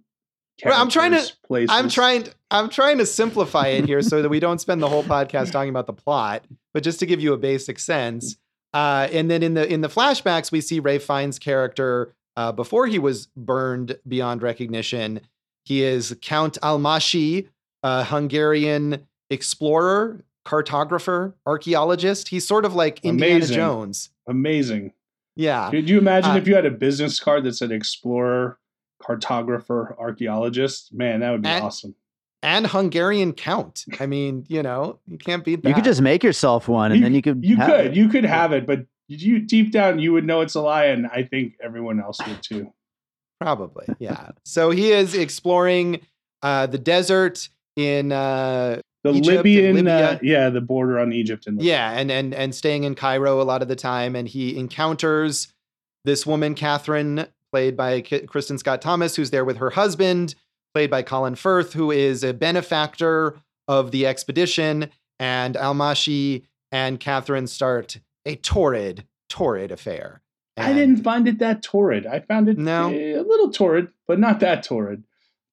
I'm 0.64 0.88
trying 0.88 1.12
to- 1.12 1.32
Places. 1.46 1.70
I'm 1.70 1.88
trying. 1.88 2.28
I'm 2.50 2.68
trying 2.70 2.98
to 2.98 3.06
simplify 3.06 3.66
it 3.68 3.84
here 3.86 4.00
so 4.02 4.22
that 4.22 4.28
we 4.28 4.40
don't 4.40 4.60
spend 4.60 4.82
the 4.82 4.88
whole 4.88 5.04
podcast 5.04 5.52
talking 5.52 5.68
about 5.70 5.86
the 5.86 5.92
plot, 5.92 6.44
but 6.72 6.82
just 6.82 6.98
to 7.00 7.06
give 7.06 7.20
you 7.20 7.32
a 7.34 7.36
basic 7.36 7.78
sense. 7.78 8.36
Uh, 8.72 9.08
and 9.12 9.30
then 9.30 9.42
in 9.42 9.54
the 9.54 9.70
in 9.70 9.80
the 9.82 9.88
flashbacks, 9.88 10.50
we 10.50 10.60
see 10.60 10.80
Ralph 10.80 11.02
Fiennes' 11.02 11.38
character 11.38 12.14
uh, 12.36 12.52
before 12.52 12.86
he 12.86 12.98
was 12.98 13.26
burned 13.36 13.98
beyond 14.08 14.42
recognition. 14.42 15.20
He 15.64 15.82
is 15.82 16.16
Count 16.22 16.56
Almásy, 16.62 17.48
a 17.82 18.04
Hungarian 18.04 19.06
explorer, 19.30 20.24
cartographer, 20.46 21.34
archaeologist. 21.44 22.28
He's 22.28 22.46
sort 22.46 22.64
of 22.64 22.74
like 22.74 23.00
Indiana 23.04 23.36
Amazing. 23.36 23.54
Jones. 23.56 24.10
Amazing. 24.28 24.92
Yeah. 25.34 25.70
Could 25.70 25.88
you 25.90 25.98
imagine 25.98 26.30
Uh, 26.30 26.36
if 26.36 26.46
you 26.48 26.54
had 26.54 26.64
a 26.64 26.70
business 26.70 27.20
card 27.20 27.44
that 27.44 27.54
said 27.54 27.72
explorer, 27.72 28.58
cartographer, 29.02 29.98
archaeologist? 29.98 30.94
Man, 30.94 31.20
that 31.20 31.30
would 31.32 31.42
be 31.42 31.48
And- 31.48 31.64
awesome. 31.64 31.94
And 32.42 32.66
Hungarian 32.68 33.32
count. 33.32 33.84
I 33.98 34.06
mean, 34.06 34.44
you 34.48 34.62
know, 34.62 35.00
you 35.08 35.18
can't 35.18 35.44
beat 35.44 35.62
that. 35.62 35.68
You 35.68 35.74
could 35.74 35.84
just 35.84 36.00
make 36.00 36.22
yourself 36.22 36.68
one, 36.68 36.92
and 36.92 37.00
You- 37.00 37.04
then 37.04 37.14
you 37.14 37.22
could. 37.22 37.44
You 37.44 37.56
could, 37.56 37.86
it. 37.86 37.94
you 37.96 38.08
could 38.08 38.24
have 38.24 38.52
it, 38.52 38.66
but 38.66 38.86
you 39.08 39.40
deep 39.40 39.72
down 39.72 39.98
you 39.98 40.12
would 40.12 40.24
know 40.24 40.42
it's 40.42 40.54
a 40.54 40.60
lie, 40.60 40.86
and 40.86 41.06
I 41.08 41.22
think 41.24 41.54
everyone 41.62 42.00
else 42.00 42.18
would 42.26 42.42
too. 42.42 42.72
Probably, 43.40 43.86
yeah. 43.98 44.30
so 44.44 44.70
he 44.70 44.92
is 44.92 45.14
exploring 45.14 46.00
uh, 46.42 46.66
the 46.66 46.78
desert 46.78 47.48
in 47.74 48.12
uh, 48.12 48.80
the 49.12 49.18
Egypt 49.18 49.36
Libyan, 49.44 49.74
Libya. 49.76 49.96
uh, 50.12 50.18
yeah, 50.22 50.50
the 50.50 50.60
border 50.60 50.98
on 50.98 51.12
Egypt 51.12 51.46
and 51.46 51.58
Libya. 51.58 51.72
Yeah, 51.72 51.90
and 51.92 52.10
and 52.10 52.34
and 52.34 52.54
staying 52.54 52.84
in 52.84 52.94
Cairo 52.94 53.40
a 53.40 53.44
lot 53.44 53.62
of 53.62 53.68
the 53.68 53.76
time, 53.76 54.14
and 54.16 54.26
he 54.28 54.56
encounters 54.58 55.52
this 56.04 56.24
woman, 56.26 56.54
Catherine, 56.54 57.26
played 57.52 57.76
by 57.76 58.00
K- 58.00 58.26
Kristin 58.26 58.58
Scott 58.58 58.80
Thomas, 58.82 59.16
who's 59.16 59.30
there 59.30 59.44
with 59.44 59.56
her 59.56 59.70
husband, 59.70 60.34
played 60.74 60.90
by 60.90 61.02
Colin 61.02 61.34
Firth, 61.34 61.72
who 61.72 61.90
is 61.90 62.22
a 62.22 62.32
benefactor 62.34 63.36
of 63.68 63.90
the 63.90 64.06
expedition, 64.06 64.90
and 65.18 65.54
Almásy 65.56 66.44
and 66.72 67.00
Catherine 67.00 67.46
start 67.46 67.98
a 68.24 68.36
torrid, 68.36 69.04
torrid 69.28 69.70
affair. 69.72 70.20
I 70.56 70.72
didn't 70.72 71.02
find 71.02 71.28
it 71.28 71.38
that 71.40 71.62
torrid. 71.62 72.06
I 72.06 72.20
found 72.20 72.48
it 72.48 72.56
No? 72.56 72.88
a 72.90 73.20
little 73.22 73.50
torrid, 73.50 73.88
but 74.08 74.18
not 74.18 74.40
that 74.40 74.62
torrid. 74.62 75.04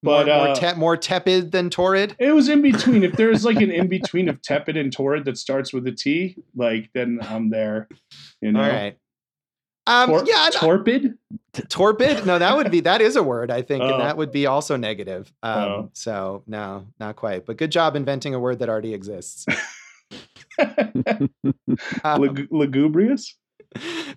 More, 0.03 0.23
But 0.25 0.27
more, 0.27 0.47
uh, 0.49 0.55
te- 0.55 0.75
more 0.79 0.97
tepid 0.97 1.51
than 1.51 1.69
torrid. 1.69 2.15
it 2.19 2.31
was 2.33 2.49
in 2.49 2.61
between. 2.61 3.03
If 3.03 3.13
there's 3.13 3.43
like 3.45 3.57
an 3.61 3.71
in 3.71 3.87
between 3.87 4.29
of 4.29 4.41
tepid 4.41 4.77
and 4.77 4.91
torrid 4.91 5.25
that 5.25 5.37
starts 5.37 5.73
with 5.73 5.87
a 5.87 5.91
T, 5.91 6.35
like 6.55 6.89
then 6.93 7.19
I'm 7.21 7.49
there. 7.49 7.87
You 8.41 8.51
know, 8.51 8.61
All 8.61 8.67
right. 8.69 8.97
Um, 9.85 10.09
Tor- 10.09 10.23
yeah, 10.25 10.49
torpid. 10.53 11.17
torpid 11.67 12.25
no 12.25 12.39
that 12.39 12.55
would 12.55 12.71
be 12.71 12.79
that 12.79 12.99
is 13.01 13.15
a 13.17 13.21
word 13.21 13.51
i 13.51 13.61
think 13.61 13.83
Oh. 13.83 13.91
and 13.95 14.01
that 14.01 14.15
would 14.17 14.31
be 14.31 14.45
also 14.47 14.75
negative 14.77 15.31
um 15.43 15.59
Oh. 15.61 15.89
so 15.93 16.41
no 16.47 16.87
not 17.01 17.15
quite 17.17 17.45
but 17.45 17.57
good 17.57 17.71
job 17.71 17.95
inventing 17.95 18.33
a 18.33 18.39
word 18.39 18.57
that 18.59 18.69
already 18.69 18.93
exists 18.93 19.45
Um, 22.03 22.21
Leg- 22.21 22.47
lugubrious. 22.51 23.35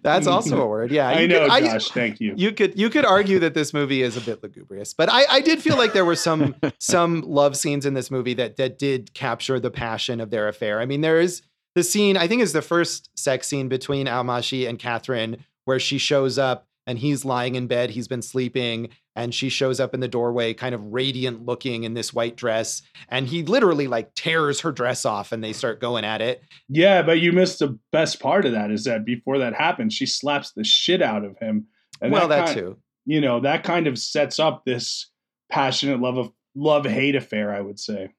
That's 0.07 0.27
also 0.27 0.63
a 0.63 0.67
word 0.67 0.91
yeah 0.91 1.09
I 1.09 1.21
you 1.21 1.29
know, 1.29 1.41
could, 1.41 1.51
I- 1.51 1.61
Josh. 1.61 1.89
thank 1.91 2.21
you. 2.21 2.35
you 2.37 2.53
could 2.53 2.79
you 2.79 2.89
could 2.91 3.05
argue 3.05 3.39
that 3.41 3.55
this 3.55 3.75
movie 3.75 4.03
is 4.03 4.17
a 4.17 4.21
bit 4.21 4.43
lugubrious 4.43 4.95
but 4.95 5.09
i 5.13 5.25
i 5.31 5.41
did 5.41 5.61
feel 5.61 5.77
like 5.77 5.93
there 5.93 6.05
were 6.05 6.17
some 6.17 6.55
some 6.79 7.23
love 7.23 7.57
scenes 7.57 7.85
in 7.85 7.95
this 7.95 8.11
movie 8.11 8.35
that 8.35 8.57
that 8.57 8.79
did 8.79 9.13
capture 9.15 9.59
the 9.61 9.71
passion 9.71 10.21
of 10.21 10.31
their 10.31 10.49
affair 10.49 10.81
i 10.81 10.87
mean 10.87 11.01
there 11.01 11.21
is 11.21 11.43
the 11.75 11.83
scene 11.83 12.17
i 12.17 12.27
think 12.27 12.41
is 12.43 12.53
the 12.53 12.63
first 12.63 13.11
sex 13.19 13.47
scene 13.49 13.69
between 13.69 14.07
almásy 14.07 14.69
and 14.69 14.79
catherine 14.79 15.45
where 15.65 15.79
she 15.81 15.99
shows 15.99 16.39
up 16.39 16.67
and 16.87 16.99
he's 16.99 17.25
lying 17.25 17.55
in 17.55 17.67
bed 17.67 17.91
he's 17.91 18.09
been 18.09 18.23
sleeping 18.23 18.89
and 19.15 19.35
she 19.35 19.49
shows 19.49 19.81
up 19.81 19.95
in 19.95 20.01
the 20.01 20.09
doorway 20.09 20.53
kind 20.53 20.75
of 20.75 20.83
radiant 20.93 21.45
looking 21.47 21.85
in 21.85 21.95
this 21.95 22.13
white 22.13 22.37
dress 22.37 22.83
and 23.09 23.27
he 23.29 23.43
literally 23.43 23.87
like 23.87 24.15
tears 24.15 24.61
her 24.61 24.73
dress 24.73 25.05
off 25.05 25.33
and 25.33 25.43
they 25.43 25.53
start 25.53 25.81
going 25.81 26.05
at 26.05 26.21
it 26.21 26.43
Yeah, 26.69 27.03
but 27.03 27.21
you 27.21 27.33
missed 27.33 27.61
the 27.61 27.79
best 27.93 28.21
part 28.21 28.45
of 28.45 28.53
that 28.53 28.71
is 28.71 28.85
that 28.85 29.05
before 29.05 29.39
that 29.39 29.55
happens, 29.55 29.95
she 29.95 30.07
slaps 30.07 30.53
the 30.53 30.65
shit 30.65 31.01
out 31.03 31.25
of 31.25 31.39
him. 31.39 31.67
And 32.01 32.13
well 32.13 32.29
that, 32.29 32.47
kind- 32.47 32.59
too 32.59 32.77
You 33.07 33.21
know, 33.21 33.41
that 33.41 33.65
kind 33.65 33.87
of 33.87 33.99
sets 33.99 34.39
up 34.39 34.65
this 34.65 35.11
passionate 35.51 36.01
love 36.01 36.19
of 36.19 36.33
love 36.55 36.85
hate 36.85 37.15
affair, 37.17 37.55
I 37.55 37.61
would 37.61 37.79
say. 37.79 38.11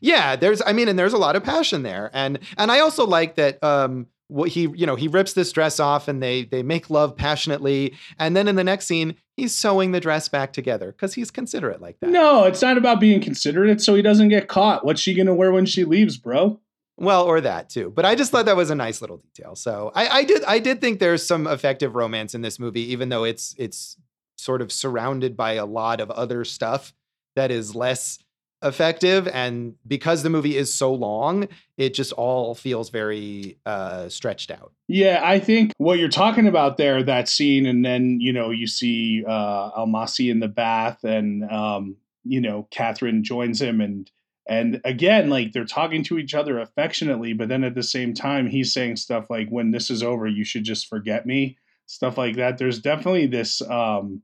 Yeah, 0.00 0.36
there's 0.36 0.62
I 0.64 0.72
mean, 0.72 0.88
and 0.88 0.98
there's 0.98 1.12
a 1.12 1.18
lot 1.18 1.36
of 1.36 1.44
passion 1.44 1.82
there. 1.82 2.10
And 2.12 2.38
and 2.56 2.70
I 2.72 2.80
also 2.80 3.06
like 3.06 3.36
that 3.36 3.62
um 3.62 4.06
what 4.32 4.48
he, 4.48 4.62
you 4.62 4.86
know, 4.86 4.96
he 4.96 5.08
rips 5.08 5.34
this 5.34 5.52
dress 5.52 5.78
off 5.78 6.08
and 6.08 6.22
they 6.22 6.44
they 6.44 6.62
make 6.62 6.90
love 6.90 7.16
passionately. 7.16 7.94
And 8.18 8.36
then 8.36 8.48
in 8.48 8.56
the 8.56 8.64
next 8.64 8.86
scene, 8.86 9.16
he's 9.36 9.56
sewing 9.56 9.92
the 9.92 10.00
dress 10.00 10.28
back 10.28 10.52
together 10.52 10.92
because 10.92 11.14
he's 11.14 11.30
considerate 11.30 11.80
like 11.80 11.98
that. 12.00 12.10
No, 12.10 12.44
it's 12.44 12.62
not 12.62 12.78
about 12.78 13.00
being 13.00 13.20
considerate 13.20 13.80
so 13.80 13.94
he 13.94 14.02
doesn't 14.02 14.28
get 14.28 14.48
caught. 14.48 14.84
What's 14.84 15.00
she 15.00 15.14
gonna 15.14 15.34
wear 15.34 15.52
when 15.52 15.66
she 15.66 15.84
leaves, 15.84 16.16
bro? 16.16 16.60
Well, 16.96 17.24
or 17.24 17.40
that 17.40 17.68
too. 17.68 17.90
But 17.94 18.04
I 18.04 18.14
just 18.14 18.30
thought 18.30 18.46
that 18.46 18.56
was 18.56 18.70
a 18.70 18.74
nice 18.74 19.00
little 19.00 19.18
detail. 19.18 19.54
So 19.54 19.92
I, 19.94 20.08
I 20.08 20.24
did 20.24 20.44
I 20.44 20.58
did 20.58 20.80
think 20.80 20.98
there's 20.98 21.24
some 21.24 21.46
effective 21.46 21.94
romance 21.94 22.34
in 22.34 22.42
this 22.42 22.58
movie, 22.58 22.92
even 22.92 23.10
though 23.10 23.24
it's 23.24 23.54
it's 23.58 23.96
sort 24.36 24.62
of 24.62 24.72
surrounded 24.72 25.36
by 25.36 25.52
a 25.52 25.66
lot 25.66 26.00
of 26.00 26.10
other 26.10 26.44
stuff 26.44 26.92
that 27.36 27.50
is 27.50 27.74
less 27.74 28.18
effective. 28.62 29.28
And 29.28 29.74
because 29.86 30.22
the 30.22 30.30
movie 30.30 30.56
is 30.56 30.72
so 30.72 30.92
long, 30.92 31.48
it 31.76 31.94
just 31.94 32.12
all 32.12 32.54
feels 32.54 32.90
very 32.90 33.58
uh 33.66 34.08
stretched 34.08 34.50
out. 34.50 34.72
Yeah, 34.88 35.20
I 35.24 35.38
think 35.38 35.72
what 35.78 35.98
you're 35.98 36.08
talking 36.08 36.46
about 36.46 36.76
there, 36.76 37.02
that 37.02 37.28
scene, 37.28 37.66
and 37.66 37.84
then 37.84 38.18
you 38.20 38.32
know 38.32 38.50
you 38.50 38.66
see 38.66 39.24
uh, 39.26 39.70
Almásy 39.72 40.30
in 40.30 40.40
the 40.40 40.48
bath, 40.48 41.02
and 41.04 41.50
um, 41.50 41.96
you 42.24 42.40
know 42.40 42.68
Catherine 42.70 43.24
joins 43.24 43.60
him, 43.60 43.80
and 43.80 44.10
and 44.46 44.80
again, 44.84 45.30
like 45.30 45.52
they're 45.52 45.64
talking 45.64 46.02
to 46.04 46.18
each 46.18 46.34
other 46.34 46.58
affectionately, 46.58 47.32
but 47.32 47.48
then 47.48 47.64
at 47.64 47.74
the 47.74 47.82
same 47.82 48.12
time, 48.12 48.48
he's 48.48 48.72
saying 48.74 48.96
stuff 48.96 49.30
like, 49.30 49.48
"When 49.48 49.70
this 49.70 49.90
is 49.90 50.02
over, 50.02 50.26
you 50.26 50.44
should 50.44 50.64
just 50.64 50.88
forget 50.88 51.24
me," 51.26 51.56
stuff 51.86 52.18
like 52.18 52.36
that. 52.36 52.58
There's 52.58 52.80
definitely 52.80 53.26
this 53.26 53.62
um, 53.62 54.22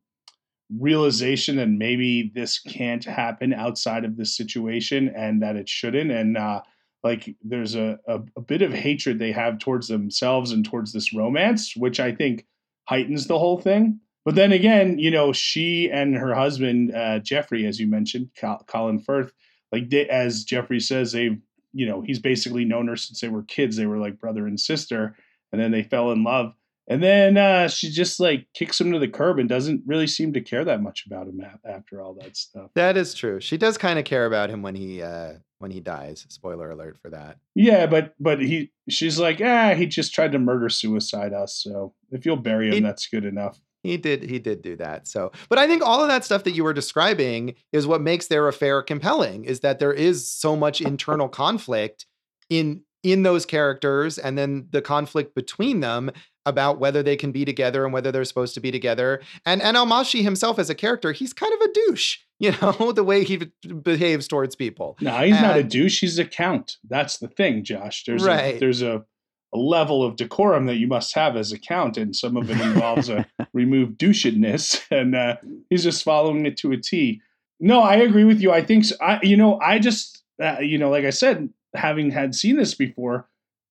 realization 0.76 1.57
that 1.57 1.68
maybe 1.68 2.31
this 2.35 2.59
can't 2.61 3.04
happen 3.04 3.52
outside 3.52 4.04
of 4.04 4.16
this 4.16 4.37
situation, 4.37 5.12
and 5.16 5.42
that 5.42 5.57
it 5.57 5.68
shouldn't, 5.68 6.11
and 6.11 6.37
uh, 6.37 6.61
like 7.02 7.37
there's 7.42 7.74
a, 7.74 7.98
a, 8.07 8.20
a 8.37 8.40
bit 8.40 8.62
of 8.62 8.72
hatred 8.72 9.18
they 9.18 9.33
have 9.33 9.59
towards 9.59 9.88
themselves 9.88 10.52
and 10.52 10.64
towards 10.64 10.92
this 10.92 11.14
romance, 11.14 11.74
which 11.76 12.00
I 12.00 12.12
think 12.12 12.46
heightens 12.88 13.26
the 13.26 13.38
whole 13.38 13.61
thing. 13.61 14.00
But 14.24 14.35
then 14.35 14.52
again, 14.52 14.98
you 14.98 15.11
know, 15.11 15.33
she 15.33 15.90
and 15.90 16.14
her 16.14 16.35
husband, 16.35 16.94
uh, 16.94 17.20
Jeffrey, 17.20 17.66
as 17.66 17.81
you 17.81 17.87
mentioned, 17.87 18.31
Col- 18.38 18.64
Colin 18.66 18.98
Firth, 18.98 19.33
like 19.72 19.88
they, 19.88 20.07
as 20.09 20.44
Jeffrey 20.44 20.81
says, 20.81 21.12
they, 21.12 21.38
you 21.72 21.87
know, 21.87 22.02
he's 22.02 22.18
basically 22.18 22.64
known 22.64 22.88
her 22.88 22.96
since 22.96 23.20
they 23.20 23.28
were 23.28 23.42
kids. 23.44 23.76
They 23.76 23.87
were 23.87 23.98
like 23.98 24.20
brother 24.20 24.46
and 24.46 24.61
sister, 24.61 25.16
and 25.50 25.61
then 25.61 25.70
they 25.70 25.83
fell 25.83 26.12
in 26.12 26.24
love. 26.24 26.52
And 26.88 27.03
then 27.03 27.37
uh, 27.37 27.68
she 27.68 27.90
just 27.90 28.18
like 28.18 28.46
kicks 28.55 28.81
him 28.81 28.92
to 28.92 28.98
the 28.98 29.09
curb 29.09 29.38
and 29.38 29.48
doesn't 29.48 29.83
really 29.87 30.07
seem 30.07 30.33
to 30.33 30.40
care 30.40 30.64
that 30.64 30.81
much 30.83 31.05
about 31.07 31.27
him 31.29 31.40
after 31.64 32.01
all 32.01 32.14
that 32.14 32.37
stuff. 32.37 32.70
That 32.74 32.96
is 32.96 33.12
true. 33.12 33.40
She 33.40 33.59
does 33.59 33.77
kind 33.77 33.98
of 33.98 34.07
care 34.07 34.24
about 34.24 34.48
him 34.48 34.62
when 34.62 34.74
he 34.74 35.03
uh 35.03 35.35
when 35.59 35.70
he 35.70 35.81
dies. 35.81 36.24
Spoiler 36.29 36.70
alert 36.70 36.98
for 37.03 37.11
that. 37.11 37.38
Yeah, 37.55 37.87
but 37.87 38.14
but 38.18 38.40
he 38.40 38.72
she's 38.88 39.18
like, 39.18 39.40
ah, 39.44 39.74
he 39.74 39.87
just 39.87 40.14
tried 40.14 40.33
to 40.33 40.38
murder 40.38 40.70
suicide 40.70 41.35
us. 41.35 41.61
So 41.62 41.92
if 42.11 42.24
you'll 42.24 42.37
bury 42.37 42.68
him, 42.68 42.74
He- 42.74 42.81
that's 42.81 43.07
good 43.07 43.24
enough. 43.24 43.61
He 43.85 43.96
did 43.96 44.24
he 44.24 44.38
did 44.40 44.61
do 44.61 44.74
that. 44.77 45.07
So, 45.07 45.31
but 45.48 45.59
I 45.59 45.68
think 45.68 45.83
all 45.83 46.03
of 46.03 46.09
that 46.09 46.24
stuff 46.24 46.42
that 46.44 46.51
you 46.51 46.64
were 46.64 46.72
describing 46.72 47.55
is 47.72 47.87
what 47.87 48.01
makes 48.01 48.27
their 48.27 48.48
affair 48.48 48.83
compelling 48.83 49.44
is 49.44 49.61
that 49.61 49.79
there 49.79 49.92
is 49.92 50.29
so 50.29 50.57
much 50.57 50.81
internal 50.81 51.29
conflict 51.29 52.05
in 52.51 52.83
in 53.05 53.22
those 53.22 53.46
characters 53.46 54.18
and 54.18 54.37
then 54.37 54.66
the 54.72 54.83
conflict 54.83 55.35
between 55.37 55.79
them 55.79 56.11
about 56.48 56.78
whether 56.78 57.02
they 57.02 57.16
can 57.16 57.30
be 57.30 57.44
together 57.44 57.84
and 57.84 57.92
whether 57.92 58.11
they're 58.11 58.24
supposed 58.24 58.54
to 58.54 58.61
be 58.61 58.70
together. 58.70 59.20
And 59.44 59.62
and 59.62 59.76
Almásy 59.76 60.22
himself 60.22 60.58
as 60.58 60.70
a 60.70 60.74
character, 60.74 61.12
he's 61.12 61.32
kind 61.32 61.52
of 61.52 61.61
a 61.61 61.72
douche, 61.72 62.18
you 62.38 62.52
know, 62.62 62.92
the 62.92 63.04
way 63.04 63.24
he 63.24 63.37
behaves 63.82 64.26
towards 64.26 64.56
people. 64.56 64.96
No, 65.00 65.12
he's 65.18 65.40
not 65.40 65.58
a 65.58 65.62
douche. 65.62 66.00
He's 66.00 66.18
a 66.18 66.24
count. 66.24 66.76
That's 66.88 67.18
the 67.18 67.28
thing, 67.28 67.64
Josh. 67.64 68.04
There's 68.04 68.26
a, 68.26 68.58
there's 68.58 68.82
a, 68.82 69.04
a 69.52 69.58
level 69.58 70.02
of 70.02 70.16
decorum 70.16 70.66
that 70.66 70.76
you 70.76 70.87
must 70.87 71.14
have 71.14 71.37
as 71.37 71.52
a 71.52 71.58
count, 71.58 71.96
and 71.96 72.14
some 72.14 72.37
of 72.37 72.50
it 72.50 72.61
involves 72.61 73.08
a 73.08 73.26
remove 73.52 73.90
douchedness, 73.90 74.82
and 74.90 75.14
uh, 75.14 75.37
he's 75.70 75.84
just 75.84 76.04
following 76.04 76.46
it 76.46 76.56
to 76.58 76.72
a 76.72 76.76
T. 76.76 77.20
No, 77.61 77.80
I 77.80 77.96
agree 77.96 78.24
with 78.24 78.40
you. 78.40 78.52
I 78.52 78.62
think 78.62 78.84
so. 78.84 78.94
I, 79.00 79.18
you 79.22 79.37
know, 79.37 79.58
I 79.61 79.78
just, 79.78 80.22
uh, 80.40 80.58
you 80.61 80.78
know, 80.78 80.90
like 80.90 81.04
I 81.04 81.11
said, 81.11 81.48
having 81.74 82.11
had 82.11 82.34
seen 82.34 82.56
this 82.56 82.74
before, 82.74 83.27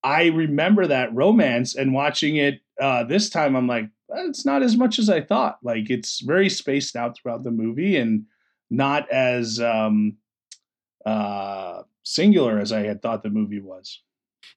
I 0.07 0.27
remember 0.27 0.87
that 0.87 1.13
romance 1.13 1.75
and 1.75 1.93
watching 1.93 2.37
it 2.37 2.61
uh, 2.79 3.03
this 3.03 3.29
time. 3.29 3.57
I'm 3.57 3.67
like, 3.67 3.89
it's 4.09 4.45
not 4.45 4.63
as 4.63 4.77
much 4.77 4.99
as 4.99 5.09
I 5.09 5.19
thought. 5.19 5.57
Like 5.61 5.89
it's 5.89 6.21
very 6.21 6.49
spaced 6.49 6.95
out 6.95 7.17
throughout 7.17 7.43
the 7.43 7.51
movie 7.51 7.97
and 7.97 8.23
not 8.69 9.09
as 9.11 9.59
um, 9.59 10.15
uh, 11.05 11.81
singular 12.03 12.57
as 12.57 12.71
I 12.71 12.83
had 12.83 13.01
thought 13.01 13.21
the 13.21 13.29
movie 13.29 13.59
was. 13.59 14.01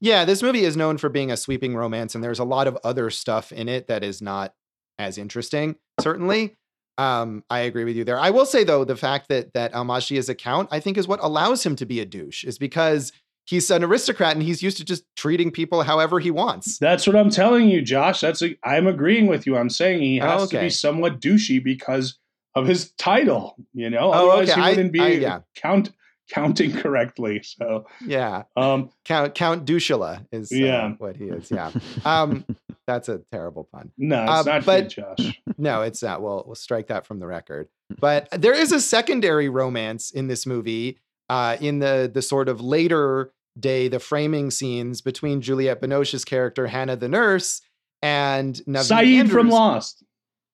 Yeah, 0.00 0.24
this 0.24 0.40
movie 0.40 0.64
is 0.64 0.76
known 0.76 0.98
for 0.98 1.08
being 1.08 1.32
a 1.32 1.36
sweeping 1.36 1.74
romance, 1.74 2.14
and 2.14 2.22
there's 2.22 2.38
a 2.38 2.44
lot 2.44 2.68
of 2.68 2.78
other 2.84 3.10
stuff 3.10 3.50
in 3.50 3.68
it 3.68 3.88
that 3.88 4.04
is 4.04 4.22
not 4.22 4.54
as 5.00 5.18
interesting. 5.18 5.74
Certainly, 6.00 6.56
um, 6.96 7.42
I 7.50 7.60
agree 7.60 7.84
with 7.84 7.96
you 7.96 8.04
there. 8.04 8.20
I 8.20 8.30
will 8.30 8.46
say 8.46 8.62
though, 8.62 8.84
the 8.84 8.96
fact 8.96 9.28
that 9.30 9.52
that 9.54 9.72
Almásy 9.72 10.16
is 10.16 10.28
a 10.28 10.36
I 10.70 10.78
think, 10.78 10.96
is 10.96 11.08
what 11.08 11.18
allows 11.22 11.66
him 11.66 11.74
to 11.74 11.86
be 11.86 11.98
a 11.98 12.06
douche, 12.06 12.44
is 12.44 12.56
because 12.56 13.12
he's 13.50 13.70
an 13.70 13.82
aristocrat 13.84 14.34
and 14.36 14.42
he's 14.44 14.62
used 14.62 14.76
to 14.78 14.84
just 14.84 15.04
treating 15.16 15.50
people 15.50 15.82
however 15.82 16.20
he 16.20 16.30
wants. 16.30 16.78
That's 16.78 17.06
what 17.06 17.16
I'm 17.16 17.30
telling 17.30 17.68
you, 17.68 17.82
Josh. 17.82 18.20
That's 18.20 18.40
a, 18.42 18.56
I'm 18.64 18.86
agreeing 18.86 19.26
with 19.26 19.44
you. 19.46 19.56
I'm 19.56 19.68
saying 19.70 20.00
he 20.00 20.18
has 20.18 20.42
Oh, 20.42 20.46
to 20.46 20.60
be 20.60 20.70
somewhat 20.70 21.20
douchey 21.20 21.62
because 21.62 22.18
of 22.54 22.66
his 22.66 22.92
title. 22.92 23.56
You 23.74 23.90
know, 23.90 24.12
Oh, 24.12 24.30
otherwise 24.30 24.50
okay. 24.50 24.60
he 24.60 24.66
I- 24.66 24.70
wouldn't 24.70 24.92
be 24.92 25.00
I- 25.00 25.08
yeah. 25.08 25.40
count 25.56 25.90
counting 26.30 26.72
correctly. 26.72 27.42
So, 27.42 27.86
Yeah, 28.06 28.44
um, 28.56 28.90
Count 29.04 29.34
Count 29.34 29.66
Dushula 29.66 30.24
is 30.30 30.52
uh, 30.52 30.54
Yeah. 30.54 30.92
what 30.98 31.16
he 31.16 31.24
is. 31.24 31.50
Yeah, 31.50 31.72
um, 32.04 32.44
that's 32.86 33.08
a 33.08 33.20
terrible 33.32 33.68
pun. 33.72 33.90
no, 33.98 34.22
it's 34.22 34.30
Uh, 34.30 34.42
not 34.44 34.64
but- 34.64 34.94
good, 34.94 35.16
Josh. 35.18 35.40
No, 35.58 35.82
it's 35.82 36.02
not. 36.02 36.22
We'll 36.22 36.44
we'll 36.46 36.54
strike 36.54 36.86
that 36.86 37.04
from 37.04 37.18
the 37.18 37.26
record. 37.26 37.68
But 37.98 38.28
there 38.30 38.54
is 38.54 38.70
a 38.72 38.80
secondary 38.80 39.48
romance 39.48 40.10
in 40.12 40.28
this 40.28 40.46
movie, 40.46 40.98
uh, 41.28 41.56
in 41.60 41.80
the 41.80 42.08
the 42.12 42.22
sort 42.22 42.48
of 42.48 42.60
later 42.60 43.32
day, 43.58 43.88
the 43.88 43.98
framing 43.98 44.50
scenes 44.50 45.00
between 45.00 45.40
Juliette 45.40 45.80
Binoche's 45.80 46.24
character 46.24 46.66
Hannah 46.66 46.96
the 46.96 47.08
nurse 47.08 47.60
and 48.02 48.54
Naveen 48.66 49.26
Sayid 49.26 49.30
from 49.30 49.50
Lost. 49.50 50.02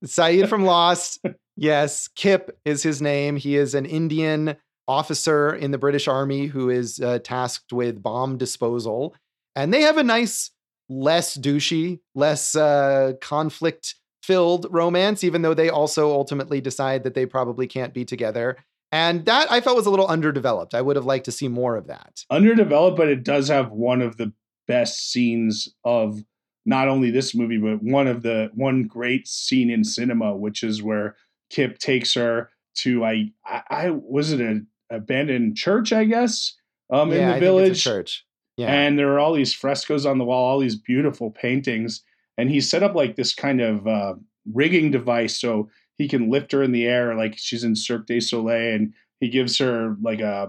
Sayid 0.04 0.48
from 0.48 0.64
Lost. 0.66 1.24
Yes, 1.56 2.08
Kip 2.08 2.58
is 2.64 2.82
his 2.82 3.00
name. 3.00 3.36
He 3.36 3.56
is 3.56 3.74
an 3.74 3.86
Indian 3.86 4.56
officer 4.88 5.54
in 5.54 5.70
the 5.70 5.78
British 5.78 6.06
Army 6.08 6.46
who 6.46 6.70
is 6.70 7.00
uh, 7.00 7.18
tasked 7.20 7.72
with 7.72 8.02
bomb 8.02 8.38
disposal. 8.38 9.14
And 9.54 9.72
they 9.72 9.82
have 9.82 9.96
a 9.96 10.02
nice, 10.02 10.50
less 10.88 11.36
douchey, 11.36 12.00
less 12.14 12.54
uh, 12.54 13.14
conflict 13.20 13.94
filled 14.22 14.66
romance, 14.70 15.24
even 15.24 15.42
though 15.42 15.54
they 15.54 15.70
also 15.70 16.10
ultimately 16.10 16.60
decide 16.60 17.04
that 17.04 17.14
they 17.14 17.26
probably 17.26 17.66
can't 17.66 17.94
be 17.94 18.04
together. 18.04 18.56
And 18.92 19.24
that 19.26 19.50
I 19.50 19.60
felt 19.60 19.76
was 19.76 19.86
a 19.86 19.90
little 19.90 20.06
underdeveloped. 20.06 20.74
I 20.74 20.80
would 20.80 20.96
have 20.96 21.04
liked 21.04 21.24
to 21.26 21.32
see 21.32 21.48
more 21.48 21.76
of 21.76 21.86
that. 21.88 22.24
Underdeveloped, 22.30 22.96
but 22.96 23.08
it 23.08 23.24
does 23.24 23.48
have 23.48 23.70
one 23.70 24.00
of 24.00 24.16
the 24.16 24.32
best 24.68 25.10
scenes 25.10 25.68
of 25.84 26.20
not 26.64 26.88
only 26.88 27.10
this 27.10 27.34
movie, 27.34 27.58
but 27.58 27.82
one 27.82 28.06
of 28.06 28.22
the 28.22 28.50
one 28.54 28.84
great 28.84 29.28
scene 29.28 29.70
in 29.70 29.84
cinema, 29.84 30.36
which 30.36 30.62
is 30.62 30.82
where 30.82 31.16
Kip 31.50 31.78
takes 31.78 32.14
her 32.14 32.50
to 32.78 33.04
I 33.04 33.32
I, 33.44 33.62
I 33.70 33.90
was 33.90 34.32
it 34.32 34.40
an 34.40 34.66
abandoned 34.90 35.56
church, 35.56 35.92
I 35.92 36.04
guess, 36.04 36.54
um, 36.90 37.10
yeah, 37.10 37.16
in 37.16 37.28
the 37.28 37.36
I 37.36 37.40
village. 37.40 37.82
church. 37.82 38.24
Yeah. 38.56 38.72
And 38.72 38.98
there 38.98 39.12
are 39.12 39.18
all 39.18 39.34
these 39.34 39.52
frescoes 39.52 40.06
on 40.06 40.18
the 40.18 40.24
wall, 40.24 40.44
all 40.44 40.58
these 40.58 40.76
beautiful 40.76 41.30
paintings. 41.30 42.02
And 42.38 42.50
he 42.50 42.60
set 42.60 42.82
up 42.82 42.94
like 42.94 43.16
this 43.16 43.34
kind 43.34 43.60
of 43.60 43.86
uh, 43.86 44.14
rigging 44.52 44.90
device 44.90 45.38
so 45.38 45.68
he 45.98 46.08
can 46.08 46.30
lift 46.30 46.52
her 46.52 46.62
in 46.62 46.72
the 46.72 46.86
air 46.86 47.14
like 47.14 47.34
she's 47.36 47.64
in 47.64 47.74
Cirque 47.74 48.06
du 48.06 48.20
Soleil, 48.20 48.74
and 48.74 48.92
he 49.20 49.28
gives 49.28 49.58
her 49.58 49.96
like 50.02 50.20
a 50.20 50.48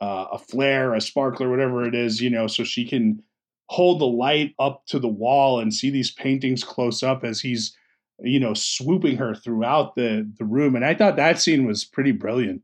uh, 0.00 0.26
a 0.32 0.38
flare, 0.38 0.94
a 0.94 1.00
sparkler, 1.00 1.50
whatever 1.50 1.84
it 1.84 1.94
is, 1.94 2.22
you 2.22 2.30
know, 2.30 2.46
so 2.46 2.64
she 2.64 2.86
can 2.86 3.22
hold 3.70 4.00
the 4.00 4.06
light 4.06 4.52
up 4.58 4.82
to 4.86 4.98
the 4.98 5.08
wall 5.08 5.60
and 5.60 5.72
see 5.72 5.90
these 5.90 6.10
paintings 6.10 6.64
close 6.64 7.04
up 7.04 7.22
as 7.22 7.40
he's 7.40 7.76
you 8.22 8.40
know 8.40 8.52
swooping 8.52 9.16
her 9.16 9.32
throughout 9.32 9.94
the 9.94 10.28
the 10.38 10.44
room 10.44 10.74
and 10.74 10.84
i 10.84 10.92
thought 10.92 11.16
that 11.16 11.40
scene 11.40 11.64
was 11.64 11.84
pretty 11.84 12.12
brilliant. 12.12 12.62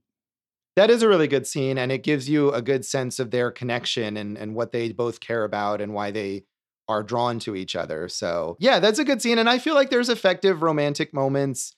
That 0.74 0.90
is 0.90 1.02
a 1.02 1.08
really 1.08 1.28
good 1.28 1.46
scene 1.46 1.78
and 1.78 1.90
it 1.90 2.02
gives 2.02 2.28
you 2.28 2.52
a 2.52 2.60
good 2.60 2.84
sense 2.84 3.18
of 3.18 3.30
their 3.30 3.52
connection 3.52 4.16
and 4.16 4.36
and 4.36 4.54
what 4.54 4.72
they 4.72 4.92
both 4.92 5.20
care 5.20 5.44
about 5.44 5.80
and 5.80 5.94
why 5.94 6.10
they 6.10 6.44
are 6.88 7.04
drawn 7.04 7.38
to 7.40 7.54
each 7.54 7.76
other 7.76 8.08
so 8.08 8.56
yeah 8.58 8.80
that's 8.80 8.98
a 8.98 9.04
good 9.04 9.22
scene 9.22 9.38
and 9.38 9.48
i 9.48 9.58
feel 9.58 9.74
like 9.74 9.90
there's 9.90 10.08
effective 10.08 10.62
romantic 10.62 11.14
moments 11.14 11.75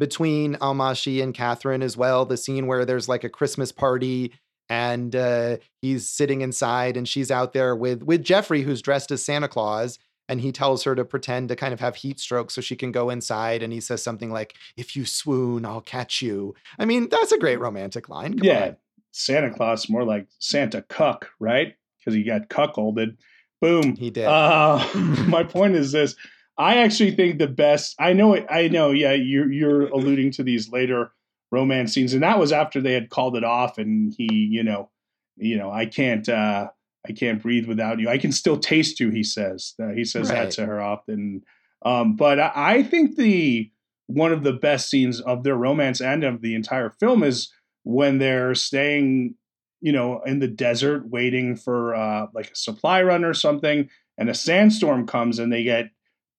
between 0.00 0.56
almásy 0.56 1.22
and 1.22 1.34
catherine 1.34 1.82
as 1.82 1.96
well 1.96 2.24
the 2.24 2.36
scene 2.36 2.66
where 2.66 2.84
there's 2.84 3.08
like 3.08 3.22
a 3.22 3.28
christmas 3.28 3.70
party 3.70 4.32
and 4.68 5.16
uh, 5.16 5.56
he's 5.82 6.06
sitting 6.08 6.42
inside 6.42 6.96
and 6.96 7.08
she's 7.08 7.30
out 7.30 7.52
there 7.52 7.76
with 7.76 8.02
with 8.02 8.24
jeffrey 8.24 8.62
who's 8.62 8.82
dressed 8.82 9.12
as 9.12 9.24
santa 9.24 9.46
claus 9.46 9.98
and 10.28 10.40
he 10.40 10.52
tells 10.52 10.84
her 10.84 10.94
to 10.94 11.04
pretend 11.04 11.48
to 11.48 11.56
kind 11.56 11.74
of 11.74 11.80
have 11.80 11.96
heat 11.96 12.20
stroke 12.20 12.52
so 12.52 12.60
she 12.60 12.76
can 12.76 12.92
go 12.92 13.10
inside 13.10 13.64
and 13.64 13.72
he 13.72 13.80
says 13.80 14.00
something 14.02 14.30
like 14.30 14.54
if 14.76 14.96
you 14.96 15.04
swoon 15.04 15.64
i'll 15.66 15.80
catch 15.80 16.22
you. 16.22 16.54
I 16.78 16.84
mean 16.84 17.08
that's 17.08 17.32
a 17.32 17.38
great 17.38 17.58
romantic 17.60 18.08
line 18.08 18.38
Come 18.38 18.46
yeah 18.46 18.64
on. 18.68 18.76
santa 19.10 19.50
claus 19.50 19.88
more 19.90 20.04
like 20.04 20.28
santa 20.38 20.82
cuck 20.82 21.30
right? 21.40 21.74
Because 21.98 22.14
he 22.14 22.22
got 22.22 22.48
cuckolded. 22.48 23.16
Boom. 23.60 23.94
He 23.96 24.08
did. 24.08 24.24
Uh, 24.24 24.82
my 25.28 25.42
point 25.42 25.74
is 25.74 25.92
this 25.92 26.16
i 26.60 26.76
actually 26.76 27.10
think 27.10 27.38
the 27.38 27.48
best 27.48 27.94
i 27.98 28.12
know 28.12 28.34
it 28.34 28.46
i 28.50 28.68
know 28.68 28.90
yeah 28.90 29.12
you're, 29.12 29.50
you're 29.50 29.88
alluding 29.88 30.30
to 30.30 30.42
these 30.42 30.70
later 30.70 31.12
romance 31.50 31.92
scenes 31.92 32.12
and 32.12 32.22
that 32.22 32.38
was 32.38 32.52
after 32.52 32.80
they 32.80 32.92
had 32.92 33.10
called 33.10 33.36
it 33.36 33.44
off 33.44 33.78
and 33.78 34.14
he 34.16 34.28
you 34.32 34.62
know 34.62 34.88
you 35.36 35.56
know 35.56 35.70
i 35.70 35.86
can't 35.86 36.28
uh 36.28 36.68
I 37.08 37.12
can't 37.12 37.42
breathe 37.42 37.66
without 37.66 37.98
you. 37.98 38.08
I 38.08 38.18
can 38.18 38.32
still 38.32 38.58
taste 38.58 39.00
you, 39.00 39.10
he 39.10 39.22
says. 39.22 39.74
Uh, 39.82 39.88
he 39.88 40.04
says 40.04 40.28
right. 40.28 40.44
that 40.44 40.50
to 40.52 40.66
her 40.66 40.80
often. 40.80 41.42
Um, 41.84 42.14
but 42.14 42.38
I, 42.38 42.52
I, 42.54 42.82
think 42.82 43.16
the 43.16 43.70
one 44.06 44.32
of 44.32 44.42
the 44.42 44.52
best 44.52 44.90
scenes 44.90 45.20
of 45.20 45.42
their 45.42 45.56
romance 45.56 46.00
and 46.00 46.24
of 46.24 46.42
the 46.42 46.54
entire 46.54 46.90
film 46.90 47.22
is 47.22 47.50
when 47.84 48.18
they're 48.18 48.54
staying, 48.54 49.34
you 49.80 49.92
know, 49.92 50.20
in 50.26 50.40
the 50.40 50.48
desert 50.48 51.08
waiting 51.08 51.56
for 51.56 51.94
uh, 51.94 52.26
like 52.34 52.50
a 52.50 52.56
supply 52.56 53.02
run 53.02 53.24
or 53.24 53.32
something, 53.32 53.88
and 54.18 54.28
a 54.28 54.34
sandstorm 54.34 55.06
comes 55.06 55.38
and 55.38 55.50
they 55.50 55.62
get 55.62 55.86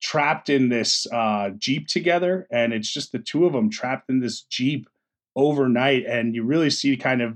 trapped 0.02 0.50
in 0.50 0.70
this 0.70 1.08
uh, 1.12 1.52
jeep 1.58 1.88
together, 1.88 2.48
and 2.52 2.74
it's 2.74 2.92
just 2.92 3.12
the 3.12 3.20
two 3.20 3.46
of 3.46 3.54
them 3.54 3.70
trapped 3.70 4.10
in 4.10 4.20
this 4.20 4.42
jeep 4.42 4.90
overnight, 5.36 6.06
and 6.06 6.36
you 6.36 6.44
really 6.44 6.70
see 6.70 6.98
kind 6.98 7.22
of 7.22 7.36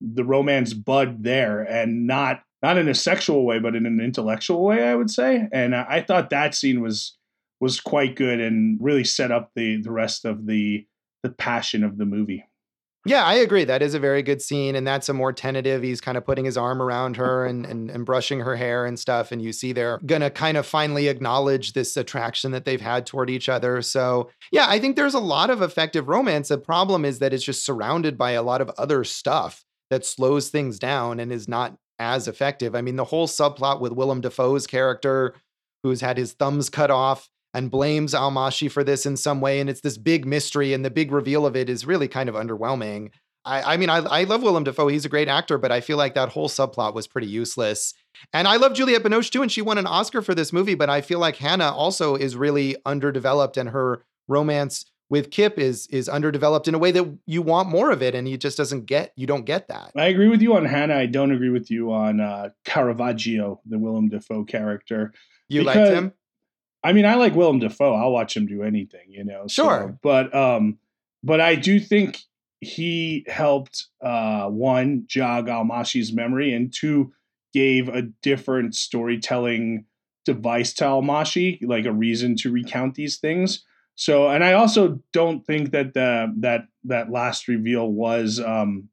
the 0.00 0.24
romance 0.24 0.72
bud 0.72 1.22
there, 1.22 1.62
and 1.62 2.06
not 2.06 2.42
not 2.62 2.78
in 2.78 2.88
a 2.88 2.94
sexual 2.94 3.44
way, 3.44 3.58
but 3.58 3.76
in 3.76 3.86
an 3.86 4.00
intellectual 4.00 4.64
way, 4.64 4.88
I 4.88 4.94
would 4.94 5.10
say. 5.10 5.46
And 5.52 5.76
I, 5.76 6.00
thought 6.00 6.30
that 6.30 6.54
scene 6.54 6.80
was 6.80 7.16
was 7.60 7.80
quite 7.80 8.16
good 8.16 8.40
and 8.40 8.78
really 8.80 9.04
set 9.04 9.30
up 9.30 9.50
the 9.54 9.80
the 9.82 9.92
rest 9.92 10.24
of 10.24 10.46
the 10.46 10.86
the 11.22 11.30
passion 11.30 11.84
of 11.84 11.98
the 11.98 12.06
movie. 12.06 12.44
Yeah, 13.08 13.24
I 13.24 13.34
agree. 13.34 13.62
That 13.62 13.82
is 13.82 13.94
a 13.94 14.00
very 14.00 14.20
good 14.20 14.42
scene, 14.42 14.74
and 14.74 14.84
that's 14.84 15.08
a 15.08 15.12
more 15.12 15.32
tentative. 15.32 15.80
He's 15.80 16.00
kind 16.00 16.18
of 16.18 16.24
putting 16.26 16.44
his 16.44 16.56
arm 16.56 16.82
around 16.82 17.16
her 17.18 17.46
and, 17.46 17.64
and 17.64 17.88
and 17.88 18.04
brushing 18.04 18.40
her 18.40 18.56
hair 18.56 18.84
and 18.84 18.98
stuff, 18.98 19.30
and 19.30 19.40
you 19.40 19.52
see 19.52 19.72
they're 19.72 19.98
gonna 20.06 20.28
kind 20.28 20.56
of 20.56 20.66
finally 20.66 21.06
acknowledge 21.06 21.72
this 21.72 21.96
attraction 21.96 22.50
that 22.50 22.64
they've 22.64 22.80
had 22.80 23.06
toward 23.06 23.30
each 23.30 23.48
other. 23.48 23.80
So 23.80 24.28
yeah, 24.50 24.66
I 24.68 24.80
think 24.80 24.96
there's 24.96 25.14
a 25.14 25.20
lot 25.20 25.50
of 25.50 25.62
effective 25.62 26.08
romance. 26.08 26.48
The 26.48 26.58
problem 26.58 27.04
is 27.04 27.20
that 27.20 27.32
it's 27.32 27.44
just 27.44 27.64
surrounded 27.64 28.18
by 28.18 28.32
a 28.32 28.42
lot 28.42 28.60
of 28.60 28.70
other 28.76 29.04
stuff 29.04 29.64
that 29.90 30.04
slows 30.04 30.48
things 30.48 30.80
down 30.80 31.20
and 31.20 31.32
is 31.32 31.46
not 31.46 31.76
as 32.00 32.26
effective. 32.26 32.74
I 32.74 32.82
mean, 32.82 32.96
the 32.96 33.04
whole 33.04 33.28
subplot 33.28 33.80
with 33.80 33.92
Willem 33.92 34.20
Dafoe's 34.20 34.66
character, 34.66 35.34
who's 35.84 36.00
had 36.00 36.18
his 36.18 36.32
thumbs 36.32 36.68
cut 36.68 36.90
off 36.90 37.30
and 37.54 37.70
blames 37.70 38.14
Almásy 38.14 38.70
for 38.70 38.84
this 38.84 39.06
in 39.06 39.16
some 39.16 39.40
way, 39.40 39.60
and 39.60 39.70
it's 39.70 39.80
this 39.80 39.98
big 39.98 40.26
mystery, 40.26 40.72
and 40.72 40.84
the 40.84 40.90
big 40.90 41.10
reveal 41.12 41.46
of 41.46 41.56
it 41.56 41.70
is 41.70 41.86
really 41.86 42.08
kind 42.08 42.28
of 42.28 42.34
underwhelming. 42.34 43.10
I, 43.44 43.74
I 43.74 43.76
mean, 43.76 43.88
I, 43.88 43.98
I 43.98 44.24
love 44.24 44.42
Willem 44.42 44.64
Dafoe; 44.64 44.88
he's 44.88 45.04
a 45.04 45.08
great 45.08 45.28
actor, 45.28 45.56
but 45.56 45.72
I 45.72 45.80
feel 45.80 45.96
like 45.96 46.14
that 46.14 46.30
whole 46.30 46.48
subplot 46.48 46.94
was 46.94 47.06
pretty 47.06 47.28
useless. 47.28 47.94
And 48.32 48.48
I 48.48 48.56
love 48.56 48.74
Juliette 48.74 49.02
Binoche 49.02 49.30
too, 49.30 49.42
and 49.42 49.50
she 49.50 49.62
won 49.62 49.78
an 49.78 49.86
Oscar 49.86 50.20
for 50.20 50.34
this 50.34 50.52
movie. 50.52 50.74
But 50.74 50.90
I 50.90 51.00
feel 51.00 51.18
like 51.18 51.36
Hannah 51.36 51.72
also 51.72 52.16
is 52.16 52.36
really 52.36 52.76
underdeveloped, 52.84 53.56
and 53.56 53.70
her 53.70 54.02
romance 54.28 54.86
with 55.08 55.30
Kip 55.30 55.58
is 55.58 55.86
is 55.88 56.08
underdeveloped 56.08 56.66
in 56.68 56.74
a 56.74 56.78
way 56.78 56.90
that 56.90 57.18
you 57.26 57.42
want 57.42 57.68
more 57.68 57.90
of 57.90 58.02
it, 58.02 58.14
and 58.14 58.26
he 58.26 58.36
just 58.36 58.56
doesn't 58.56 58.86
get. 58.86 59.12
You 59.16 59.26
don't 59.26 59.44
get 59.44 59.68
that. 59.68 59.92
I 59.96 60.06
agree 60.06 60.28
with 60.28 60.42
you 60.42 60.56
on 60.56 60.64
Hannah. 60.64 60.96
I 60.96 61.06
don't 61.06 61.30
agree 61.30 61.50
with 61.50 61.70
you 61.70 61.92
on 61.92 62.20
uh, 62.20 62.50
Caravaggio, 62.64 63.60
the 63.64 63.78
Willem 63.78 64.08
Dafoe 64.08 64.44
character. 64.44 65.12
You 65.48 65.62
liked 65.62 65.78
him? 65.78 66.12
I 66.86 66.92
mean, 66.92 67.04
I 67.04 67.16
like 67.16 67.34
Willem 67.34 67.58
Dafoe. 67.58 67.94
I'll 67.94 68.12
watch 68.12 68.36
him 68.36 68.46
do 68.46 68.62
anything, 68.62 69.10
you 69.10 69.24
know. 69.24 69.48
Sure, 69.48 69.88
so, 69.88 69.98
but 70.02 70.32
um, 70.32 70.78
but 71.24 71.40
I 71.40 71.56
do 71.56 71.80
think 71.80 72.20
he 72.60 73.26
helped 73.26 73.86
uh, 74.00 74.46
one 74.46 75.02
jog 75.08 75.48
Almásy's 75.48 76.12
memory, 76.12 76.52
and 76.52 76.72
two 76.72 77.12
gave 77.52 77.88
a 77.88 78.02
different 78.22 78.76
storytelling 78.76 79.84
device 80.24 80.74
to 80.74 80.84
Almásy, 80.84 81.58
like 81.66 81.86
a 81.86 81.92
reason 81.92 82.36
to 82.36 82.52
recount 82.52 82.94
these 82.94 83.16
things. 83.16 83.64
So, 83.96 84.28
and 84.28 84.44
I 84.44 84.52
also 84.52 85.02
don't 85.12 85.44
think 85.44 85.72
that 85.72 85.92
the, 85.94 86.32
that 86.38 86.68
that 86.84 87.10
last 87.10 87.48
reveal 87.48 87.90
was 87.90 88.38
um, 88.38 88.90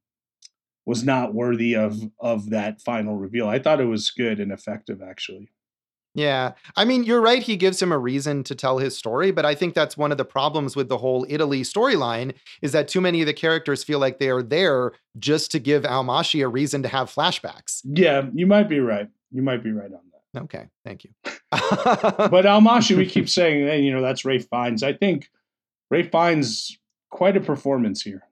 was 0.88 1.04
not 1.04 1.36
worthy 1.36 1.76
of 1.76 2.02
of 2.20 2.50
that 2.50 2.82
final 2.82 3.18
reveal. 3.18 3.48
I 3.48 3.60
thought 3.60 3.82
it 3.82 3.86
was 3.86 4.10
good 4.10 4.40
and 4.40 4.52
effective, 4.52 5.00
actually. 5.00 5.52
Yeah. 6.16 6.54
I 6.76 6.86
mean, 6.86 7.04
you're 7.04 7.22
right. 7.22 7.42
He 7.42 7.58
gives 7.58 7.82
him 7.82 7.92
a 7.92 7.98
reason 7.98 8.44
to 8.44 8.56
tell 8.56 8.78
his 8.78 8.98
story, 8.98 9.32
but 9.32 9.46
I 9.46 9.56
think 9.56 9.74
that's 9.74 9.98
one 9.98 10.12
of 10.12 10.18
the 10.18 10.26
problems 10.26 10.76
with 10.76 10.88
the 10.88 11.00
whole 11.00 11.26
Italy 11.28 11.62
storyline 11.62 12.34
is 12.62 12.72
that 12.72 12.88
too 12.88 13.02
many 13.02 13.22
of 13.22 13.26
the 13.26 13.34
characters 13.34 13.84
feel 13.84 14.00
like 14.00 14.20
they 14.20 14.30
are 14.30 14.44
there 14.44 14.92
just 15.18 15.50
to 15.52 15.60
give 15.60 15.84
Almásy 15.84 16.44
a 16.44 16.48
reason 16.48 16.84
to 16.84 16.90
have 16.90 17.14
flashbacks. 17.14 17.82
Yeah, 17.84 18.26
you 18.34 18.46
might 18.46 18.70
be 18.70 18.80
right. 18.80 19.10
You 19.32 19.42
might 19.42 19.64
be 19.64 19.72
right 19.72 19.92
on 19.92 19.92
that. 19.92 20.44
Okay, 20.44 20.68
thank 20.86 21.04
you. 21.04 21.10
but 21.52 22.46
Almásy, 22.46 22.96
we 22.96 23.06
keep 23.06 23.30
saying, 23.30 23.66
hey, 23.66 23.82
you 23.82 23.92
know, 23.92 24.02
that's 24.02 24.24
Ralph 24.24 24.46
Fiennes. 24.52 24.84
I 24.84 24.94
think 24.94 25.30
Ralph 25.90 26.12
Fiennes 26.12 26.78
quite 27.10 27.38
a 27.38 27.42
performance 27.42 28.02
here. 28.02 28.24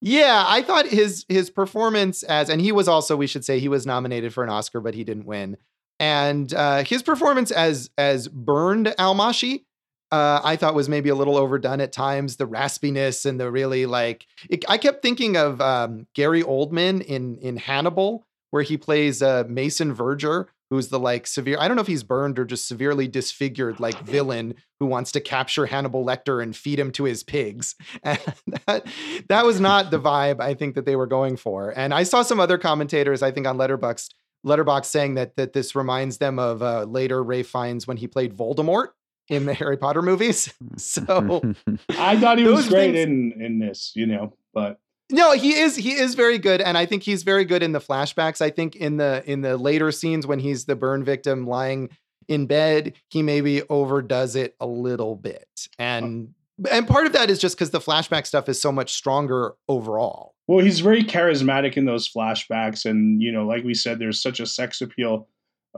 Yeah, 0.00 0.44
I 0.46 0.62
thought 0.62 0.86
his 0.86 1.24
his 1.28 1.50
performance 1.50 2.22
as, 2.22 2.48
and 2.48 2.60
he 2.60 2.70
was 2.70 2.86
also, 2.86 3.16
we 3.16 3.26
should 3.26 3.44
say, 3.44 3.58
he 3.58 3.68
was 3.68 3.84
nominated 3.84 4.32
for 4.32 4.44
an 4.44 4.50
Oscar, 4.50 4.80
but 4.80 4.94
he 4.94 5.02
didn't 5.02 5.26
win. 5.26 5.56
And 6.00 6.52
uh, 6.54 6.84
his 6.84 7.02
performance 7.02 7.50
as 7.50 7.90
as 7.98 8.28
burned 8.28 8.86
Almásy, 8.98 9.64
uh, 10.12 10.40
I 10.44 10.56
thought 10.56 10.74
was 10.74 10.88
maybe 10.88 11.08
a 11.08 11.14
little 11.14 11.36
overdone 11.36 11.80
at 11.80 11.92
times. 11.92 12.36
The 12.36 12.46
raspiness 12.46 13.26
and 13.26 13.40
the 13.40 13.50
really 13.50 13.86
like, 13.86 14.26
it, 14.48 14.64
I 14.68 14.78
kept 14.78 15.02
thinking 15.02 15.36
of 15.36 15.60
um, 15.60 16.06
Gary 16.14 16.42
Oldman 16.42 17.02
in 17.02 17.36
in 17.38 17.56
Hannibal, 17.56 18.26
where 18.50 18.62
he 18.62 18.76
plays 18.76 19.22
uh, 19.22 19.44
Mason 19.48 19.92
Verger, 19.92 20.46
who's 20.70 20.88
the 20.88 20.98
like 20.98 21.26
severe 21.26 21.56
i 21.60 21.66
don't 21.66 21.76
know 21.76 21.80
if 21.80 21.86
he's 21.86 22.02
burned 22.02 22.38
or 22.38 22.44
just 22.44 22.68
severely 22.68 23.08
disfigured 23.08 23.80
like 23.80 23.98
villain 24.00 24.54
who 24.80 24.86
wants 24.86 25.12
to 25.12 25.20
capture 25.20 25.66
hannibal 25.66 26.04
lecter 26.04 26.42
and 26.42 26.56
feed 26.56 26.78
him 26.78 26.90
to 26.92 27.04
his 27.04 27.22
pigs 27.22 27.74
and 28.02 28.20
that, 28.66 28.86
that 29.28 29.44
was 29.44 29.60
not 29.60 29.90
the 29.90 30.00
vibe 30.00 30.40
i 30.40 30.54
think 30.54 30.74
that 30.74 30.86
they 30.86 30.96
were 30.96 31.06
going 31.06 31.36
for 31.36 31.70
and 31.76 31.94
i 31.94 32.02
saw 32.02 32.22
some 32.22 32.40
other 32.40 32.58
commentators 32.58 33.22
i 33.22 33.30
think 33.30 33.46
on 33.46 33.56
letterboxd 33.56 34.10
letterbox 34.44 34.88
saying 34.88 35.14
that 35.14 35.36
that 35.36 35.52
this 35.52 35.74
reminds 35.74 36.18
them 36.18 36.38
of 36.38 36.62
uh, 36.62 36.84
later 36.84 37.22
Ralph 37.22 37.46
Fiennes 37.46 37.86
when 37.86 37.96
he 37.96 38.06
played 38.06 38.36
voldemort 38.36 38.88
in 39.28 39.44
the 39.44 39.54
harry 39.62 39.76
potter 39.76 40.00
movies 40.00 40.52
so 40.76 41.42
i 41.90 42.18
thought 42.18 42.38
he 42.38 42.44
was 42.44 42.68
great 42.68 42.94
things, 42.94 43.34
in 43.34 43.42
in 43.42 43.58
this 43.58 43.92
you 43.94 44.06
know 44.06 44.32
but 44.54 44.80
No, 45.10 45.32
he 45.32 45.54
is 45.54 45.76
he 45.76 45.92
is 45.92 46.14
very 46.14 46.38
good, 46.38 46.60
and 46.60 46.76
I 46.76 46.84
think 46.84 47.02
he's 47.02 47.22
very 47.22 47.46
good 47.46 47.62
in 47.62 47.72
the 47.72 47.80
flashbacks. 47.80 48.42
I 48.42 48.50
think 48.50 48.76
in 48.76 48.98
the 48.98 49.22
in 49.24 49.40
the 49.40 49.56
later 49.56 49.90
scenes 49.90 50.26
when 50.26 50.38
he's 50.38 50.66
the 50.66 50.76
burn 50.76 51.02
victim 51.02 51.46
lying 51.46 51.88
in 52.28 52.46
bed, 52.46 52.92
he 53.08 53.22
maybe 53.22 53.62
overdoes 53.70 54.36
it 54.36 54.54
a 54.60 54.66
little 54.66 55.16
bit, 55.16 55.48
and 55.78 56.34
and 56.70 56.86
part 56.86 57.06
of 57.06 57.12
that 57.12 57.30
is 57.30 57.38
just 57.38 57.56
because 57.56 57.70
the 57.70 57.80
flashback 57.80 58.26
stuff 58.26 58.50
is 58.50 58.60
so 58.60 58.70
much 58.70 58.92
stronger 58.92 59.54
overall. 59.66 60.34
Well, 60.48 60.64
he's 60.64 60.80
very 60.80 61.04
charismatic 61.04 61.76
in 61.76 61.84
those 61.84 62.08
flashbacks, 62.08 62.86
and 62.86 63.22
you 63.22 63.30
know, 63.30 63.46
like 63.46 63.64
we 63.64 63.74
said, 63.74 63.98
there's 63.98 64.20
such 64.20 64.40
a 64.40 64.46
sex 64.46 64.80
appeal 64.80 65.28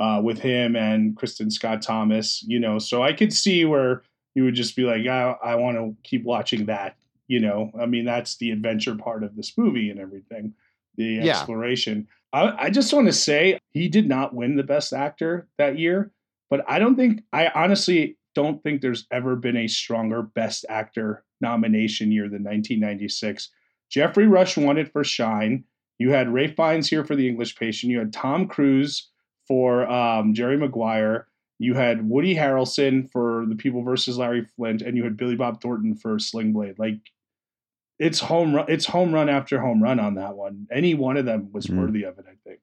uh, 0.01 0.21
with 0.25 0.39
him 0.39 0.77
and 0.77 1.17
Kristin 1.17 1.51
Scott 1.53 1.83
Thomas. 1.83 2.43
You 2.47 2.61
know, 2.61 2.79
so 2.79 3.03
I 3.03 3.13
could 3.13 3.33
see 3.33 3.65
where 3.65 4.03
you 4.35 4.45
would 4.45 4.55
just 4.55 4.77
be 4.77 4.85
like, 4.85 5.07
I, 5.07 5.35
I 5.43 5.55
want 5.57 5.77
to 5.77 5.97
keep 6.05 6.25
watching 6.25 6.67
that. 6.67 6.97
You 7.27 7.41
know, 7.41 7.71
I 7.81 7.87
mean, 7.87 8.05
that's 8.05 8.37
the 8.37 8.53
adventure 8.53 8.95
part 8.97 9.25
of 9.25 9.37
this 9.37 9.59
movie 9.59 9.91
and 9.91 10.01
everything, 10.01 10.55
the 10.97 11.05
Yeah. 11.15 11.31
exploration. 11.39 12.07
I, 12.33 12.67
I 12.67 12.71
just 12.71 12.93
want 12.93 13.07
to 13.09 13.13
say 13.13 13.59
he 13.73 13.89
did 13.89 14.09
not 14.09 14.35
win 14.35 14.57
the 14.57 14.63
best 14.63 14.93
actor 14.93 15.49
that 15.59 15.79
year, 15.79 16.13
but 16.49 16.65
I 16.69 16.79
don't 16.79 16.95
think 16.95 17.23
I 17.33 17.49
honestly 17.49 18.17
don't 18.37 18.63
think 18.63 18.81
there's 18.83 19.07
ever 19.11 19.35
been 19.35 19.57
a 19.57 19.67
stronger 19.67 20.23
best 20.23 20.65
actor 20.69 21.25
nomination 21.41 22.13
year 22.13 22.29
than 22.29 22.45
1996. 22.45 23.49
Geoffrey 23.91 24.27
Rush 24.27 24.57
won 24.57 24.79
it 24.79 24.93
for 24.93 25.05
Shine. 25.05 25.65
You 25.99 26.11
had 26.13 26.33
Ralph 26.33 26.53
Fiennes 26.57 26.89
here 26.89 27.05
for 27.05 27.15
The 27.17 27.29
English 27.29 27.57
Patient. 27.57 27.93
You 27.93 27.99
had 27.99 28.13
Tom 28.13 28.47
Cruise 28.49 29.11
for 29.47 29.89
um, 29.91 30.33
Jerry 30.33 30.57
Maguire. 30.57 31.27
You 31.59 31.75
had 31.75 32.09
Woody 32.09 32.35
Harrelson 32.35 33.11
for 33.11 33.45
The 33.49 33.55
People 33.57 33.83
versus 33.83 34.17
Larry 34.17 34.47
Flynt, 34.57 34.81
and 34.81 34.97
you 34.97 35.05
had 35.05 35.17
Billy 35.19 35.37
Bob 35.37 35.61
Thornton 35.61 35.95
for 35.95 36.19
Sling 36.19 36.53
Blade. 36.55 36.79
Like 36.79 36.99
it's 37.99 38.19
home 38.21 38.55
run, 38.55 38.65
it's 38.69 38.87
home 38.87 39.13
run 39.13 39.29
after 39.29 39.61
home 39.61 39.83
run 39.83 40.01
on 40.01 40.15
that 40.15 40.37
one. 40.37 40.67
Any 40.73 40.95
one 40.95 41.19
of 41.19 41.27
them 41.27 41.51
was 41.53 41.67
Mhm. 41.67 41.79
worthy 41.81 42.05
of 42.05 42.19
it. 42.19 42.25
I 42.27 42.35
think 42.49 42.61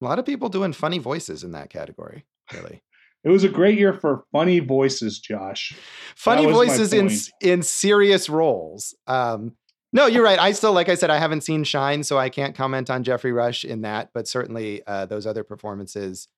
A 0.00 0.04
lot 0.06 0.18
of 0.18 0.24
people 0.24 0.48
doing 0.48 0.72
funny 0.72 0.98
voices 0.98 1.44
in 1.44 1.52
that 1.52 1.68
category. 1.68 2.24
Really. 2.54 2.80
it 3.22 3.28
was 3.28 3.44
a 3.44 3.48
great 3.50 3.78
year 3.78 3.92
for 3.92 4.24
funny 4.32 4.60
voices. 4.60 5.18
Josh, 5.18 5.74
funny 6.16 6.50
voices 6.50 6.94
in 6.94 7.10
in 7.42 7.62
serious 7.62 8.30
roles. 8.30 8.94
Um, 9.06 9.56
no, 9.92 10.06
you're 10.06 10.24
right. 10.24 10.38
I 10.38 10.52
still, 10.52 10.72
like 10.72 10.88
I 10.88 10.94
said, 10.94 11.10
I 11.10 11.18
haven't 11.18 11.42
seen 11.42 11.64
Shine, 11.64 12.04
so 12.04 12.18
I 12.18 12.28
can't 12.28 12.54
comment 12.54 12.90
on 12.90 13.02
Geoffrey 13.02 13.32
Rush 13.32 13.64
in 13.64 13.82
that. 13.82 14.10
But 14.14 14.28
certainly, 14.28 14.82
uh, 14.86 15.06
those 15.06 15.26
other 15.26 15.44
performances 15.44 16.28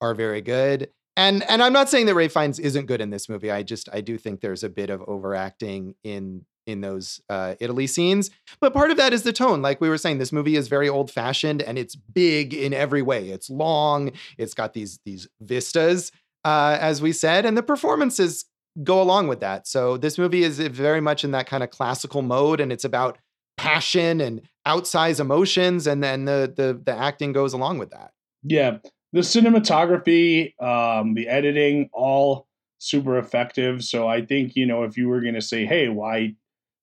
are 0.00 0.14
very 0.14 0.40
good. 0.40 0.90
And 1.16 1.42
and 1.48 1.62
I'm 1.62 1.72
not 1.72 1.88
saying 1.88 2.06
that 2.06 2.14
Ralph 2.14 2.32
Fiennes 2.32 2.58
isn't 2.58 2.86
good 2.86 3.00
in 3.00 3.10
this 3.10 3.28
movie. 3.28 3.50
I 3.50 3.62
just 3.62 3.88
I 3.92 4.00
do 4.00 4.16
think 4.16 4.40
there's 4.40 4.64
a 4.64 4.68
bit 4.68 4.88
of 4.90 5.02
overacting 5.06 5.94
in 6.04 6.46
in 6.66 6.80
those 6.80 7.20
uh, 7.28 7.54
Italy 7.60 7.86
scenes. 7.86 8.30
But 8.60 8.72
part 8.72 8.90
of 8.90 8.96
that 8.96 9.12
is 9.12 9.24
the 9.24 9.32
tone. 9.32 9.62
Like 9.62 9.80
we 9.80 9.88
were 9.88 9.98
saying, 9.98 10.18
this 10.18 10.32
movie 10.32 10.56
is 10.56 10.68
very 10.68 10.88
old 10.88 11.10
fashioned 11.10 11.60
and 11.60 11.76
it's 11.76 11.96
big 11.96 12.54
in 12.54 12.72
every 12.72 13.02
way. 13.02 13.30
It's 13.30 13.50
long. 13.50 14.12
It's 14.38 14.54
got 14.54 14.72
these 14.72 15.00
these 15.04 15.28
vistas, 15.40 16.12
uh, 16.44 16.78
as 16.80 17.02
we 17.02 17.12
said, 17.12 17.44
and 17.44 17.56
the 17.56 17.62
performances 17.62 18.46
go 18.82 19.02
along 19.02 19.28
with 19.28 19.40
that. 19.40 19.66
So 19.66 19.96
this 19.96 20.18
movie 20.18 20.42
is 20.44 20.58
very 20.58 21.00
much 21.00 21.24
in 21.24 21.32
that 21.32 21.46
kind 21.46 21.62
of 21.62 21.70
classical 21.70 22.22
mode, 22.22 22.60
and 22.60 22.72
it's 22.72 22.84
about 22.84 23.18
passion 23.56 24.20
and 24.20 24.42
outsize 24.66 25.20
emotions, 25.20 25.86
and 25.86 26.02
then 26.02 26.24
the 26.24 26.52
the 26.54 26.80
the 26.84 26.96
acting 26.96 27.32
goes 27.32 27.52
along 27.52 27.78
with 27.78 27.90
that. 27.90 28.12
yeah, 28.42 28.78
the 29.12 29.20
cinematography, 29.20 30.60
um, 30.62 31.14
the 31.14 31.28
editing, 31.28 31.90
all 31.92 32.46
super 32.78 33.18
effective. 33.18 33.84
So 33.84 34.08
I 34.08 34.24
think 34.24 34.56
you 34.56 34.66
know 34.66 34.82
if 34.84 34.96
you 34.96 35.08
were 35.08 35.20
going 35.20 35.34
to 35.34 35.42
say, 35.42 35.66
hey, 35.66 35.88
why 35.88 36.34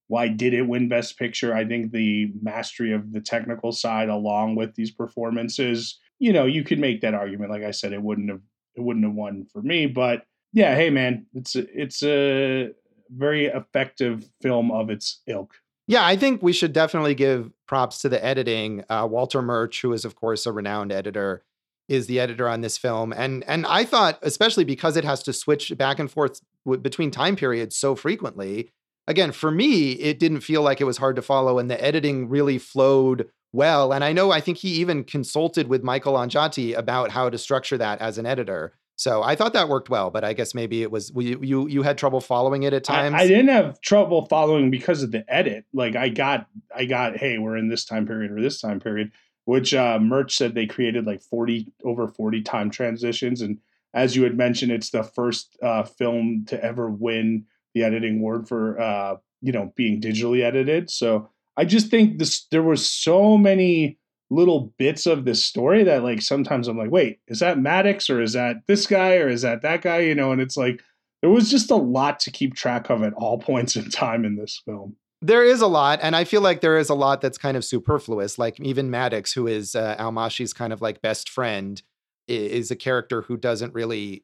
why 0.07 0.27
did 0.27 0.53
it 0.53 0.63
win 0.63 0.89
Best 0.89 1.17
Picture? 1.19 1.53
I 1.55 1.65
think 1.65 1.91
the 1.91 2.31
mastery 2.41 2.93
of 2.93 3.11
the 3.13 3.21
technical 3.21 3.71
side, 3.71 4.09
along 4.09 4.55
with 4.55 4.73
these 4.75 4.91
performances, 4.91 5.99
you 6.17 6.33
know, 6.33 6.45
you 6.45 6.63
could 6.63 6.79
make 6.79 7.01
that 7.01 7.13
argument. 7.13 7.51
Like 7.51 7.63
I 7.63 7.71
said, 7.71 7.93
it 7.93 8.01
wouldn't 8.01 8.29
have 8.29 8.41
it 8.75 8.81
wouldn't 8.81 9.05
have 9.05 9.13
won 9.13 9.45
for 9.51 9.61
me, 9.61 9.87
but 9.87 10.23
yeah, 10.53 10.75
hey 10.75 10.89
man, 10.89 11.25
it's 11.33 11.55
it's 11.55 12.03
a 12.03 12.71
very 13.09 13.45
effective 13.45 14.29
film 14.41 14.71
of 14.71 14.89
its 14.89 15.21
ilk. 15.27 15.55
Yeah, 15.87 16.05
I 16.05 16.15
think 16.15 16.43
we 16.43 16.53
should 16.53 16.73
definitely 16.73 17.15
give 17.15 17.51
props 17.67 17.99
to 18.01 18.09
the 18.09 18.23
editing. 18.23 18.83
Uh, 18.89 19.07
Walter 19.09 19.41
Murch, 19.41 19.81
who 19.81 19.91
is 19.93 20.05
of 20.05 20.15
course 20.15 20.45
a 20.45 20.51
renowned 20.51 20.91
editor, 20.91 21.43
is 21.87 22.07
the 22.07 22.19
editor 22.19 22.47
on 22.47 22.61
this 22.61 22.77
film, 22.77 23.13
and 23.13 23.43
and 23.45 23.65
I 23.65 23.83
thought, 23.85 24.19
especially 24.21 24.63
because 24.63 24.97
it 24.97 25.03
has 25.05 25.23
to 25.23 25.33
switch 25.33 25.75
back 25.77 25.99
and 25.99 26.09
forth 26.09 26.41
w- 26.65 26.81
between 26.81 27.11
time 27.11 27.35
periods 27.35 27.75
so 27.75 27.95
frequently. 27.95 28.71
Again, 29.07 29.31
for 29.31 29.49
me, 29.49 29.93
it 29.93 30.19
didn't 30.19 30.41
feel 30.41 30.61
like 30.61 30.79
it 30.79 30.83
was 30.83 30.97
hard 30.97 31.15
to 31.15 31.23
follow, 31.23 31.57
and 31.57 31.69
the 31.69 31.83
editing 31.83 32.29
really 32.29 32.59
flowed 32.59 33.27
well. 33.51 33.91
And 33.91 34.03
I 34.03 34.13
know, 34.13 34.31
I 34.31 34.41
think 34.41 34.59
he 34.59 34.69
even 34.73 35.03
consulted 35.03 35.67
with 35.67 35.83
Michael 35.83 36.13
Ondaatje 36.13 36.77
about 36.77 37.09
how 37.11 37.29
to 37.29 37.37
structure 37.37 37.77
that 37.77 37.99
as 38.01 38.17
an 38.17 38.27
editor. 38.27 38.73
So 38.99 39.23
I 39.23 39.35
thought 39.35 39.53
that 39.53 39.69
worked 39.69 39.89
well, 39.89 40.11
but 40.11 40.25
I 40.25 40.33
guess 40.33 40.53
maybe 40.53 40.81
it 40.81 40.91
was 40.91 41.09
you 41.15 41.39
you, 41.41 41.67
you 41.69 41.83
had 41.83 41.97
trouble 41.97 42.19
following 42.19 42.63
it 42.63 42.73
at 42.73 42.83
times. 42.83 43.15
I, 43.15 43.19
I 43.19 43.27
didn't 43.27 43.47
have 43.47 43.79
trouble 43.79 44.25
following 44.25 44.69
because 44.69 45.03
of 45.03 45.11
the 45.11 45.23
edit. 45.33 45.63
Like 45.73 45.95
I 45.95 46.09
got, 46.09 46.47
I 46.75 46.83
got, 46.83 47.15
hey, 47.15 47.37
we're 47.37 47.55
in 47.55 47.69
this 47.69 47.85
time 47.85 48.05
period 48.05 48.29
or 48.29 48.41
this 48.41 48.59
time 48.59 48.81
period, 48.81 49.13
which 49.45 49.73
uh, 49.73 49.99
Murch 49.99 50.35
said 50.35 50.53
they 50.53 50.67
created 50.67 51.05
like 51.05 51.21
forty 51.21 51.71
over 51.85 52.09
forty 52.09 52.41
time 52.41 52.69
transitions, 52.69 53.39
and 53.39 53.59
as 53.93 54.17
you 54.17 54.23
had 54.23 54.35
mentioned, 54.35 54.73
it's 54.73 54.89
the 54.89 55.03
first 55.03 55.57
uh, 55.63 55.83
film 55.83 56.43
to 56.49 56.61
ever 56.61 56.89
win 56.89 57.45
the 57.73 57.83
editing 57.83 58.17
award 58.17 58.49
for 58.49 58.81
uh, 58.81 59.15
you 59.41 59.53
know 59.53 59.71
being 59.77 60.01
digitally 60.01 60.43
edited. 60.43 60.89
So 60.89 61.29
I 61.55 61.63
just 61.63 61.87
think 61.87 62.19
this 62.19 62.47
there 62.51 62.63
was 62.63 62.85
so 62.85 63.37
many 63.37 63.97
little 64.29 64.73
bits 64.77 65.05
of 65.05 65.25
this 65.25 65.43
story 65.43 65.83
that 65.83 66.03
like 66.03 66.21
sometimes 66.21 66.67
I'm 66.67 66.77
like, 66.77 66.91
wait, 66.91 67.19
is 67.27 67.39
that 67.39 67.59
Maddox 67.59 68.09
or 68.09 68.21
is 68.21 68.33
that 68.33 68.57
this 68.67 68.85
guy 68.85 69.15
or 69.15 69.27
is 69.27 69.41
that 69.41 69.61
that 69.63 69.81
guy? 69.81 69.99
You 69.99 70.15
know, 70.15 70.31
and 70.31 70.41
it's 70.41 70.57
like 70.57 70.81
there 71.21 71.31
was 71.31 71.49
just 71.49 71.71
a 71.71 71.75
lot 71.75 72.19
to 72.21 72.31
keep 72.31 72.55
track 72.55 72.89
of 72.89 73.03
at 73.03 73.13
all 73.13 73.37
points 73.39 73.75
in 73.75 73.89
time 73.89 74.25
in 74.25 74.35
this 74.35 74.61
film. 74.65 74.95
There 75.21 75.43
is 75.43 75.59
a 75.59 75.67
lot, 75.67 75.99
and 76.01 76.15
I 76.15 76.23
feel 76.23 76.39
like 76.39 76.61
there 76.61 76.77
is 76.77 76.89
a 76.89 76.95
lot 76.95 77.19
that's 77.19 77.37
kind 77.37 77.57
of 77.57 77.65
superfluous. 77.65 78.39
Like 78.39 78.57
even 78.61 78.89
Maddox, 78.89 79.33
who 79.33 79.47
is 79.47 79.75
uh, 79.75 79.97
Almásy's 79.99 80.53
kind 80.53 80.71
of 80.71 80.81
like 80.81 81.01
best 81.01 81.29
friend, 81.29 81.81
is 82.29 82.71
a 82.71 82.75
character 82.75 83.23
who 83.23 83.35
doesn't 83.35 83.73
really. 83.73 84.23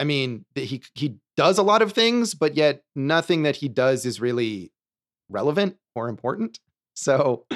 I 0.00 0.04
mean, 0.04 0.44
he 0.54 0.80
he 0.94 1.16
does 1.36 1.58
a 1.58 1.64
lot 1.64 1.82
of 1.82 1.92
things, 1.92 2.34
but 2.34 2.54
yet 2.54 2.82
nothing 2.94 3.42
that 3.42 3.56
he 3.56 3.68
does 3.68 4.06
is 4.06 4.20
really 4.20 4.70
relevant 5.28 5.76
or 5.96 6.08
important. 6.08 6.60
So 6.98 7.46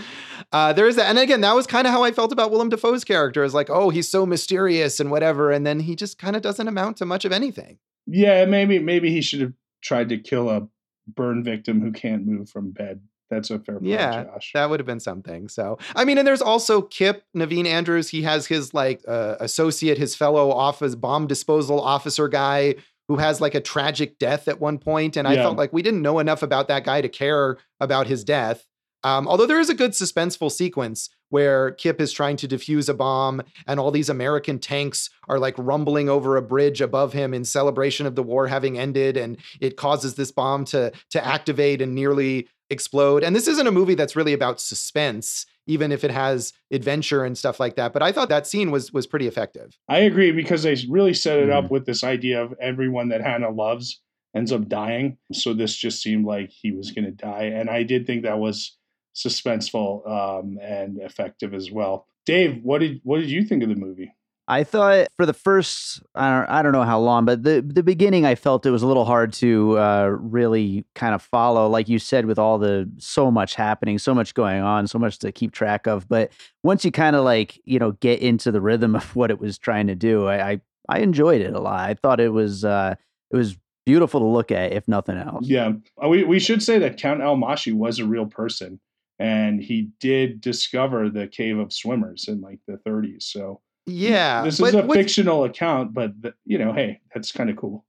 uh, 0.53 0.73
there 0.73 0.87
is 0.87 0.97
that, 0.97 1.07
and 1.07 1.19
again, 1.19 1.41
that 1.41 1.55
was 1.55 1.67
kind 1.67 1.87
of 1.87 1.93
how 1.93 2.05
I 2.05 2.13
felt 2.13 2.33
about 2.33 2.51
Willem 2.51 2.69
Dafoe's 2.69 3.05
character. 3.05 3.43
Is 3.43 3.55
like, 3.55 3.69
oh, 3.71 3.91
he's 3.91 4.09
so 4.09 4.25
mysterious 4.25 5.01
and 5.01 5.11
whatever, 5.11 5.51
and 5.51 5.67
then 5.67 5.81
he 5.81 5.97
just 5.97 6.19
kind 6.19 6.37
of 6.37 6.43
doesn't 6.43 6.69
amount 6.69 6.99
to 6.99 7.07
much 7.07 7.25
of 7.25 7.33
anything. 7.33 7.79
Yeah, 8.07 8.45
maybe 8.45 8.79
maybe 8.79 9.11
he 9.11 9.21
should 9.21 9.41
have 9.41 9.53
tried 9.83 10.09
to 10.11 10.19
kill 10.19 10.49
a 10.49 10.69
burn 11.09 11.43
victim 11.43 11.81
who 11.81 11.91
can't 11.91 12.27
move 12.27 12.49
from 12.49 12.71
bed. 12.71 13.01
That's 13.31 13.51
a 13.51 13.59
fair 13.59 13.77
point, 13.77 13.87
Yeah, 13.87 14.25
Josh. 14.25 14.53
That 14.55 14.69
would 14.71 14.79
have 14.79 14.87
been 14.87 15.01
something. 15.01 15.49
So, 15.49 15.79
I 15.97 16.05
mean, 16.05 16.19
and 16.19 16.29
there's 16.29 16.43
also 16.43 16.83
Kip 16.83 17.25
Naveen 17.35 17.67
Andrews. 17.67 18.11
He 18.11 18.23
has 18.23 18.47
his 18.47 18.75
like 18.75 19.03
uh, 19.09 19.37
associate, 19.41 19.99
his 19.99 20.15
fellow 20.15 20.53
office 20.53 20.95
bomb 20.95 21.27
disposal 21.27 21.81
officer 21.81 22.29
guy 22.29 22.77
who 23.09 23.17
has 23.17 23.41
like 23.41 23.55
a 23.55 23.61
tragic 23.61 24.19
death 24.19 24.49
at 24.49 24.61
one 24.61 24.79
point, 24.79 25.17
and 25.17 25.27
I 25.27 25.35
felt 25.35 25.57
like 25.57 25.73
we 25.73 25.83
didn't 25.83 26.03
know 26.03 26.19
enough 26.19 26.43
about 26.43 26.69
that 26.69 26.85
guy 26.85 27.01
to 27.01 27.09
care 27.09 27.57
about 27.81 28.07
his 28.07 28.23
death. 28.23 28.67
Um, 29.05 29.27
although 29.27 29.47
there 29.47 29.61
is 29.61 29.71
a 29.71 29.75
good 29.75 29.93
suspenseful 29.93 30.51
sequence 30.51 31.11
where 31.29 31.71
Kip 31.73 32.01
is 32.01 32.13
trying 32.13 32.37
to 32.37 32.47
defuse 32.49 32.89
a 32.89 32.95
bomb, 32.95 33.43
and 33.67 33.81
all 33.81 33.91
these 33.91 34.11
American 34.11 34.59
tanks 34.59 35.09
are 35.29 35.39
like 35.39 35.55
rumbling 35.57 36.09
over 36.09 36.37
a 36.37 36.43
bridge 36.43 36.81
above 36.81 37.13
him 37.15 37.33
in 37.35 37.45
celebration 37.45 38.07
of 38.07 38.15
the 38.15 38.23
war 38.23 38.47
having 38.49 38.79
ended, 38.79 39.17
and 39.17 39.39
it 39.61 39.77
causes 39.77 40.15
this 40.15 40.31
bomb 40.31 40.65
to 40.67 40.93
to 41.11 41.27
activate 41.27 41.81
and 41.81 41.95
nearly 41.95 42.49
explode. 42.71 43.23
And 43.25 43.35
this 43.35 43.49
isn't 43.49 43.67
a 43.67 43.71
movie 43.73 43.95
that's 43.95 44.17
really 44.17 44.33
about 44.33 44.61
suspense, 44.61 45.47
even 45.67 45.91
if 45.93 46.05
it 46.05 46.11
has 46.11 46.53
adventure 46.71 47.25
and 47.25 47.37
stuff 47.37 47.59
like 47.61 47.77
that. 47.77 47.93
But 47.93 48.03
I 48.03 48.13
thought 48.13 48.29
that 48.29 48.47
scene 48.47 48.71
was 48.71 48.93
was 48.93 49.07
pretty 49.07 49.27
effective. 49.27 49.79
I 49.89 49.99
agree 50.01 50.33
because 50.33 50.63
they 50.65 50.77
really 50.89 51.15
set 51.15 51.39
it 51.39 51.49
Mm. 51.49 51.65
up 51.65 51.71
with 51.71 51.87
this 51.87 52.05
idea 52.05 52.43
of 52.43 52.55
everyone 52.61 53.09
that 53.09 53.23
Hannah 53.23 53.51
loves 53.51 54.01
ends 54.35 54.53
up 54.53 54.69
dying. 54.69 55.19
So 55.33 55.53
this 55.55 55.75
just 55.77 56.03
seemed 56.03 56.25
like 56.27 56.51
he 56.51 56.73
was 56.73 56.91
going 56.91 57.05
to 57.07 57.11
die, 57.11 57.45
and 57.55 57.69
I 57.71 57.83
did 57.85 58.07
think 58.07 58.23
that 58.23 58.39
was 58.39 58.77
suspenseful 59.15 60.09
um, 60.09 60.59
and 60.63 60.99
effective 60.99 61.55
as 61.55 61.71
well. 61.71 62.07
Dave, 62.27 62.61
what 62.63 62.79
did 62.79 63.01
what 63.05 63.21
did 63.21 63.31
you 63.31 63.45
think 63.45 63.63
of 63.63 63.69
the 63.69 63.75
movie? 63.75 64.15
I 64.49 64.65
thought 64.65 65.07
for 65.17 65.25
the 65.25 65.33
first, 65.33 66.03
I 66.17 66.29
don't, 66.29 66.51
I 66.51 66.63
don't 66.63 66.73
know 66.73 66.83
how 66.83 66.99
long, 66.99 67.25
but 67.25 67.45
the 67.45 67.63
the 67.67 67.83
beginning, 67.83 68.27
I 68.27 68.35
felt 68.35 68.67
it 68.67 68.71
was 68.71 68.83
a 68.83 68.87
little 68.87 69.05
hard 69.05 69.33
to 69.35 69.79
uh, 69.79 70.07
really 70.21 70.85
kind 70.95 71.15
of 71.15 71.23
follow, 71.23 71.69
like 71.69 71.89
you 71.89 71.99
said, 71.99 72.27
with 72.27 72.39
all 72.39 72.59
the 72.59 72.91
so 72.99 73.31
much 73.31 73.55
happening, 73.55 73.99
so 73.99 74.15
much 74.15 74.35
going 74.35 74.61
on, 74.61 74.89
so 74.89 74.99
much 74.99 75.19
to 75.21 75.31
keep 75.31 75.53
track 75.53 75.87
of. 75.87 76.09
But 76.09 76.33
once 76.65 76.85
you 76.85 76.91
kind 76.91 77.15
of 77.15 77.25
like 77.25 77.61
you 77.65 77.79
know 77.79 77.93
get 77.93 78.21
into 78.21 78.51
the 78.51 78.61
rhythm 78.61 78.97
of 78.97 79.15
what 79.15 79.31
it 79.31 79.41
was 79.41 79.59
trying 79.59 79.87
to 79.87 79.95
do, 79.95 80.27
I 80.27 80.51
I, 80.51 80.61
I 80.89 80.99
enjoyed 80.99 81.41
it 81.41 81.55
a 81.55 81.61
lot. 81.61 81.89
I 81.89 81.95
thought 81.95 82.21
it 82.21 82.33
was 82.33 82.65
uh, 82.65 82.97
it 83.31 83.37
was 83.37 83.57
beautiful 83.87 84.21
to 84.21 84.27
look 84.27 84.51
at, 84.51 84.73
if 84.73 84.89
nothing 84.89 85.17
else. 85.17 85.47
Yeah, 85.47 85.73
Uh, 86.03 86.09
we 86.09 86.25
we 86.25 86.41
should 86.41 86.63
say 86.63 86.79
that 86.79 86.99
Count 86.99 87.21
Almásy 87.21 87.73
was 87.73 87.99
a 87.99 88.07
real 88.07 88.27
person, 88.27 88.81
and 89.23 89.63
he 89.63 89.89
did 90.01 90.41
discover 90.41 91.09
the 91.09 91.29
cave 91.29 91.57
of 91.57 91.73
swimmers 91.73 92.27
in 92.27 92.41
like 92.41 92.59
the 92.67 92.79
30s. 92.85 93.23
So 93.23 93.61
yeah, 93.87 94.43
this 94.43 94.59
is 94.59 94.75
a 94.75 94.89
fictional 94.89 95.45
account, 95.45 95.95
but 95.95 96.21
the, 96.21 96.35
you 96.45 96.59
know, 96.59 96.73
hey, 96.73 97.01
that's 97.15 97.31
kind 97.31 97.49
of 97.49 97.57
cool. 97.57 97.85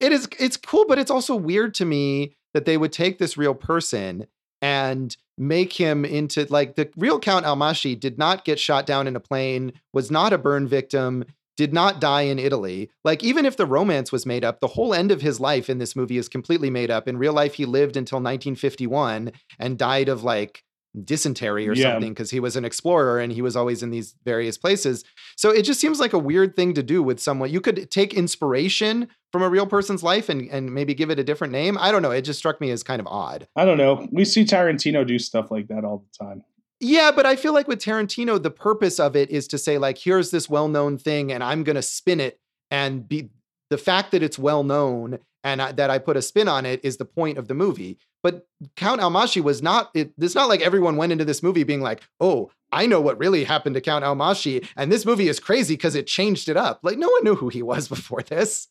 It 0.00 0.12
is. 0.12 0.26
It's 0.40 0.56
cool, 0.56 0.86
but 0.88 0.98
it's 0.98 1.10
also 1.10 1.36
weird 1.36 1.74
to 1.74 1.84
me 1.84 2.36
that 2.54 2.64
they 2.64 2.78
would 2.78 2.92
take 2.92 3.18
this 3.18 3.36
real 3.36 3.54
person 3.54 4.26
and 4.62 5.14
make 5.36 5.74
him 5.74 6.06
into 6.06 6.46
like 6.48 6.76
the 6.76 6.90
real 6.96 7.18
Count 7.18 7.44
Almásy 7.44 7.98
did 7.98 8.16
not 8.16 8.46
get 8.46 8.58
shot 8.58 8.86
down 8.86 9.06
in 9.06 9.14
a 9.14 9.20
plane, 9.20 9.74
was 9.92 10.10
not 10.10 10.32
a 10.32 10.38
burn 10.38 10.66
victim, 10.66 11.24
did 11.56 11.72
not 11.72 12.00
die 12.00 12.22
in 12.22 12.38
Italy. 12.38 12.90
Like, 13.04 13.22
even 13.22 13.44
if 13.44 13.56
the 13.56 13.66
romance 13.66 14.10
was 14.10 14.26
made 14.26 14.44
up, 14.44 14.60
the 14.60 14.68
whole 14.68 14.94
end 14.94 15.10
of 15.10 15.20
his 15.20 15.40
life 15.40 15.68
in 15.68 15.78
this 15.78 15.94
movie 15.94 16.16
is 16.16 16.28
completely 16.28 16.70
made 16.70 16.90
up. 16.90 17.06
In 17.06 17.18
real 17.18 17.32
life, 17.32 17.54
he 17.54 17.64
lived 17.64 17.96
until 17.96 18.16
1951 18.16 19.32
and 19.58 19.78
died 19.78 20.08
of 20.08 20.24
like 20.24 20.64
dysentery 21.04 21.68
or 21.68 21.74
yeah. 21.74 21.92
something 21.92 22.12
because 22.12 22.30
he 22.30 22.40
was 22.40 22.56
an 22.56 22.64
explorer 22.64 23.18
and 23.18 23.32
he 23.32 23.40
was 23.42 23.56
always 23.56 23.82
in 23.82 23.90
these 23.90 24.14
various 24.24 24.58
places. 24.58 25.04
So 25.36 25.50
it 25.50 25.62
just 25.62 25.80
seems 25.80 26.00
like 26.00 26.12
a 26.12 26.18
weird 26.18 26.54
thing 26.54 26.74
to 26.74 26.82
do 26.82 27.02
with 27.02 27.20
someone. 27.20 27.50
You 27.50 27.60
could 27.60 27.90
take 27.90 28.12
inspiration 28.14 29.08
from 29.30 29.42
a 29.42 29.48
real 29.48 29.66
person's 29.66 30.02
life 30.02 30.28
and, 30.28 30.48
and 30.50 30.74
maybe 30.74 30.94
give 30.94 31.10
it 31.10 31.18
a 31.18 31.24
different 31.24 31.52
name. 31.52 31.78
I 31.80 31.90
don't 31.92 32.02
know. 32.02 32.10
It 32.10 32.22
just 32.22 32.38
struck 32.38 32.60
me 32.60 32.70
as 32.70 32.82
kind 32.82 33.00
of 33.00 33.06
odd. 33.06 33.48
I 33.56 33.64
don't 33.64 33.78
know. 33.78 34.06
We 34.12 34.24
see 34.24 34.44
Tarantino 34.44 35.06
do 35.06 35.18
stuff 35.18 35.50
like 35.50 35.68
that 35.68 35.84
all 35.84 36.04
the 36.04 36.24
time. 36.24 36.44
Yeah, 36.84 37.12
but 37.12 37.26
I 37.26 37.36
feel 37.36 37.54
like 37.54 37.68
with 37.68 37.78
Tarantino, 37.78 38.42
the 38.42 38.50
purpose 38.50 38.98
of 38.98 39.14
it 39.14 39.30
is 39.30 39.46
to 39.48 39.58
say, 39.58 39.78
like, 39.78 39.98
here's 39.98 40.32
this 40.32 40.50
well 40.50 40.66
known 40.66 40.98
thing 40.98 41.30
and 41.30 41.42
I'm 41.44 41.62
going 41.62 41.76
to 41.76 41.82
spin 41.82 42.18
it 42.18 42.40
and 42.72 43.08
be 43.08 43.30
the 43.70 43.78
fact 43.78 44.10
that 44.10 44.22
it's 44.22 44.36
well 44.36 44.64
known 44.64 45.20
and 45.44 45.62
I, 45.62 45.70
that 45.70 45.90
I 45.90 45.98
put 45.98 46.16
a 46.16 46.22
spin 46.22 46.48
on 46.48 46.66
it 46.66 46.80
is 46.82 46.96
the 46.96 47.04
point 47.04 47.38
of 47.38 47.46
the 47.46 47.54
movie. 47.54 47.98
But 48.20 48.48
Count 48.76 49.00
Almásy 49.00 49.40
was 49.40 49.62
not. 49.62 49.90
It, 49.94 50.12
it's 50.18 50.34
not 50.34 50.48
like 50.48 50.60
everyone 50.60 50.96
went 50.96 51.12
into 51.12 51.24
this 51.24 51.42
movie 51.42 51.64
being 51.64 51.80
like, 51.80 52.02
"Oh, 52.20 52.50
I 52.70 52.86
know 52.86 53.00
what 53.00 53.18
really 53.18 53.42
happened 53.42 53.74
to 53.74 53.80
Count 53.80 54.04
Almásy, 54.04 54.64
and 54.76 54.92
this 54.92 55.04
movie 55.04 55.28
is 55.28 55.40
crazy 55.40 55.74
because 55.74 55.96
it 55.96 56.06
changed 56.06 56.48
it 56.48 56.56
up." 56.56 56.78
Like 56.84 56.98
no 56.98 57.08
one 57.08 57.24
knew 57.24 57.34
who 57.34 57.48
he 57.48 57.62
was 57.62 57.88
before 57.96 58.22
this. 58.22 58.68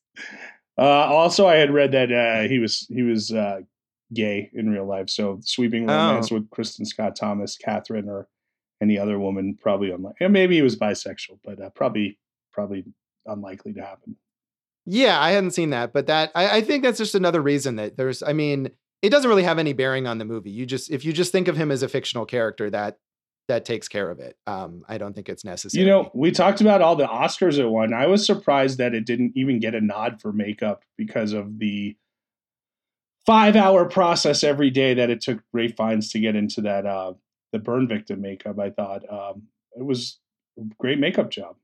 Uh, 0.78 0.84
also, 0.84 1.48
I 1.48 1.56
had 1.56 1.72
read 1.74 1.92
that 1.92 2.12
uh, 2.14 2.48
he 2.48 2.60
was 2.60 2.88
he 2.90 3.02
was 3.02 3.34
uh, 3.34 3.62
gay 4.14 4.50
in 4.54 4.70
real 4.70 4.86
life. 4.86 5.10
So 5.10 5.40
sweeping 5.44 5.88
romance 5.88 6.32
oh. 6.32 6.36
with 6.36 6.50
Kristin 6.50 6.86
Scott 6.86 7.16
Thomas, 7.16 7.58
Catherine, 7.58 8.10
or 8.10 8.28
any 8.82 8.98
other 8.98 9.20
woman 9.20 9.58
probably 9.62 9.92
unlikely. 9.92 10.26
And 10.26 10.34
maybe 10.34 10.56
he 10.56 10.62
was 10.62 10.76
bisexual, 10.76 11.40
but 11.44 11.62
uh, 11.62 11.70
probably 11.72 12.18
probably 12.52 12.86
unlikely 13.26 13.74
to 13.74 13.82
happen. 13.82 14.16
Yeah, 14.86 15.22
I 15.22 15.32
hadn't 15.32 15.52
seen 15.52 15.70
that, 15.70 15.94
but 15.94 16.08
that 16.08 16.32
I, 16.34 16.58
I 16.58 16.62
think 16.62 16.84
that's 16.84 16.98
just 16.98 17.16
another 17.16 17.42
reason 17.42 17.76
that 17.76 17.98
there's. 17.98 18.24
I 18.24 18.34
mean, 18.34 18.72
it 19.02 19.10
doesn't 19.10 19.30
really 19.30 19.44
have 19.44 19.60
any 19.60 19.74
bearing 19.74 20.08
on 20.08 20.18
the 20.18 20.26
movie. 20.26 20.52
You 20.52 20.66
just 20.66 20.90
if 20.90 21.06
you 21.06 21.14
just 21.14 21.32
think 21.32 21.48
of 21.48 21.56
him 21.56 21.72
as 21.72 21.84
a 21.84 21.88
fictional 21.88 22.26
character, 22.26 22.70
that 22.72 22.98
that 23.48 23.66
takes 23.66 23.88
care 23.88 24.10
of 24.10 24.20
it. 24.20 24.38
Um, 24.48 24.84
I 24.88 24.98
don't 24.98 25.14
think 25.14 25.30
it's 25.30 25.46
necessary. 25.46 25.84
You 25.84 25.90
know, 25.90 26.12
we 26.14 26.32
talked 26.32 26.62
about 26.62 26.82
all 26.82 26.96
the 26.96 27.06
Oscars 27.06 27.60
it 27.60 27.68
won. 27.68 27.94
I 27.94 28.08
was 28.08 28.26
surprised 28.26 28.78
that 28.80 28.94
it 28.96 29.06
didn't 29.06 29.34
even 29.36 29.60
get 29.60 29.76
a 29.76 29.82
nod 29.82 30.22
for 30.22 30.32
makeup 30.32 30.84
because 30.98 31.34
of 31.34 31.60
the 31.60 31.96
five 33.26 33.56
hour 33.56 33.86
process 33.86 34.44
every 34.44 34.70
day 34.70 34.94
that 34.94 35.10
it 35.10 35.22
took 35.22 35.40
Ralph 35.54 35.74
Fiennes 35.78 36.12
to 36.12 36.20
get 36.20 36.36
into 36.36 36.62
that 36.62 36.86
uh, 36.86 37.14
the 37.52 37.60
burn 37.60 37.88
victim 37.88 38.22
makeup. 38.22 38.60
I 38.60 38.70
thought 38.70 39.04
um, 39.12 39.44
it 39.78 39.84
was 39.86 40.20
a 40.58 40.64
great 40.80 41.00
makeup 41.00 41.30
job. 41.30 41.56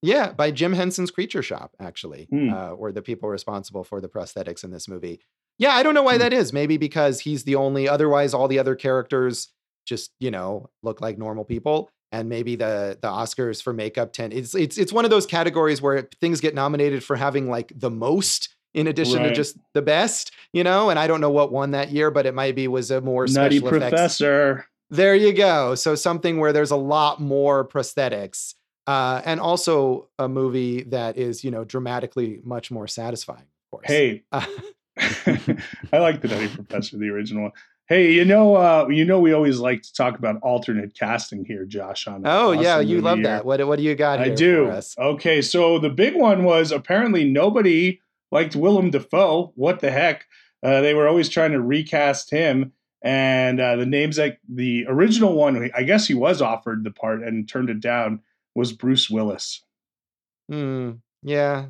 Yeah, 0.00 0.32
by 0.32 0.52
Jim 0.52 0.74
Henson's 0.74 1.10
Creature 1.10 1.42
Shop, 1.42 1.74
actually, 1.80 2.28
mm. 2.32 2.52
uh, 2.52 2.76
were 2.76 2.92
the 2.92 3.02
people 3.02 3.28
responsible 3.28 3.82
for 3.82 4.00
the 4.00 4.08
prosthetics 4.08 4.62
in 4.62 4.70
this 4.70 4.86
movie. 4.86 5.20
Yeah, 5.58 5.72
I 5.72 5.82
don't 5.82 5.94
know 5.94 6.04
why 6.04 6.16
mm. 6.16 6.20
that 6.20 6.32
is. 6.32 6.52
Maybe 6.52 6.76
because 6.76 7.20
he's 7.20 7.44
the 7.44 7.56
only, 7.56 7.88
otherwise, 7.88 8.32
all 8.32 8.46
the 8.46 8.60
other 8.60 8.76
characters 8.76 9.48
just, 9.86 10.12
you 10.20 10.30
know, 10.30 10.70
look 10.82 11.00
like 11.00 11.18
normal 11.18 11.44
people. 11.44 11.90
And 12.12 12.28
maybe 12.28 12.56
the 12.56 12.96
the 13.02 13.08
Oscars 13.08 13.62
for 13.62 13.74
makeup 13.74 14.14
tend 14.14 14.32
it's 14.32 14.54
it's 14.54 14.78
it's 14.78 14.94
one 14.94 15.04
of 15.04 15.10
those 15.10 15.26
categories 15.26 15.82
where 15.82 16.08
things 16.22 16.40
get 16.40 16.54
nominated 16.54 17.04
for 17.04 17.16
having 17.16 17.50
like 17.50 17.70
the 17.76 17.90
most 17.90 18.54
in 18.78 18.86
addition 18.86 19.18
right. 19.18 19.30
to 19.30 19.34
just 19.34 19.56
the 19.74 19.82
best, 19.82 20.32
you 20.52 20.62
know. 20.62 20.88
And 20.88 20.98
I 20.98 21.06
don't 21.06 21.20
know 21.20 21.30
what 21.30 21.52
won 21.52 21.72
that 21.72 21.90
year, 21.90 22.10
but 22.10 22.26
it 22.26 22.34
might 22.34 22.54
be 22.54 22.68
was 22.68 22.90
a 22.90 23.00
more 23.00 23.26
Nutty 23.26 23.58
special 23.58 23.78
Professor. 23.78 24.52
Effects. 24.52 24.68
There 24.90 25.14
you 25.14 25.32
go. 25.32 25.74
So 25.74 25.94
something 25.94 26.38
where 26.38 26.52
there's 26.52 26.70
a 26.70 26.76
lot 26.76 27.20
more 27.20 27.66
prosthetics 27.66 28.54
uh, 28.86 29.20
and 29.24 29.38
also 29.40 30.08
a 30.18 30.28
movie 30.28 30.84
that 30.84 31.18
is, 31.18 31.44
you 31.44 31.50
know, 31.50 31.64
dramatically 31.64 32.40
much 32.42 32.70
more 32.70 32.86
satisfying. 32.86 33.42
Of 33.42 33.70
course. 33.70 33.86
Hey, 33.86 34.22
uh, 34.32 34.46
I 35.92 35.98
like 35.98 36.22
the 36.22 36.28
Nutty 36.28 36.48
Professor, 36.48 36.96
the 36.96 37.08
original 37.10 37.44
one. 37.44 37.52
Hey, 37.88 38.12
you 38.12 38.24
know, 38.24 38.56
uh, 38.56 38.86
you 38.90 39.04
know, 39.04 39.18
we 39.18 39.32
always 39.32 39.58
like 39.60 39.82
to 39.82 39.92
talk 39.94 40.18
about 40.18 40.36
alternate 40.42 40.94
casting 40.94 41.44
here, 41.44 41.64
Josh. 41.64 42.06
On 42.06 42.26
oh 42.26 42.50
awesome 42.50 42.62
yeah, 42.62 42.80
you 42.80 43.00
love 43.00 43.22
that. 43.22 43.46
What 43.46 43.66
what 43.66 43.76
do 43.76 43.82
you 43.82 43.94
got? 43.94 44.20
I 44.20 44.28
do. 44.28 44.78
Okay, 44.98 45.40
so 45.40 45.78
the 45.78 45.88
big 45.88 46.14
one 46.14 46.44
was 46.44 46.70
apparently 46.70 47.24
nobody 47.24 48.00
liked 48.30 48.56
Willem 48.56 48.90
Dafoe. 48.90 49.52
What 49.54 49.80
the 49.80 49.90
heck? 49.90 50.26
Uh, 50.62 50.80
they 50.80 50.94
were 50.94 51.06
always 51.06 51.28
trying 51.28 51.52
to 51.52 51.60
recast 51.60 52.30
him, 52.30 52.72
and 53.02 53.60
uh, 53.60 53.76
the 53.76 53.86
names 53.86 54.16
that 54.16 54.38
the 54.48 54.86
original 54.88 55.34
one, 55.34 55.70
I 55.74 55.82
guess 55.84 56.06
he 56.06 56.14
was 56.14 56.42
offered 56.42 56.84
the 56.84 56.90
part 56.90 57.22
and 57.22 57.48
turned 57.48 57.70
it 57.70 57.80
down 57.80 58.20
was 58.54 58.72
Bruce 58.72 59.08
Willis. 59.08 59.62
Hmm. 60.50 60.92
Yeah. 61.22 61.66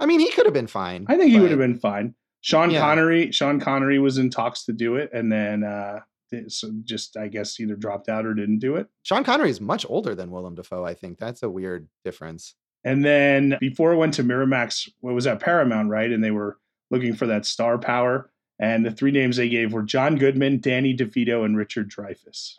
I 0.00 0.06
mean, 0.06 0.18
he 0.18 0.30
could 0.32 0.46
have 0.46 0.54
been 0.54 0.66
fine. 0.66 1.06
I 1.08 1.16
think 1.16 1.30
he 1.30 1.38
would 1.38 1.50
have 1.50 1.60
been 1.60 1.78
fine. 1.78 2.14
Sean 2.40 2.72
yeah. 2.72 2.80
Connery. 2.80 3.30
Sean 3.30 3.60
Connery 3.60 4.00
was 4.00 4.18
in 4.18 4.28
talks 4.30 4.64
to 4.64 4.72
do 4.72 4.96
it, 4.96 5.10
and 5.12 5.30
then 5.30 5.62
uh, 5.62 6.00
so 6.48 6.72
just 6.84 7.16
I 7.16 7.28
guess 7.28 7.60
either 7.60 7.76
dropped 7.76 8.08
out 8.08 8.26
or 8.26 8.34
didn't 8.34 8.58
do 8.58 8.76
it. 8.76 8.88
Sean 9.02 9.22
Connery 9.22 9.50
is 9.50 9.60
much 9.60 9.86
older 9.88 10.14
than 10.14 10.30
Willem 10.30 10.56
Dafoe. 10.56 10.84
I 10.84 10.94
think 10.94 11.18
that's 11.18 11.42
a 11.42 11.50
weird 11.50 11.88
difference. 12.04 12.56
And 12.84 13.04
then 13.04 13.56
before 13.60 13.92
it 13.92 13.96
went 13.96 14.14
to 14.14 14.24
Miramax, 14.24 14.88
what 15.00 15.14
was 15.14 15.24
that 15.24 15.40
Paramount, 15.40 15.88
right? 15.88 16.10
And 16.10 16.22
they 16.22 16.30
were 16.32 16.58
looking 16.90 17.14
for 17.14 17.26
that 17.26 17.46
star 17.46 17.78
power. 17.78 18.30
And 18.58 18.84
the 18.84 18.90
three 18.90 19.10
names 19.10 19.36
they 19.36 19.48
gave 19.48 19.72
were 19.72 19.82
John 19.82 20.16
Goodman, 20.16 20.60
Danny 20.60 20.96
DeVito, 20.96 21.44
and 21.44 21.56
Richard 21.56 21.90
Dreyfuss. 21.90 22.54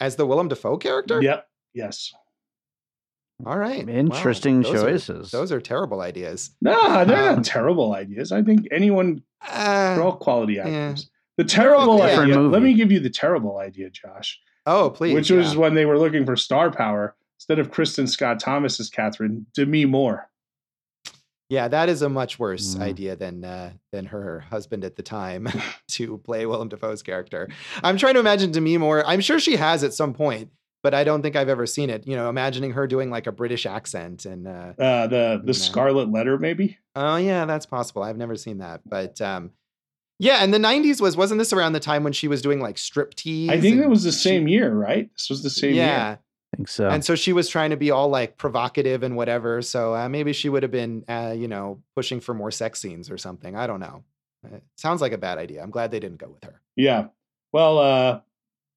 As 0.00 0.16
the 0.16 0.26
Willem 0.26 0.48
Dafoe 0.48 0.76
character? 0.76 1.22
Yep. 1.22 1.48
Yes. 1.74 2.12
All 3.44 3.58
right. 3.58 3.86
Interesting 3.86 4.62
wow. 4.62 4.72
those 4.72 4.82
choices. 4.82 5.34
Are, 5.34 5.38
those 5.38 5.52
are 5.52 5.60
terrible 5.60 6.00
ideas. 6.00 6.50
No, 6.62 7.04
they're 7.04 7.30
um, 7.30 7.36
not 7.36 7.44
terrible 7.44 7.94
ideas. 7.94 8.32
I 8.32 8.42
think 8.42 8.66
anyone, 8.70 9.22
uh, 9.46 9.94
they're 9.94 10.04
all 10.04 10.16
quality 10.16 10.58
actors. 10.58 10.72
Yeah. 11.02 11.44
The 11.44 11.44
terrible 11.44 12.00
idea, 12.00 12.38
let 12.40 12.62
me 12.62 12.72
give 12.72 12.90
you 12.90 12.98
the 12.98 13.10
terrible 13.10 13.58
idea, 13.58 13.90
Josh. 13.90 14.40
Oh, 14.64 14.88
please. 14.88 15.14
Which 15.14 15.30
yeah. 15.30 15.36
was 15.36 15.54
when 15.54 15.74
they 15.74 15.84
were 15.84 15.98
looking 15.98 16.24
for 16.24 16.34
star 16.34 16.70
power. 16.70 17.14
Instead 17.38 17.58
of 17.58 17.70
Kristin 17.70 18.08
Scott 18.08 18.40
Thomas 18.40 18.80
as 18.80 18.90
Catherine, 18.90 19.46
Demi 19.54 19.84
Moore. 19.84 20.28
Yeah, 21.48 21.68
that 21.68 21.88
is 21.88 22.02
a 22.02 22.08
much 22.08 22.38
worse 22.40 22.74
mm. 22.74 22.80
idea 22.80 23.14
than 23.14 23.44
uh, 23.44 23.72
than 23.92 24.06
her 24.06 24.40
husband 24.40 24.84
at 24.84 24.96
the 24.96 25.02
time 25.02 25.48
to 25.92 26.18
play 26.18 26.44
Willem 26.44 26.68
Dafoe's 26.68 27.02
character. 27.02 27.48
I'm 27.84 27.98
trying 27.98 28.14
to 28.14 28.20
imagine 28.20 28.50
Demi 28.50 28.78
Moore. 28.78 29.06
I'm 29.06 29.20
sure 29.20 29.38
she 29.38 29.56
has 29.56 29.84
at 29.84 29.94
some 29.94 30.12
point 30.12 30.50
but 30.86 30.94
I 30.94 31.02
don't 31.02 31.20
think 31.20 31.34
I've 31.34 31.48
ever 31.48 31.66
seen 31.66 31.90
it. 31.90 32.06
You 32.06 32.14
know, 32.14 32.28
imagining 32.28 32.70
her 32.70 32.86
doing 32.86 33.10
like 33.10 33.26
a 33.26 33.32
British 33.32 33.66
accent 33.66 34.24
and 34.24 34.46
uh, 34.46 34.72
uh 34.78 35.08
the 35.08 35.42
the 35.44 35.52
Scarlet 35.52 36.12
Letter, 36.12 36.38
maybe. 36.38 36.78
Oh 36.94 37.16
yeah, 37.16 37.44
that's 37.44 37.66
possible. 37.66 38.04
I've 38.04 38.16
never 38.16 38.36
seen 38.36 38.58
that, 38.58 38.82
but 38.86 39.20
um, 39.20 39.50
yeah. 40.20 40.44
And 40.44 40.54
the 40.54 40.58
'90s 40.58 41.00
was 41.00 41.16
wasn't 41.16 41.38
this 41.40 41.52
around 41.52 41.72
the 41.72 41.80
time 41.80 42.04
when 42.04 42.12
she 42.12 42.28
was 42.28 42.40
doing 42.40 42.60
like 42.60 42.76
striptease? 42.76 43.50
I 43.50 43.60
think 43.60 43.80
it 43.80 43.88
was 43.88 44.04
the 44.04 44.12
same 44.12 44.46
she, 44.46 44.52
year, 44.52 44.72
right? 44.72 45.10
This 45.12 45.28
was 45.28 45.42
the 45.42 45.50
same 45.50 45.74
yeah. 45.74 46.08
year. 46.08 46.18
I 46.52 46.56
think 46.56 46.68
so. 46.68 46.88
And 46.88 47.04
so 47.04 47.14
she 47.14 47.32
was 47.32 47.48
trying 47.48 47.70
to 47.70 47.76
be 47.76 47.90
all 47.90 48.08
like 48.08 48.36
provocative 48.36 49.02
and 49.02 49.16
whatever. 49.16 49.62
So 49.62 49.94
uh, 49.94 50.08
maybe 50.08 50.32
she 50.32 50.48
would 50.48 50.62
have 50.62 50.72
been, 50.72 51.04
uh, 51.08 51.34
you 51.36 51.48
know, 51.48 51.82
pushing 51.94 52.20
for 52.20 52.34
more 52.34 52.50
sex 52.50 52.80
scenes 52.80 53.10
or 53.10 53.18
something. 53.18 53.56
I 53.56 53.66
don't 53.66 53.80
know. 53.80 54.04
It 54.44 54.62
sounds 54.76 55.00
like 55.00 55.12
a 55.12 55.18
bad 55.18 55.38
idea. 55.38 55.62
I'm 55.62 55.70
glad 55.70 55.90
they 55.90 56.00
didn't 56.00 56.18
go 56.18 56.28
with 56.28 56.44
her. 56.44 56.60
Yeah. 56.76 57.08
Well, 57.52 57.78
uh, 57.78 58.20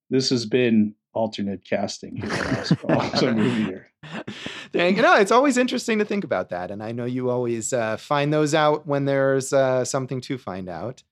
this 0.09 0.30
has 0.32 0.45
been 0.45 0.95
alternate 1.13 1.65
casting 1.65 2.15
here 2.17 2.65
awesome 2.88 3.36
movie 3.36 3.63
here. 3.63 3.88
Dang, 4.72 4.95
you 4.95 5.01
know, 5.01 5.15
it's 5.15 5.32
always 5.32 5.57
interesting 5.57 5.99
to 5.99 6.05
think 6.05 6.24
about 6.24 6.49
that, 6.49 6.72
and 6.72 6.84
I 6.84 6.91
know 6.91 7.05
you 7.05 7.30
always 7.30 7.74
uh, 7.74 7.97
find 7.97 8.32
those 8.32 8.53
out 8.53 8.88
when 8.88 9.05
there's 9.05 9.51
uh, 9.51 9.84
something 9.84 10.22
to 10.22 10.38
find 10.38 10.70
out. 10.70 11.03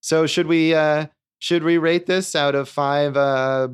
So 0.00 0.26
should 0.26 0.46
we 0.46 0.74
uh, 0.74 1.06
should 1.44 1.62
we 1.62 1.76
rate 1.76 2.06
this 2.06 2.34
out 2.34 2.54
of 2.54 2.70
five 2.70 3.18
uh, 3.18 3.68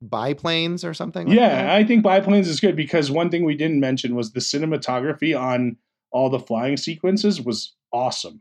biplanes 0.00 0.84
or 0.84 0.92
something? 0.92 1.28
Like 1.28 1.36
yeah, 1.36 1.62
that? 1.62 1.70
I 1.70 1.84
think 1.84 2.02
biplanes 2.02 2.48
is 2.48 2.58
good 2.58 2.74
because 2.74 3.12
one 3.12 3.30
thing 3.30 3.44
we 3.44 3.54
didn't 3.54 3.78
mention 3.78 4.16
was 4.16 4.32
the 4.32 4.40
cinematography 4.40 5.38
on 5.38 5.76
all 6.10 6.30
the 6.30 6.40
flying 6.40 6.76
sequences 6.76 7.40
was 7.40 7.76
awesome. 7.92 8.40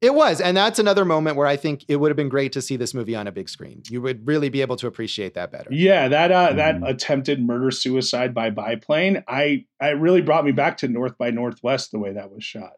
It 0.00 0.14
was, 0.14 0.40
and 0.40 0.56
that's 0.56 0.78
another 0.78 1.04
moment 1.04 1.36
where 1.36 1.48
I 1.48 1.56
think 1.56 1.84
it 1.88 1.96
would 1.96 2.08
have 2.08 2.16
been 2.16 2.28
great 2.28 2.52
to 2.52 2.62
see 2.62 2.76
this 2.76 2.94
movie 2.94 3.16
on 3.16 3.26
a 3.26 3.32
big 3.32 3.48
screen. 3.48 3.82
You 3.90 4.00
would 4.00 4.28
really 4.28 4.48
be 4.48 4.60
able 4.60 4.76
to 4.76 4.86
appreciate 4.86 5.34
that 5.34 5.50
better. 5.50 5.68
Yeah, 5.72 6.06
that 6.06 6.30
uh, 6.30 6.48
mm-hmm. 6.50 6.56
that 6.58 6.88
attempted 6.88 7.44
murder 7.44 7.72
suicide 7.72 8.32
by 8.32 8.50
biplane, 8.50 9.24
I 9.26 9.64
I 9.80 9.88
really 9.88 10.22
brought 10.22 10.44
me 10.44 10.52
back 10.52 10.76
to 10.78 10.88
North 10.88 11.18
by 11.18 11.32
Northwest 11.32 11.90
the 11.90 11.98
way 11.98 12.12
that 12.12 12.30
was 12.30 12.44
shot. 12.44 12.74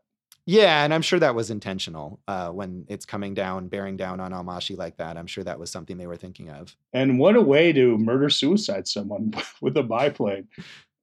Yeah, 0.47 0.85
and 0.85 0.93
I'm 0.93 1.01
sure 1.03 1.19
that 1.19 1.35
was 1.35 1.51
intentional 1.51 2.21
uh, 2.29 2.51
when 2.51 2.85
it's 2.89 3.07
coming 3.07 3.33
down, 3.33 3.69
bearing 3.69 3.97
down 3.97 4.21
on 4.21 4.33
Almásy 4.33 4.77
like 4.77 4.99
that. 4.99 5.17
I'm 5.17 5.27
sure 5.27 5.43
that 5.45 5.59
was 5.59 5.71
something 5.71 5.97
they 5.97 6.07
were 6.07 6.17
thinking 6.17 6.51
of. 6.51 6.77
And 6.93 7.19
what 7.19 7.35
a 7.35 7.41
way 7.41 7.73
to 7.73 7.97
murder 7.97 8.29
suicide 8.29 8.87
someone 8.87 9.33
with 9.63 9.77
a 9.77 9.83
biplane. 9.83 10.49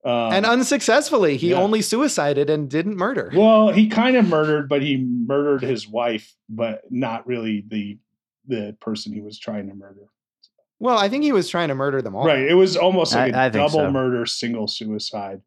Um, 0.04 0.34
and 0.34 0.46
unsuccessfully, 0.46 1.38
he 1.38 1.52
yeah. 1.52 1.58
only 1.58 1.82
suicided 1.82 2.50
and 2.50 2.70
didn't 2.70 2.98
murder. 2.98 3.32
Well, 3.36 3.72
he 3.72 3.88
kind 3.88 4.16
of 4.16 4.28
murdered, 4.28 4.68
but 4.68 4.82
he 4.82 4.98
murdered 4.98 5.62
his 5.62 5.88
wife, 5.88 6.34
but 6.50 6.84
not 6.90 7.26
really 7.28 7.64
the 7.68 7.98
the 8.48 8.76
person 8.82 9.14
he 9.14 9.22
was 9.22 9.38
trying 9.38 9.70
to 9.70 9.76
murder. 9.76 10.02
Well, 10.80 10.98
I 10.98 11.10
think 11.10 11.24
he 11.24 11.32
was 11.32 11.48
trying 11.48 11.68
to 11.68 11.76
murder 11.76 12.02
them 12.02 12.16
all. 12.16 12.26
Right. 12.26 12.42
It 12.42 12.56
was 12.56 12.76
almost 12.76 13.14
like 13.14 13.34
a 13.34 13.38
I- 13.38 13.46
I 13.46 13.50
think 13.52 13.62
double 13.62 13.86
so. 13.86 13.92
murder, 13.92 14.26
single 14.26 14.68
suicide. 14.68 15.42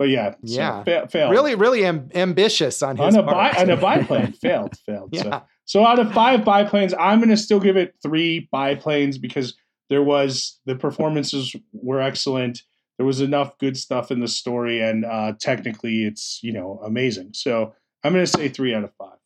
But 0.00 0.08
yeah, 0.08 0.30
so 0.30 0.36
Yeah. 0.56 0.82
fa- 0.84 1.08
failed. 1.10 1.30
Really, 1.30 1.54
really 1.54 1.84
am- 1.84 2.08
ambitious 2.14 2.82
on 2.82 2.96
his 2.96 3.14
on 3.14 3.20
a 3.20 3.22
bi- 3.22 3.32
part. 3.50 3.58
on 3.58 3.68
a 3.68 3.76
biplane, 3.76 4.32
failed, 4.32 4.74
failed. 4.86 5.14
So. 5.14 5.42
So 5.66 5.84
out 5.86 5.98
of 5.98 6.10
five 6.14 6.42
biplanes, 6.42 6.94
I'm 6.98 7.18
going 7.18 7.28
to 7.28 7.36
still 7.36 7.60
give 7.60 7.76
it 7.76 7.94
three 8.02 8.48
biplanes 8.50 9.18
because 9.18 9.54
there 9.90 10.02
was 10.02 10.58
the 10.64 10.74
performances 10.74 11.54
were 11.74 12.00
excellent. 12.00 12.62
There 12.96 13.04
was 13.06 13.20
enough 13.20 13.58
good 13.58 13.76
stuff 13.76 14.10
in 14.10 14.20
the 14.20 14.26
story, 14.26 14.80
and 14.80 15.04
uh, 15.04 15.34
technically, 15.38 16.04
it's 16.06 16.40
you 16.42 16.52
know 16.54 16.80
amazing. 16.82 17.32
So 17.34 17.74
I'm 18.02 18.14
going 18.14 18.24
to 18.24 18.30
say 18.30 18.48
three 18.48 18.74
out 18.74 18.84
of 18.84 18.92
five. 18.94 19.18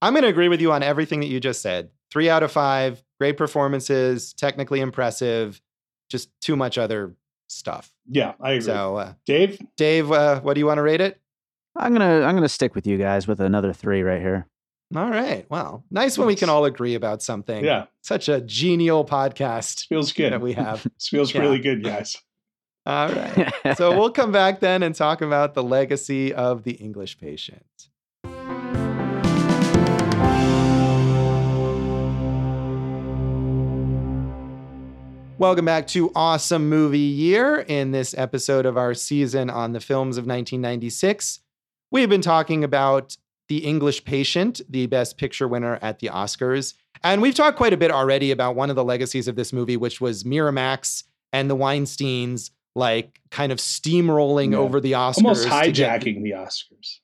I'm 0.00 0.14
going 0.14 0.22
to 0.22 0.28
agree 0.30 0.48
with 0.48 0.62
you 0.62 0.72
on 0.72 0.82
everything 0.82 1.20
that 1.20 1.26
you 1.26 1.40
just 1.40 1.60
said. 1.60 1.90
Three 2.10 2.30
out 2.30 2.42
of 2.42 2.50
five, 2.50 3.02
great 3.20 3.36
performances, 3.36 4.32
technically 4.32 4.80
impressive, 4.80 5.60
just 6.08 6.30
too 6.40 6.56
much 6.56 6.78
other 6.78 7.14
stuff. 7.48 7.90
Yeah, 8.08 8.34
I 8.40 8.52
agree. 8.52 8.60
So, 8.62 8.96
uh, 8.96 9.12
Dave, 9.26 9.60
Dave, 9.76 10.10
uh, 10.12 10.40
what 10.40 10.54
do 10.54 10.60
you 10.60 10.66
want 10.66 10.78
to 10.78 10.82
rate 10.82 11.00
it? 11.00 11.20
I'm 11.76 11.92
gonna 11.92 12.22
I'm 12.22 12.34
gonna 12.34 12.48
stick 12.48 12.74
with 12.74 12.86
you 12.86 12.96
guys 12.98 13.26
with 13.26 13.40
another 13.40 13.72
three 13.72 14.02
right 14.02 14.20
here. 14.20 14.46
All 14.96 15.10
right. 15.10 15.44
Well, 15.50 15.84
nice 15.90 16.16
when 16.16 16.26
we 16.26 16.34
can 16.34 16.48
all 16.48 16.64
agree 16.64 16.94
about 16.94 17.22
something. 17.22 17.62
yeah, 17.64 17.86
Such 18.02 18.28
a 18.30 18.40
genial 18.40 19.04
podcast 19.04 19.86
feels 19.86 20.12
good. 20.12 20.32
that 20.32 20.40
we 20.40 20.54
have. 20.54 20.82
This 20.94 21.08
feels 21.08 21.34
Yeah. 21.34 21.42
really 21.42 21.58
good, 21.58 21.84
guys. 21.84 22.16
All 22.86 23.10
right. 23.10 23.52
So 23.76 23.98
we'll 23.98 24.10
come 24.12 24.32
back 24.32 24.60
then 24.60 24.82
and 24.82 24.94
talk 24.94 25.20
about 25.20 25.52
the 25.54 25.62
legacy 25.62 26.32
of 26.32 26.62
the 26.64 26.72
English 26.72 27.18
patient. 27.18 27.66
Welcome 35.38 35.66
back 35.66 35.86
to 35.88 36.10
Awesome 36.16 36.68
Movie 36.68 36.98
Year. 36.98 37.60
In 37.60 37.92
this 37.92 38.12
episode 38.18 38.66
of 38.66 38.76
our 38.76 38.92
season 38.92 39.50
on 39.50 39.72
the 39.72 39.78
films 39.80 40.16
of 40.16 40.22
1996, 40.26 41.40
we've 41.92 42.08
been 42.08 42.20
talking 42.20 42.64
about 42.64 43.16
The 43.48 43.58
English 43.58 44.04
Patient, 44.04 44.60
the 44.68 44.86
Best 44.86 45.16
Picture 45.16 45.46
winner 45.46 45.78
at 45.80 46.00
the 46.00 46.08
Oscars. 46.08 46.74
And 47.04 47.22
we've 47.22 47.36
talked 47.36 47.56
quite 47.56 47.72
a 47.72 47.76
bit 47.76 47.92
already 47.92 48.32
about 48.32 48.56
one 48.56 48.68
of 48.68 48.74
the 48.76 48.82
legacies 48.82 49.28
of 49.28 49.36
this 49.36 49.52
movie, 49.52 49.76
which 49.76 50.00
was 50.00 50.24
Miramax 50.24 51.04
and 51.32 51.48
the 51.48 51.56
Weinsteins, 51.56 52.50
like 52.74 53.20
kind 53.30 53.52
of 53.52 53.58
steamrolling 53.58 54.52
Yeah. 54.52 54.58
over 54.58 54.80
the 54.80 54.92
Oscars. 54.92 55.18
Almost 55.18 55.44
to 55.44 55.48
get- 55.72 56.02
hijacking 56.02 56.22
the 56.24 56.32
Oscars. 56.32 56.98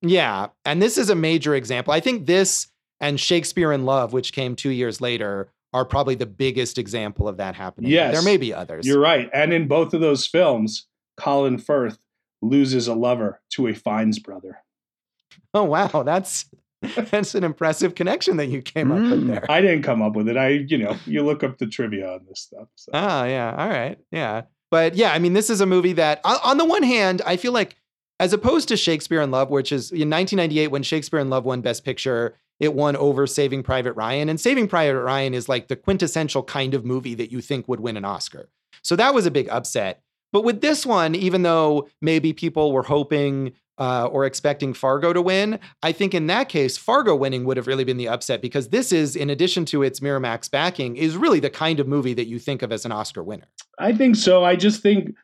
yeah. 0.00 0.48
And 0.64 0.80
this 0.80 0.96
is 0.96 1.10
a 1.10 1.14
major 1.16 1.56
example. 1.56 1.92
I 1.92 1.98
think 1.98 2.26
this 2.26 2.68
and 3.00 3.18
Shakespeare 3.18 3.72
in 3.72 3.84
Love, 3.84 4.12
which 4.12 4.32
came 4.32 4.54
two 4.54 4.70
years 4.70 5.00
later, 5.00 5.48
are 5.74 5.84
probably 5.84 6.14
the 6.14 6.24
biggest 6.24 6.78
example 6.78 7.28
of 7.28 7.36
that 7.36 7.54
happening. 7.54 7.90
Yes. 7.90 8.14
There 8.14 8.22
may 8.22 8.38
be 8.38 8.54
others. 8.54 8.86
You're 8.86 9.00
right. 9.00 9.28
And 9.34 9.52
in 9.52 9.68
both 9.68 9.92
of 9.92 10.00
those 10.00 10.26
films, 10.26 10.86
Colin 11.18 11.58
Firth 11.58 11.98
loses 12.40 12.88
a 12.88 12.94
lover 12.94 13.42
to 13.50 13.66
a 13.66 13.74
Fiennes 13.74 14.18
brother. 14.18 14.62
oh, 15.54 15.64
wow. 15.64 16.02
That's. 16.04 16.46
That's 17.10 17.34
an 17.34 17.44
impressive 17.44 17.94
connection 17.94 18.36
that 18.36 18.48
you 18.48 18.60
came 18.60 18.92
up 18.92 18.98
with 19.00 19.24
Mm. 19.24 19.26
there. 19.28 19.50
I 19.50 19.62
didn't 19.62 19.84
come 19.84 20.02
up 20.02 20.14
with 20.14 20.28
it. 20.28 20.36
I, 20.36 20.48
you 20.48 20.76
know, 20.76 20.96
you 21.06 21.22
look 21.22 21.42
up 21.42 21.56
the 21.56 21.66
trivia 21.66 22.12
on 22.12 22.26
this 22.28 22.40
stuff. 22.40 22.68
So. 22.74 22.90
Oh, 22.92 23.24
yeah. 23.24 23.54
All 23.56 23.70
right. 23.70 23.98
Yeah. 24.10 24.42
But 24.70 24.94
yeah, 24.94 25.12
I 25.14 25.18
mean, 25.18 25.32
this 25.32 25.48
is 25.48 25.62
a 25.62 25.66
movie 25.66 25.94
that, 25.94 26.20
on- 26.24 26.36
on 26.44 26.58
the 26.58 26.64
one 26.66 26.82
hand, 26.82 27.22
I 27.24 27.38
feel 27.38 27.52
like, 27.52 27.76
as 28.20 28.34
opposed 28.34 28.68
to 28.68 28.76
Shakespeare 28.76 29.22
in 29.22 29.30
Love, 29.30 29.48
which 29.48 29.72
is 29.72 29.92
in 29.92 30.10
1998 30.10 30.68
when 30.68 30.82
Shakespeare 30.82 31.20
in 31.20 31.30
Love 31.30 31.46
won 31.46 31.62
Best 31.62 31.86
Picture, 31.86 32.36
it 32.60 32.74
won 32.74 32.96
over 32.96 33.26
Saving 33.26 33.62
Private 33.62 33.94
Ryan. 33.94 34.28
And 34.28 34.40
Saving 34.40 34.68
Private 34.68 35.02
Ryan 35.02 35.34
is 35.34 35.48
like 35.48 35.68
the 35.68 35.76
quintessential 35.76 36.42
kind 36.42 36.74
of 36.74 36.84
movie 36.84 37.14
that 37.14 37.32
you 37.32 37.40
think 37.40 37.68
would 37.68 37.80
win 37.80 37.96
an 37.96 38.04
Oscar. 38.04 38.48
So 38.82 38.96
that 38.96 39.14
was 39.14 39.26
a 39.26 39.30
big 39.30 39.48
upset. 39.48 40.02
But 40.32 40.44
with 40.44 40.60
this 40.60 40.84
one, 40.84 41.14
even 41.14 41.42
though 41.42 41.88
maybe 42.00 42.32
people 42.32 42.72
were 42.72 42.82
hoping 42.82 43.52
uh, 43.78 44.06
or 44.06 44.24
expecting 44.24 44.72
Fargo 44.72 45.12
to 45.12 45.22
win, 45.22 45.58
I 45.82 45.92
think 45.92 46.14
in 46.14 46.26
that 46.28 46.48
case, 46.48 46.76
Fargo 46.76 47.14
winning 47.14 47.44
would 47.44 47.56
have 47.56 47.66
really 47.66 47.84
been 47.84 47.96
the 47.96 48.08
upset 48.08 48.40
because 48.40 48.68
this 48.68 48.92
is, 48.92 49.16
in 49.16 49.30
addition 49.30 49.64
to 49.66 49.82
its 49.82 50.00
Miramax 50.00 50.50
backing, 50.50 50.96
is 50.96 51.16
really 51.16 51.40
the 51.40 51.50
kind 51.50 51.80
of 51.80 51.88
movie 51.88 52.14
that 52.14 52.26
you 52.26 52.38
think 52.38 52.62
of 52.62 52.72
as 52.72 52.84
an 52.84 52.92
Oscar 52.92 53.22
winner. 53.22 53.46
I 53.78 53.92
think 53.92 54.16
so. 54.16 54.44
I 54.44 54.56
just 54.56 54.82
think, 54.82 55.14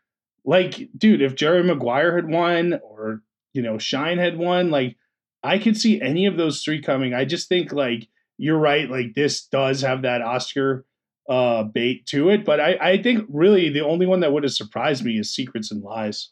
like, 0.44 0.88
dude, 0.96 1.22
if 1.22 1.34
Jerry 1.34 1.62
Maguire 1.62 2.16
had 2.16 2.28
won 2.28 2.80
or, 2.82 3.22
you 3.52 3.62
know, 3.62 3.78
Shine 3.78 4.18
had 4.18 4.36
won, 4.36 4.70
like, 4.70 4.96
I 5.42 5.58
could 5.58 5.76
see 5.76 6.00
any 6.00 6.26
of 6.26 6.36
those 6.36 6.62
three 6.62 6.82
coming. 6.82 7.14
I 7.14 7.24
just 7.24 7.48
think, 7.48 7.72
like, 7.72 8.08
you're 8.38 8.58
right. 8.58 8.90
Like, 8.90 9.14
this 9.14 9.46
does 9.46 9.80
have 9.82 10.02
that 10.02 10.22
Oscar 10.22 10.84
uh 11.28 11.62
bait 11.62 12.06
to 12.06 12.28
it. 12.30 12.44
But 12.44 12.60
I, 12.60 12.76
I 12.80 13.02
think 13.02 13.26
really 13.28 13.68
the 13.68 13.84
only 13.84 14.06
one 14.06 14.20
that 14.20 14.32
would 14.32 14.42
have 14.42 14.52
surprised 14.52 15.04
me 15.04 15.18
is 15.18 15.32
Secrets 15.32 15.70
and 15.70 15.82
Lies. 15.82 16.30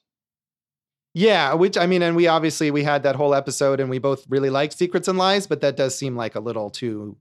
Yeah, 1.15 1.55
which 1.55 1.77
I 1.79 1.87
mean, 1.87 2.03
and 2.03 2.15
we 2.17 2.27
obviously 2.27 2.71
we 2.71 2.85
had 2.85 3.03
that 3.05 3.17
whole 3.17 3.35
episode, 3.35 3.81
and 3.81 3.89
we 3.89 3.99
both 3.99 4.25
really 4.29 4.51
liked 4.51 4.77
Secrets 4.77 5.09
and 5.09 5.19
Lies, 5.19 5.47
but 5.47 5.61
that 5.63 5.77
does 5.77 5.97
seem 5.97 6.17
like 6.17 6.35
a 6.35 6.41
little 6.41 6.71
too 6.71 7.17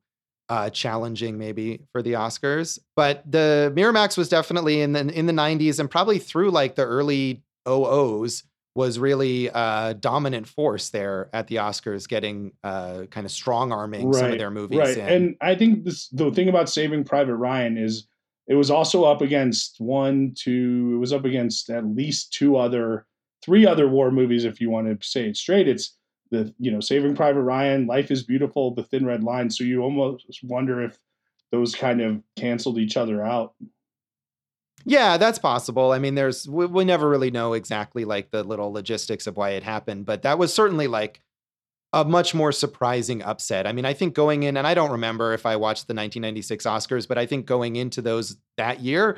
uh, 0.50 0.70
challenging, 0.70 1.38
maybe 1.38 1.82
for 1.92 2.02
the 2.02 2.14
Oscars. 2.14 2.80
But 2.96 3.24
the 3.30 3.72
Miramax 3.76 4.18
was 4.18 4.30
definitely 4.30 4.82
in 4.82 4.94
the 4.94 5.08
in 5.08 5.26
the 5.26 5.34
'90s 5.34 5.80
and 5.80 5.90
probably 5.90 6.20
through 6.20 6.52
like 6.52 6.76
the 6.76 6.86
early 6.86 7.44
00s 7.66 8.44
was 8.78 9.00
really 9.00 9.48
a 9.48 9.96
dominant 10.00 10.48
force 10.48 10.90
there 10.90 11.32
at 11.34 11.48
the 11.48 11.56
Oscars, 11.56 12.08
getting 12.08 12.52
uh, 12.64 13.06
kind 13.10 13.26
of 13.26 13.32
strong 13.32 13.72
arming 13.72 14.14
some 14.14 14.32
of 14.32 14.38
their 14.38 14.52
movies. 14.52 14.78
Right. 14.78 14.98
in. 14.98 15.08
And 15.10 15.36
I 15.42 15.56
think 15.56 15.84
this 15.84 16.10
the 16.10 16.32
thing 16.32 16.48
about 16.48 16.70
Saving 16.70 17.04
Private 17.04 17.38
Ryan 17.38 17.76
is 17.76 18.08
it 18.46 18.54
was 18.54 18.70
also 18.70 19.04
up 19.04 19.24
against 19.24 19.82
one, 19.82 20.34
two, 20.36 20.92
it 20.94 21.00
was 21.00 21.12
up 21.12 21.26
against 21.26 21.72
at 21.72 21.88
least 21.88 22.34
two 22.34 22.56
other, 22.56 23.08
three 23.44 23.66
other 23.66 23.90
war 23.90 24.12
movies, 24.12 24.46
if 24.46 24.62
you 24.62 24.70
want 24.70 25.02
to 25.02 25.08
say 25.08 25.28
it 25.28 25.38
straight. 25.38 25.68
It's 25.68 25.98
the, 26.30 26.54
you 26.60 26.70
know, 26.70 26.80
Saving 26.80 27.16
Private 27.16 27.42
Ryan, 27.42 27.88
Life 27.88 28.12
is 28.12 28.22
Beautiful, 28.22 28.76
The 28.76 28.84
Thin 28.84 29.08
Red 29.08 29.24
Line. 29.24 29.50
So 29.50 29.64
you 29.64 29.82
almost 29.82 30.24
wonder 30.44 30.84
if 30.84 31.00
those 31.52 31.74
kind 31.74 32.00
of 32.00 32.22
canceled 32.36 32.78
each 32.78 32.96
other 32.96 33.26
out. 33.26 33.56
Yeah, 34.86 35.18
that's 35.18 35.40
possible. 35.40 35.92
I 35.92 36.00
mean, 36.00 36.16
there's 36.16 36.48
we, 36.48 36.66
we 36.66 36.86
never 36.86 37.10
really 37.10 37.32
know 37.32 37.54
exactly 37.54 38.06
like 38.06 38.32
the 38.32 38.44
little 38.44 38.72
logistics 38.72 39.28
of 39.28 39.36
why 39.38 39.52
it 39.52 39.64
happened, 39.64 40.06
but 40.06 40.22
that 40.22 40.38
was 40.38 40.54
certainly 40.54 40.88
like 40.88 41.22
a 41.94 42.06
much 42.06 42.34
more 42.36 42.52
surprising 42.52 43.22
upset. 43.24 43.66
I 43.66 43.72
mean, 43.72 43.86
I 43.86 43.94
think 43.94 44.14
going 44.14 44.44
in, 44.44 44.58
and 44.58 44.68
I 44.68 44.74
don't 44.74 44.92
remember 44.92 45.34
if 45.34 45.46
I 45.46 45.56
watched 45.56 45.88
the 45.88 45.94
1996 45.94 46.66
Oscars, 46.66 47.08
but 47.08 47.18
I 47.18 47.26
think 47.26 47.46
going 47.46 47.76
into 47.76 48.02
those 48.02 48.38
that 48.58 48.82
year, 48.82 49.18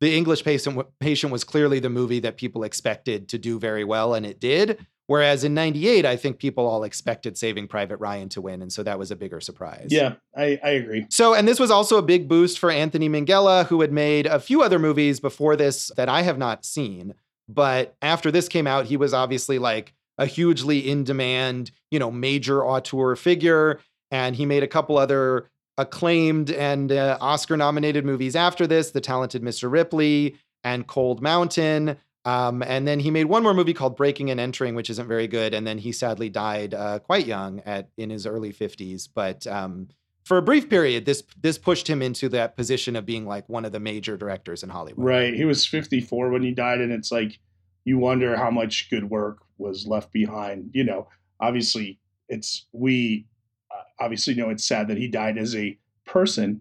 the 0.00 0.14
English 0.14 0.44
patient 0.44 0.82
patient 1.00 1.32
was 1.32 1.44
clearly 1.44 1.78
the 1.78 1.90
movie 1.90 2.20
that 2.20 2.36
people 2.36 2.64
expected 2.64 3.28
to 3.30 3.38
do 3.38 3.58
very 3.58 3.84
well, 3.84 4.14
and 4.14 4.26
it 4.26 4.40
did. 4.40 4.86
Whereas 5.08 5.44
in 5.44 5.54
'98, 5.54 6.04
I 6.04 6.16
think 6.16 6.38
people 6.38 6.66
all 6.66 6.82
expected 6.82 7.38
Saving 7.38 7.68
Private 7.68 7.98
Ryan 7.98 8.28
to 8.30 8.40
win, 8.40 8.60
and 8.60 8.72
so 8.72 8.82
that 8.82 8.98
was 8.98 9.10
a 9.10 9.16
bigger 9.16 9.40
surprise. 9.40 9.88
Yeah, 9.90 10.14
I, 10.36 10.58
I 10.64 10.70
agree. 10.70 11.06
So, 11.10 11.34
and 11.34 11.46
this 11.46 11.60
was 11.60 11.70
also 11.70 11.96
a 11.96 12.02
big 12.02 12.28
boost 12.28 12.58
for 12.58 12.70
Anthony 12.70 13.08
Minghella, 13.08 13.66
who 13.66 13.80
had 13.82 13.92
made 13.92 14.26
a 14.26 14.40
few 14.40 14.62
other 14.62 14.78
movies 14.78 15.20
before 15.20 15.54
this 15.54 15.90
that 15.96 16.08
I 16.08 16.22
have 16.22 16.38
not 16.38 16.64
seen. 16.64 17.14
But 17.48 17.94
after 18.02 18.30
this 18.30 18.48
came 18.48 18.66
out, 18.66 18.86
he 18.86 18.96
was 18.96 19.14
obviously 19.14 19.58
like 19.58 19.94
a 20.18 20.26
hugely 20.26 20.88
in 20.88 21.04
demand, 21.04 21.70
you 21.90 21.98
know, 21.98 22.10
major 22.10 22.64
auteur 22.64 23.16
figure. 23.16 23.78
And 24.10 24.36
he 24.36 24.46
made 24.46 24.62
a 24.62 24.68
couple 24.68 24.98
other 24.98 25.50
acclaimed 25.78 26.50
and 26.50 26.90
uh, 26.90 27.18
Oscar 27.20 27.56
nominated 27.56 28.04
movies 28.04 28.34
after 28.34 28.66
this 28.66 28.90
The 28.90 29.00
Talented 29.00 29.42
Mr. 29.42 29.70
Ripley 29.70 30.36
and 30.64 30.86
Cold 30.86 31.20
Mountain. 31.22 31.96
Um, 32.26 32.62
and 32.62 32.88
then 32.88 32.98
he 32.98 33.12
made 33.12 33.26
one 33.26 33.44
more 33.44 33.54
movie 33.54 33.72
called 33.72 33.96
Breaking 33.96 34.30
and 34.32 34.40
Entering, 34.40 34.74
which 34.74 34.90
isn't 34.90 35.06
very 35.06 35.28
good. 35.28 35.54
And 35.54 35.64
then 35.64 35.78
he 35.78 35.92
sadly 35.92 36.28
died 36.28 36.74
uh, 36.74 36.98
quite 36.98 37.24
young 37.24 37.60
at 37.60 37.88
in 37.96 38.10
his 38.10 38.26
early 38.26 38.52
50s. 38.52 39.08
But 39.14 39.46
um, 39.46 39.88
for 40.24 40.36
a 40.36 40.42
brief 40.42 40.68
period, 40.68 41.06
this 41.06 41.22
this 41.40 41.56
pushed 41.56 41.88
him 41.88 42.02
into 42.02 42.28
that 42.30 42.56
position 42.56 42.96
of 42.96 43.06
being 43.06 43.26
like 43.26 43.48
one 43.48 43.64
of 43.64 43.70
the 43.70 43.78
major 43.78 44.16
directors 44.16 44.64
in 44.64 44.70
Hollywood. 44.70 45.06
Right. 45.06 45.34
He 45.34 45.44
was 45.44 45.64
54 45.64 46.30
when 46.30 46.42
he 46.42 46.50
died, 46.50 46.80
and 46.80 46.92
it's 46.92 47.12
like 47.12 47.38
you 47.84 47.98
wonder 47.98 48.36
how 48.36 48.50
much 48.50 48.90
good 48.90 49.08
work 49.08 49.38
was 49.56 49.86
left 49.86 50.12
behind. 50.12 50.70
You 50.74 50.82
know, 50.82 51.06
obviously, 51.38 52.00
it's 52.28 52.66
we 52.72 53.26
uh, 53.70 53.82
obviously 54.00 54.34
know 54.34 54.50
it's 54.50 54.66
sad 54.66 54.88
that 54.88 54.98
he 54.98 55.06
died 55.06 55.38
as 55.38 55.54
a 55.54 55.78
person, 56.04 56.60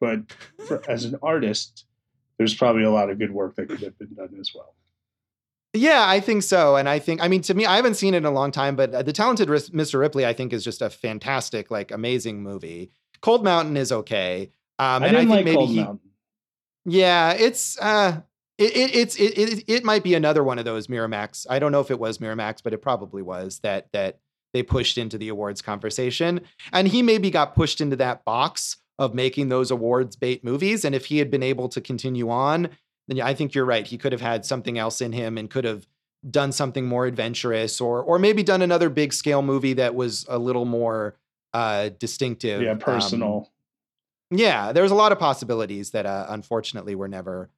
but 0.00 0.20
for, 0.66 0.82
as 0.86 1.06
an 1.06 1.16
artist, 1.22 1.86
there's 2.36 2.54
probably 2.54 2.84
a 2.84 2.90
lot 2.90 3.08
of 3.08 3.18
good 3.18 3.32
work 3.32 3.56
that 3.56 3.70
could 3.70 3.80
have 3.80 3.98
been 3.98 4.14
done 4.14 4.36
as 4.38 4.52
well. 4.54 4.74
Yeah, 5.74 6.04
I 6.06 6.20
think 6.20 6.42
so. 6.42 6.76
And 6.76 6.88
I 6.88 6.98
think, 6.98 7.22
I 7.22 7.28
mean, 7.28 7.42
to 7.42 7.54
me, 7.54 7.66
I 7.66 7.76
haven't 7.76 7.94
seen 7.94 8.14
it 8.14 8.18
in 8.18 8.24
a 8.24 8.30
long 8.30 8.50
time, 8.50 8.74
but 8.74 8.94
uh, 8.94 9.02
The 9.02 9.12
Talented 9.12 9.48
Mr. 9.48 10.00
Ripley, 10.00 10.24
I 10.24 10.32
think, 10.32 10.52
is 10.52 10.64
just 10.64 10.80
a 10.80 10.88
fantastic, 10.88 11.70
like, 11.70 11.90
amazing 11.90 12.42
movie. 12.42 12.90
Cold 13.20 13.44
Mountain 13.44 13.76
is 13.76 13.92
okay. 13.92 14.50
Um, 14.78 15.02
I 15.02 15.08
didn't 15.08 15.30
I 15.30 15.34
like 15.42 15.54
Cold 15.54 15.70
he, 15.70 15.76
Mountain. 15.76 16.00
Yeah, 16.84 17.32
it's 17.32 17.78
uh, 17.80 18.20
it, 18.56 18.76
it, 18.76 18.94
it's 18.94 19.16
it, 19.16 19.38
it 19.38 19.64
it 19.66 19.84
might 19.84 20.02
be 20.02 20.14
another 20.14 20.42
one 20.42 20.58
of 20.58 20.64
those 20.64 20.86
Miramax. 20.86 21.46
I 21.50 21.58
don't 21.58 21.72
know 21.72 21.80
if 21.80 21.90
it 21.90 21.98
was 21.98 22.18
Miramax, 22.18 22.62
but 22.62 22.72
it 22.72 22.78
probably 22.78 23.22
was 23.22 23.58
that 23.60 23.88
that 23.92 24.20
they 24.54 24.62
pushed 24.62 24.96
into 24.96 25.18
the 25.18 25.28
awards 25.28 25.60
conversation, 25.60 26.40
and 26.72 26.88
he 26.88 27.02
maybe 27.02 27.30
got 27.30 27.54
pushed 27.54 27.80
into 27.80 27.96
that 27.96 28.24
box 28.24 28.76
of 28.98 29.14
making 29.14 29.48
those 29.48 29.70
awards 29.70 30.16
bait 30.16 30.42
movies. 30.42 30.84
And 30.84 30.94
if 30.94 31.06
he 31.06 31.18
had 31.18 31.30
been 31.30 31.42
able 31.42 31.68
to 31.68 31.80
continue 31.80 32.30
on, 32.30 32.70
then 33.08 33.20
I 33.20 33.34
think 33.34 33.54
you're 33.54 33.64
right. 33.64 33.86
He 33.86 33.98
could 33.98 34.12
have 34.12 34.20
had 34.20 34.44
something 34.44 34.78
else 34.78 35.00
in 35.00 35.12
him 35.12 35.36
and 35.36 35.50
could 35.50 35.64
have 35.64 35.86
done 36.28 36.52
something 36.52 36.86
more 36.86 37.06
adventurous, 37.06 37.80
or 37.80 38.02
or 38.02 38.18
maybe 38.18 38.42
done 38.42 38.62
another 38.62 38.88
big 38.88 39.12
scale 39.12 39.42
movie 39.42 39.72
that 39.74 39.94
was 39.94 40.26
a 40.28 40.38
little 40.38 40.64
more 40.64 41.16
uh, 41.54 41.90
distinctive. 41.98 42.62
Yeah, 42.62 42.74
personal. 42.74 43.50
Um, 44.30 44.38
yeah, 44.38 44.72
there's 44.72 44.90
a 44.90 44.96
lot 44.96 45.12
of 45.12 45.18
possibilities 45.18 45.90
that 45.92 46.06
uh, 46.06 46.26
unfortunately 46.28 46.94
were 46.94 47.08
never 47.08 47.50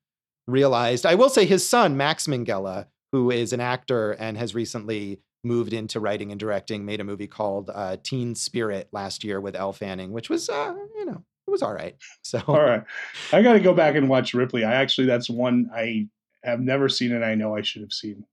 realized. 0.47 1.05
I 1.05 1.17
will 1.17 1.29
say 1.29 1.45
his 1.45 1.69
son, 1.69 1.97
Max 1.97 2.27
Minghella, 2.27 2.87
who 3.13 3.31
is 3.31 3.53
an 3.53 3.61
actor 3.61 4.13
and 4.13 4.39
has 4.39 4.55
recently 4.55 5.21
moved 5.43 5.73
into 5.73 5.99
writing 5.99 6.31
and 6.31 6.39
directing, 6.39 6.85
made 6.85 7.01
a 7.01 7.05
movie 7.05 7.27
called 7.27 7.71
uh, 7.73 7.97
Teen 8.03 8.35
Spirit 8.35 8.89
last 8.93 9.25
year 9.25 9.41
with 9.41 9.57
Elle 9.57 9.73
Fanning, 9.73 10.13
which 10.13 10.29
was, 10.29 10.49
uh, 10.49 10.75
you 10.97 11.07
know, 11.07 11.25
it 11.51 11.53
was 11.53 11.63
all 11.63 11.75
right. 11.75 11.97
So, 12.23 12.41
all 12.47 12.63
right, 12.63 12.85
I 13.33 13.43
got 13.43 13.55
to 13.55 13.61
go 13.61 13.75
back 13.75 13.97
and 13.97 14.09
watch 14.09 14.35
Ripley. 14.35 14.63
I 14.63 14.75
actually, 14.75 15.09
that's 15.09 15.29
one 15.29 15.69
I 15.75 16.07
have 16.45 16.61
never 16.61 16.89
seen, 16.89 17.13
and 17.13 17.25
I 17.25 17.35
know 17.35 17.57
I 17.57 17.63
should 17.63 17.83
have 17.83 17.93
seen. 17.93 18.25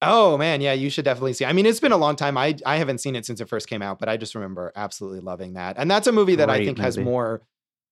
Oh 0.00 0.38
man, 0.38 0.60
yeah, 0.60 0.72
you 0.72 0.88
should 0.88 1.04
definitely 1.04 1.34
see. 1.34 1.44
I 1.44 1.52
mean, 1.52 1.66
it's 1.66 1.80
been 1.80 1.92
a 1.92 1.96
long 1.96 2.16
time. 2.16 2.38
I 2.38 2.56
I 2.64 2.76
haven't 2.76 2.98
seen 2.98 3.14
it 3.14 3.26
since 3.26 3.40
it 3.40 3.48
first 3.48 3.68
came 3.68 3.82
out, 3.82 3.98
but 3.98 4.08
I 4.08 4.16
just 4.16 4.34
remember 4.34 4.72
absolutely 4.74 5.20
loving 5.20 5.54
that. 5.54 5.76
And 5.78 5.90
that's 5.90 6.06
a 6.06 6.12
movie 6.12 6.34
that 6.36 6.48
Great 6.48 6.62
I 6.62 6.64
think 6.64 6.78
movie. 6.78 6.86
has 6.86 6.98
more 6.98 7.42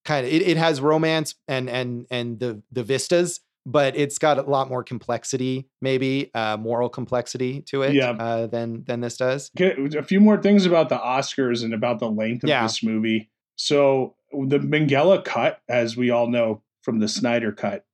kind 0.03 0.25
of 0.25 0.33
it, 0.33 0.41
it 0.41 0.57
has 0.57 0.81
romance 0.81 1.35
and 1.47 1.69
and 1.69 2.07
and 2.09 2.39
the 2.39 2.61
the 2.71 2.83
vistas, 2.83 3.39
but 3.65 3.95
it's 3.95 4.17
got 4.17 4.37
a 4.39 4.41
lot 4.41 4.67
more 4.67 4.83
complexity, 4.83 5.69
maybe 5.81 6.31
uh, 6.33 6.57
moral 6.57 6.89
complexity 6.89 7.61
to 7.67 7.83
it, 7.83 7.93
yeah. 7.93 8.11
uh, 8.11 8.47
than 8.47 8.83
than 8.85 8.99
this 9.01 9.17
does. 9.17 9.51
Okay, 9.59 9.97
a 9.97 10.03
few 10.03 10.19
more 10.19 10.41
things 10.41 10.65
about 10.65 10.89
the 10.89 10.97
Oscars 10.97 11.63
and 11.63 11.73
about 11.73 11.99
the 11.99 12.09
length 12.09 12.43
of 12.43 12.49
yeah. 12.49 12.63
this 12.63 12.83
movie. 12.83 13.29
So 13.55 14.15
the 14.31 14.59
Minghella 14.59 15.23
cut, 15.23 15.61
as 15.67 15.95
we 15.97 16.09
all 16.09 16.27
know 16.27 16.61
from 16.81 16.99
the 16.99 17.07
Snyder 17.07 17.51
cut, 17.51 17.85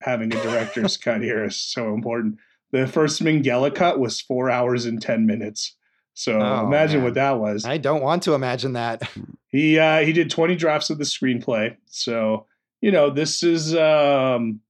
having 0.00 0.32
a 0.34 0.42
director's 0.42 0.96
cut 0.98 1.22
here 1.22 1.44
is 1.44 1.56
so 1.56 1.94
important 1.94 2.38
the 2.72 2.86
first 2.86 3.22
Minghella 3.22 3.72
cut 3.72 4.00
was 4.00 4.20
four 4.20 4.50
hours 4.50 4.86
and 4.86 5.00
ten 5.00 5.26
minutes. 5.26 5.76
So 6.14 6.40
oh, 6.40 6.66
imagine 6.66 6.98
man. 6.98 7.04
what 7.04 7.14
that 7.14 7.38
was. 7.38 7.64
I 7.64 7.78
don't 7.78 8.02
want 8.02 8.22
to 8.24 8.34
imagine 8.34 8.72
that. 8.72 9.02
He 9.48 9.78
uh, 9.78 10.00
he 10.00 10.12
did 10.12 10.30
twenty 10.30 10.56
drafts 10.56 10.90
of 10.90 10.98
the 10.98 11.04
screenplay. 11.04 11.76
So 11.86 12.46
you 12.80 12.90
know 12.90 13.10
this 13.10 13.42
is 13.42 13.76
um, 13.76 14.60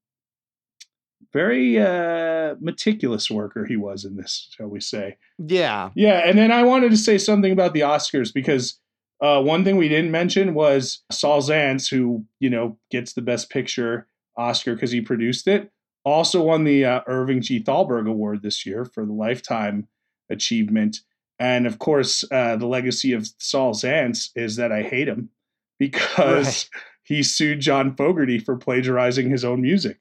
very 1.33 1.79
uh, 1.79 2.57
meticulous 2.61 3.31
worker 3.31 3.65
he 3.65 3.77
was 3.77 4.05
in 4.05 4.17
this, 4.17 4.49
shall 4.57 4.67
we 4.67 4.81
say? 4.81 5.17
Yeah, 5.39 5.91
yeah. 5.95 6.29
And 6.29 6.37
then 6.37 6.51
I 6.51 6.65
wanted 6.65 6.91
to 6.91 6.97
say 6.97 7.17
something 7.19 7.53
about 7.53 7.73
the 7.73 7.81
Oscars 7.81 8.35
because 8.35 8.81
uh, 9.23 9.41
one 9.41 9.65
thing 9.65 9.77
we 9.77 9.89
didn't 9.89 10.11
mention 10.11 10.53
was 10.53 11.03
Saul 11.11 11.41
Zaentz, 11.41 11.89
who 11.89 12.27
you 12.41 12.51
know 12.51 12.79
gets 12.91 13.15
the 13.15 13.23
Best 13.23 13.49
Picture 13.49 14.07
Oscar 14.37 14.75
because 14.75 14.91
he 14.91 15.01
produced 15.01 15.49
it 15.49 15.71
also 16.05 16.43
won 16.43 16.65
the 16.65 16.85
uh, 16.85 17.01
Irving 17.07 17.41
G. 17.41 17.63
Thalberg 17.63 18.07
Award 18.07 18.43
this 18.43 18.67
year 18.67 18.85
for 18.85 19.05
the 19.05 19.13
Lifetime 19.13 19.89
Achievement. 20.31 21.01
And 21.39 21.67
of 21.67 21.79
course, 21.79 22.25
uh, 22.31 22.57
the 22.57 22.67
legacy 22.67 23.13
of 23.13 23.29
Saul 23.39 23.75
Zaentz 23.75 24.31
is 24.35 24.57
that 24.57 24.73
I 24.73 24.83
hate 24.83 25.09
him 25.09 25.31
because 25.79 26.69
right. 26.75 26.83
he 27.03 27.23
sued 27.23 27.61
John 27.61 27.95
Fogerty 27.95 28.39
for 28.39 28.57
plagiarizing 28.57 29.31
his 29.31 29.45
own 29.45 29.61
music. 29.61 29.99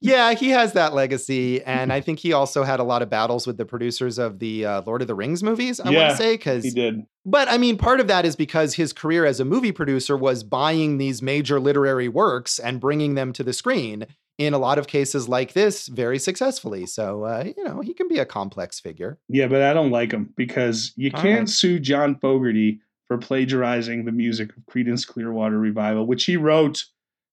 Yeah, 0.00 0.32
he 0.32 0.50
has 0.50 0.72
that 0.74 0.94
legacy, 0.94 1.62
and 1.64 1.92
I 1.92 2.00
think 2.00 2.18
he 2.18 2.32
also 2.32 2.62
had 2.64 2.80
a 2.80 2.84
lot 2.84 3.02
of 3.02 3.10
battles 3.10 3.46
with 3.46 3.56
the 3.56 3.64
producers 3.64 4.18
of 4.18 4.38
the 4.38 4.64
uh, 4.64 4.82
Lord 4.86 5.02
of 5.02 5.08
the 5.08 5.14
Rings 5.14 5.42
movies. 5.42 5.80
I 5.80 5.90
yeah, 5.90 5.98
want 5.98 6.10
to 6.12 6.16
say 6.16 6.34
because 6.34 6.64
he 6.64 6.70
did. 6.70 7.02
But 7.24 7.48
I 7.48 7.58
mean, 7.58 7.76
part 7.76 8.00
of 8.00 8.06
that 8.06 8.24
is 8.24 8.36
because 8.36 8.74
his 8.74 8.92
career 8.92 9.26
as 9.26 9.40
a 9.40 9.44
movie 9.44 9.72
producer 9.72 10.16
was 10.16 10.44
buying 10.44 10.98
these 10.98 11.22
major 11.22 11.58
literary 11.58 12.08
works 12.08 12.58
and 12.58 12.80
bringing 12.80 13.14
them 13.14 13.32
to 13.34 13.42
the 13.42 13.52
screen 13.52 14.06
in 14.38 14.54
a 14.54 14.58
lot 14.58 14.78
of 14.78 14.86
cases 14.86 15.28
like 15.28 15.52
this 15.52 15.88
very 15.88 16.18
successfully. 16.18 16.86
So, 16.86 17.24
uh, 17.24 17.44
you 17.56 17.64
know, 17.64 17.80
he 17.80 17.94
can 17.94 18.08
be 18.08 18.18
a 18.18 18.26
complex 18.26 18.78
figure. 18.78 19.18
Yeah, 19.28 19.48
but 19.48 19.62
I 19.62 19.72
don't 19.72 19.90
like 19.90 20.12
him 20.12 20.32
because 20.36 20.92
you 20.96 21.10
All 21.14 21.22
can't 21.22 21.40
right. 21.40 21.48
sue 21.48 21.78
John 21.78 22.16
Fogerty 22.16 22.80
for 23.08 23.18
plagiarizing 23.18 24.04
the 24.04 24.12
music 24.12 24.50
of 24.56 24.62
Creedence 24.66 25.06
Clearwater 25.06 25.58
Revival, 25.58 26.06
which 26.06 26.24
he 26.24 26.36
wrote 26.36 26.84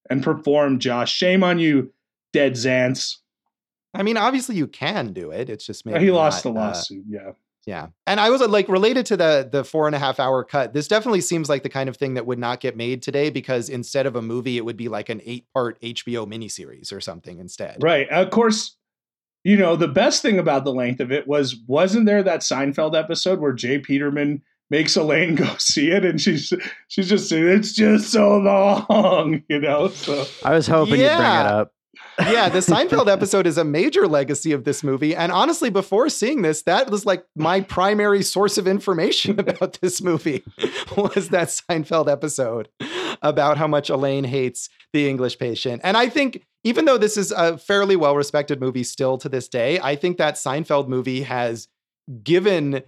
and 0.10 0.24
performed, 0.24 0.82
Josh. 0.82 1.14
Shame 1.14 1.44
on 1.44 1.60
you, 1.60 1.93
Dead 2.34 2.54
Zaentz. 2.54 3.18
I 3.94 4.04
mean, 4.04 4.18
obviously 4.18 4.56
you 4.56 4.68
can 4.68 5.14
do 5.14 5.32
it. 5.32 5.50
It's 5.50 5.66
just 5.66 5.86
maybe 5.86 6.06
he 6.06 6.12
lost 6.12 6.44
not, 6.44 6.54
the 6.54 6.60
uh, 6.60 6.64
lawsuit. 6.64 7.04
Uh, 7.04 7.08
yeah. 7.08 7.32
Yeah. 7.66 7.88
And 8.08 8.20
I 8.20 8.30
was 8.30 8.42
uh, 8.42 8.48
like 8.48 8.68
related 8.68 9.06
to 9.08 9.18
the 9.18 9.48
the 9.50 9.64
four 9.64 9.88
and 9.88 9.96
a 9.96 10.00
half 10.00 10.20
hour 10.20 10.44
cut. 10.44 10.74
This 10.74 10.88
definitely 10.88 11.22
seems 11.22 11.48
like 11.48 11.64
the 11.64 11.70
kind 11.70 11.88
of 11.88 11.96
thing 11.96 12.16
that 12.16 12.26
would 12.26 12.40
not 12.40 12.60
get 12.60 12.76
made 12.76 13.02
today 13.02 13.30
because 13.30 13.70
instead 13.70 14.06
of 14.06 14.16
a 14.16 14.22
movie, 14.22 14.58
it 14.58 14.66
would 14.66 14.76
be 14.76 14.90
like 14.90 15.10
an 15.10 15.22
eight 15.24 15.46
part 15.54 15.80
HBO 15.82 16.28
miniseries 16.28 16.92
or 16.92 17.00
something 17.00 17.40
instead. 17.40 17.78
Right. 17.82 18.10
Of 18.10 18.32
course, 18.32 18.76
you 19.44 19.56
know, 19.56 19.76
the 19.76 19.88
best 19.88 20.22
thing 20.22 20.40
about 20.40 20.66
the 20.66 20.74
length 20.74 21.00
of 21.00 21.12
it 21.12 21.28
was 21.28 21.56
wasn't 21.68 22.06
there 22.06 22.24
that 22.24 22.42
Seinfeld 22.42 23.00
episode 23.00 23.40
where 23.40 23.54
J. 23.54 23.80
Peterman 23.80 24.42
makes 24.70 24.98
Elaine 24.98 25.36
go 25.36 25.56
see 25.58 25.92
it 25.92 26.04
and 26.04 26.20
she's 26.20 26.52
she's 26.90 27.08
just 27.08 27.30
saying 27.30 27.48
it's 27.48 27.74
just 27.74 28.12
so 28.12 28.38
long, 28.40 29.42
you 29.50 29.60
know. 29.60 29.88
So 29.88 30.26
I 30.44 30.54
was 30.54 30.68
hoping 30.68 31.00
yeah. 31.00 31.12
you'd 31.12 31.18
bring 31.18 31.46
it 31.46 31.52
up 31.52 31.74
yeah, 32.20 32.50
the 32.50 32.60
Seinfeld 32.60 33.12
episode 33.12 33.48
is 33.48 33.58
a 33.58 33.64
major 33.64 34.08
legacy 34.08 34.52
of 34.52 34.64
this 34.64 34.84
movie. 34.84 35.16
And 35.16 35.32
honestly, 35.32 35.70
before 35.70 36.10
seeing 36.10 36.42
this, 36.42 36.64
that 36.64 36.90
was 36.90 37.06
like 37.06 37.26
my 37.36 37.62
primary 37.62 38.24
source 38.24 38.58
of 38.58 38.68
information 38.68 39.40
about 39.40 39.80
this 39.82 40.02
movie 40.02 40.44
was 40.96 41.30
that 41.30 41.50
Seinfeld 41.50 42.12
episode 42.12 42.70
about 43.22 43.58
how 43.58 43.68
much 43.68 43.90
Elaine 43.90 44.24
hates 44.24 44.70
the 44.92 45.10
English 45.10 45.40
patient. 45.40 45.82
And 45.84 45.98
I 45.98 46.10
think 46.10 46.46
even 46.64 46.86
though 46.86 46.98
this 46.98 47.18
is 47.18 47.32
a 47.32 47.58
fairly 47.58 47.96
well 47.96 48.16
respected 48.16 48.60
movie 48.60 48.84
still 48.84 49.18
to 49.18 49.30
this 49.30 49.48
day, 49.48 49.80
I 49.80 49.96
think 49.96 50.18
that 50.18 50.36
Seinfeld 50.36 50.88
movie 50.88 51.24
has 51.24 51.68
given 52.24 52.84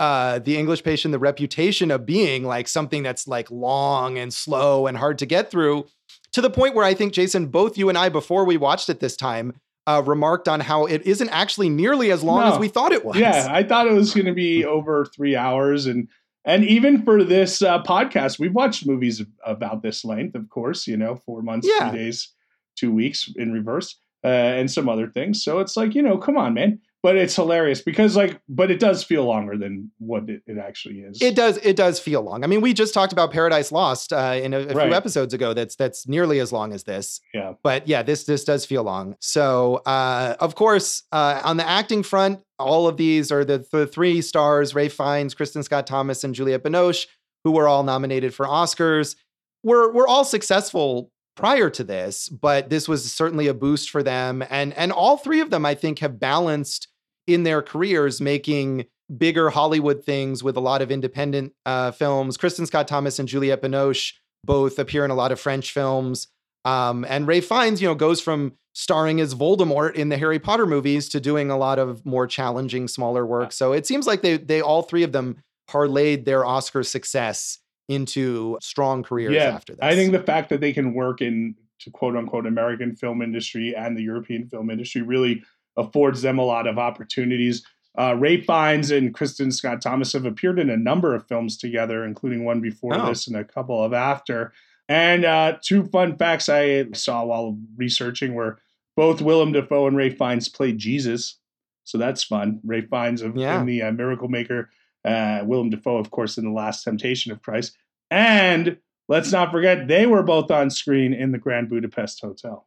uh, 0.00 0.38
the 0.38 0.56
English 0.56 0.82
patient 0.82 1.12
the 1.12 1.18
reputation 1.18 1.90
of 1.90 2.06
being 2.06 2.42
like 2.42 2.66
something 2.66 3.02
that's 3.02 3.28
like 3.28 3.50
long 3.50 4.18
and 4.18 4.32
slow 4.32 4.86
and 4.86 4.96
hard 4.96 5.18
to 5.18 5.26
get 5.26 5.50
through 5.50 5.86
to 6.32 6.40
the 6.40 6.50
point 6.50 6.74
where 6.74 6.84
I 6.84 6.94
think, 6.94 7.12
Jason, 7.12 7.46
both 7.46 7.76
you 7.76 7.88
and 7.88 7.98
I, 7.98 8.08
before 8.08 8.44
we 8.44 8.56
watched 8.56 8.88
it 8.88 9.00
this 9.00 9.16
time, 9.16 9.54
uh, 9.86 10.02
remarked 10.04 10.48
on 10.48 10.60
how 10.60 10.86
it 10.86 11.02
isn't 11.02 11.28
actually 11.30 11.68
nearly 11.68 12.10
as 12.10 12.22
long 12.22 12.40
no. 12.40 12.52
as 12.52 12.58
we 12.58 12.68
thought 12.68 12.92
it 12.92 13.04
was. 13.04 13.16
Yeah, 13.16 13.48
I 13.50 13.62
thought 13.62 13.86
it 13.86 13.92
was 13.92 14.14
going 14.14 14.26
to 14.26 14.34
be 14.34 14.64
over 14.64 15.06
three 15.06 15.36
hours, 15.36 15.86
and 15.86 16.08
and 16.44 16.64
even 16.64 17.02
for 17.02 17.24
this 17.24 17.62
uh, 17.62 17.82
podcast, 17.82 18.38
we've 18.38 18.54
watched 18.54 18.86
movies 18.86 19.22
about 19.44 19.82
this 19.82 20.04
length, 20.04 20.34
of 20.34 20.48
course. 20.48 20.86
You 20.86 20.96
know, 20.96 21.16
four 21.16 21.42
months, 21.42 21.68
yeah. 21.68 21.90
three 21.90 21.98
days, 21.98 22.32
two 22.76 22.92
weeks 22.92 23.30
in 23.36 23.52
reverse, 23.52 23.98
uh, 24.24 24.28
and 24.28 24.70
some 24.70 24.88
other 24.88 25.08
things. 25.08 25.42
So 25.42 25.58
it's 25.58 25.76
like, 25.76 25.94
you 25.94 26.02
know, 26.02 26.18
come 26.18 26.36
on, 26.36 26.54
man 26.54 26.80
but 27.02 27.16
it's 27.16 27.34
hilarious 27.34 27.80
because 27.80 28.16
like 28.16 28.40
but 28.48 28.70
it 28.70 28.78
does 28.78 29.02
feel 29.02 29.24
longer 29.24 29.56
than 29.56 29.90
what 29.98 30.28
it, 30.28 30.42
it, 30.46 30.58
actually 30.58 31.00
is. 31.00 31.20
It 31.20 31.34
does 31.34 31.56
it 31.58 31.76
does 31.76 31.98
feel 31.98 32.22
long. 32.22 32.44
I 32.44 32.46
mean 32.46 32.60
we 32.60 32.72
just 32.72 32.92
talked 32.92 33.12
about 33.12 33.30
paradise 33.30 33.72
lost 33.72 34.12
uh, 34.12 34.38
in 34.40 34.52
a, 34.52 34.60
a 34.60 34.66
right. 34.66 34.86
few 34.86 34.94
episodes 34.94 35.32
ago 35.32 35.54
that's 35.54 35.76
that's 35.76 36.06
nearly 36.06 36.40
as 36.40 36.52
long 36.52 36.72
as 36.72 36.84
this. 36.84 37.20
Yeah. 37.32 37.54
But 37.62 37.88
yeah 37.88 38.02
this 38.02 38.24
this 38.24 38.44
does 38.44 38.66
feel 38.66 38.82
long. 38.82 39.16
So 39.20 39.76
uh, 39.86 40.36
of 40.40 40.54
course 40.54 41.02
uh, 41.12 41.40
on 41.44 41.56
the 41.56 41.68
acting 41.68 42.02
front 42.02 42.40
all 42.58 42.86
of 42.86 42.96
these 42.96 43.32
are 43.32 43.44
the, 43.44 43.64
the 43.72 43.86
three 43.86 44.20
stars 44.20 44.74
ralph 44.74 44.92
Fiennes 44.92 45.34
kristin 45.34 45.64
scott 45.64 45.86
thomas 45.86 46.24
and 46.24 46.34
juliette 46.34 46.62
binoche 46.62 47.06
who 47.42 47.52
were 47.52 47.66
all 47.66 47.82
nominated 47.82 48.34
for 48.34 48.44
oscars 48.44 49.16
were 49.62 49.90
were 49.92 50.06
all 50.06 50.24
successful 50.24 51.10
prior 51.40 51.70
to 51.70 51.82
this, 51.82 52.28
but 52.28 52.68
this 52.68 52.86
was 52.86 53.10
certainly 53.10 53.46
a 53.46 53.54
boost 53.54 53.90
for 53.90 54.02
them. 54.02 54.44
And 54.50 54.74
and 54.74 54.92
all 54.92 55.16
three 55.16 55.40
of 55.40 55.50
them, 55.50 55.64
I 55.64 55.74
think, 55.74 56.00
have 56.00 56.20
balanced 56.20 56.88
in 57.34 57.44
their 57.44 57.62
careers 57.62 58.20
making 58.20 58.86
bigger 59.16 59.50
Hollywood 59.50 60.04
things 60.04 60.42
with 60.42 60.56
a 60.56 60.60
lot 60.60 60.82
of 60.82 60.90
independent 60.90 61.52
uh, 61.66 61.90
films. 61.90 62.36
Kristin 62.36 62.66
Scott 62.66 62.86
Thomas 62.86 63.18
and 63.18 63.28
Juliette 63.28 63.62
Binoche 63.62 64.14
both 64.44 64.78
appear 64.78 65.04
in 65.04 65.10
a 65.10 65.14
lot 65.14 65.32
of 65.32 65.40
French 65.40 65.72
films. 65.72 66.28
Um, 66.64 67.04
and 67.08 67.26
Ralph 67.26 67.44
Fiennes, 67.44 67.80
you 67.82 67.88
know, 67.88 67.94
goes 67.94 68.20
from 68.20 68.52
starring 68.72 69.20
as 69.20 69.34
Voldemort 69.34 69.94
in 69.94 70.10
the 70.10 70.16
Harry 70.16 70.38
Potter 70.38 70.66
movies 70.66 71.08
to 71.10 71.20
doing 71.20 71.50
a 71.50 71.56
lot 71.56 71.78
of 71.78 72.04
more 72.06 72.26
challenging, 72.26 72.86
smaller 72.86 73.26
work. 73.26 73.52
So 73.52 73.72
it 73.72 73.86
seems 73.86 74.06
like 74.06 74.22
they 74.22 74.36
they 74.36 74.60
all 74.60 74.82
three 74.82 75.02
of 75.02 75.12
them 75.12 75.42
parlayed 75.68 76.24
their 76.24 76.44
Oscar 76.44 76.82
success 76.82 77.58
into 77.88 78.56
strong 78.62 79.02
careers 79.02 79.34
yeah, 79.34 79.48
after 79.48 79.74
that. 79.74 79.84
I 79.84 79.94
think 79.94 80.12
the 80.12 80.22
fact 80.22 80.48
that 80.50 80.60
they 80.60 80.72
can 80.72 80.94
work 80.94 81.20
in 81.20 81.56
to 81.80 81.90
quote 81.90 82.16
unquote 82.16 82.46
American 82.46 82.94
film 82.94 83.22
industry 83.22 83.74
and 83.74 83.96
the 83.96 84.02
European 84.02 84.46
film 84.46 84.70
industry 84.70 85.02
really 85.02 85.42
affords 85.76 86.22
them 86.22 86.38
a 86.38 86.44
lot 86.44 86.66
of 86.66 86.78
opportunities. 86.78 87.64
Uh, 87.98 88.14
Ralph 88.16 88.44
Fiennes 88.46 88.90
and 88.90 89.12
Kristin 89.14 89.52
Scott 89.52 89.82
Thomas 89.82 90.12
have 90.12 90.24
appeared 90.24 90.58
in 90.58 90.70
a 90.70 90.76
number 90.76 91.14
of 91.14 91.26
films 91.26 91.56
together, 91.56 92.04
including 92.04 92.44
one 92.44 92.60
before 92.60 92.94
Oh. 92.94 93.06
this 93.08 93.26
and 93.26 93.36
a 93.36 93.44
couple 93.44 93.82
of 93.82 93.92
after. 93.92 94.52
And 94.88 95.24
uh, 95.24 95.58
two 95.62 95.84
fun 95.84 96.16
facts 96.16 96.48
I 96.48 96.86
saw 96.92 97.24
while 97.24 97.58
researching 97.76 98.34
were 98.34 98.58
both 98.96 99.20
Willem 99.22 99.52
Dafoe 99.52 99.86
and 99.86 99.96
Ralph 99.96 100.14
Fiennes 100.18 100.48
played 100.48 100.78
Jesus, 100.78 101.38
so 101.84 101.96
that's 101.98 102.22
fun. 102.24 102.60
Ralph 102.64 102.86
Fiennes 102.90 103.22
of 103.22 103.36
Yeah. 103.36 103.60
in 103.60 103.66
the 103.66 103.82
uh, 103.82 103.92
Miracle 103.92 104.28
Maker, 104.28 104.68
uh, 105.04 105.42
Willem 105.44 105.70
Dafoe, 105.70 105.96
of 105.98 106.10
course, 106.10 106.38
in 106.38 106.44
the 106.44 106.50
Last 106.50 106.84
Temptation 106.84 107.32
of 107.32 107.40
Christ, 107.42 107.76
and 108.10 108.76
let's 109.08 109.32
not 109.32 109.50
forget 109.52 109.88
they 109.88 110.06
were 110.06 110.22
both 110.22 110.50
on 110.50 110.70
screen 110.70 111.12
in 111.14 111.32
the 111.32 111.38
Grand 111.38 111.68
Budapest 111.68 112.20
Hotel. 112.20 112.66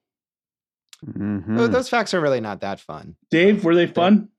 Mhm. 1.05 1.57
Tho- 1.57 1.67
Those 1.67 1.89
facts 1.89 2.13
are 2.13 2.21
really 2.21 2.41
not 2.41 2.61
that 2.61 2.79
fun. 2.79 3.15
Dave, 3.31 3.63
were 3.63 3.75
they 3.75 3.87
fun? 3.87 4.29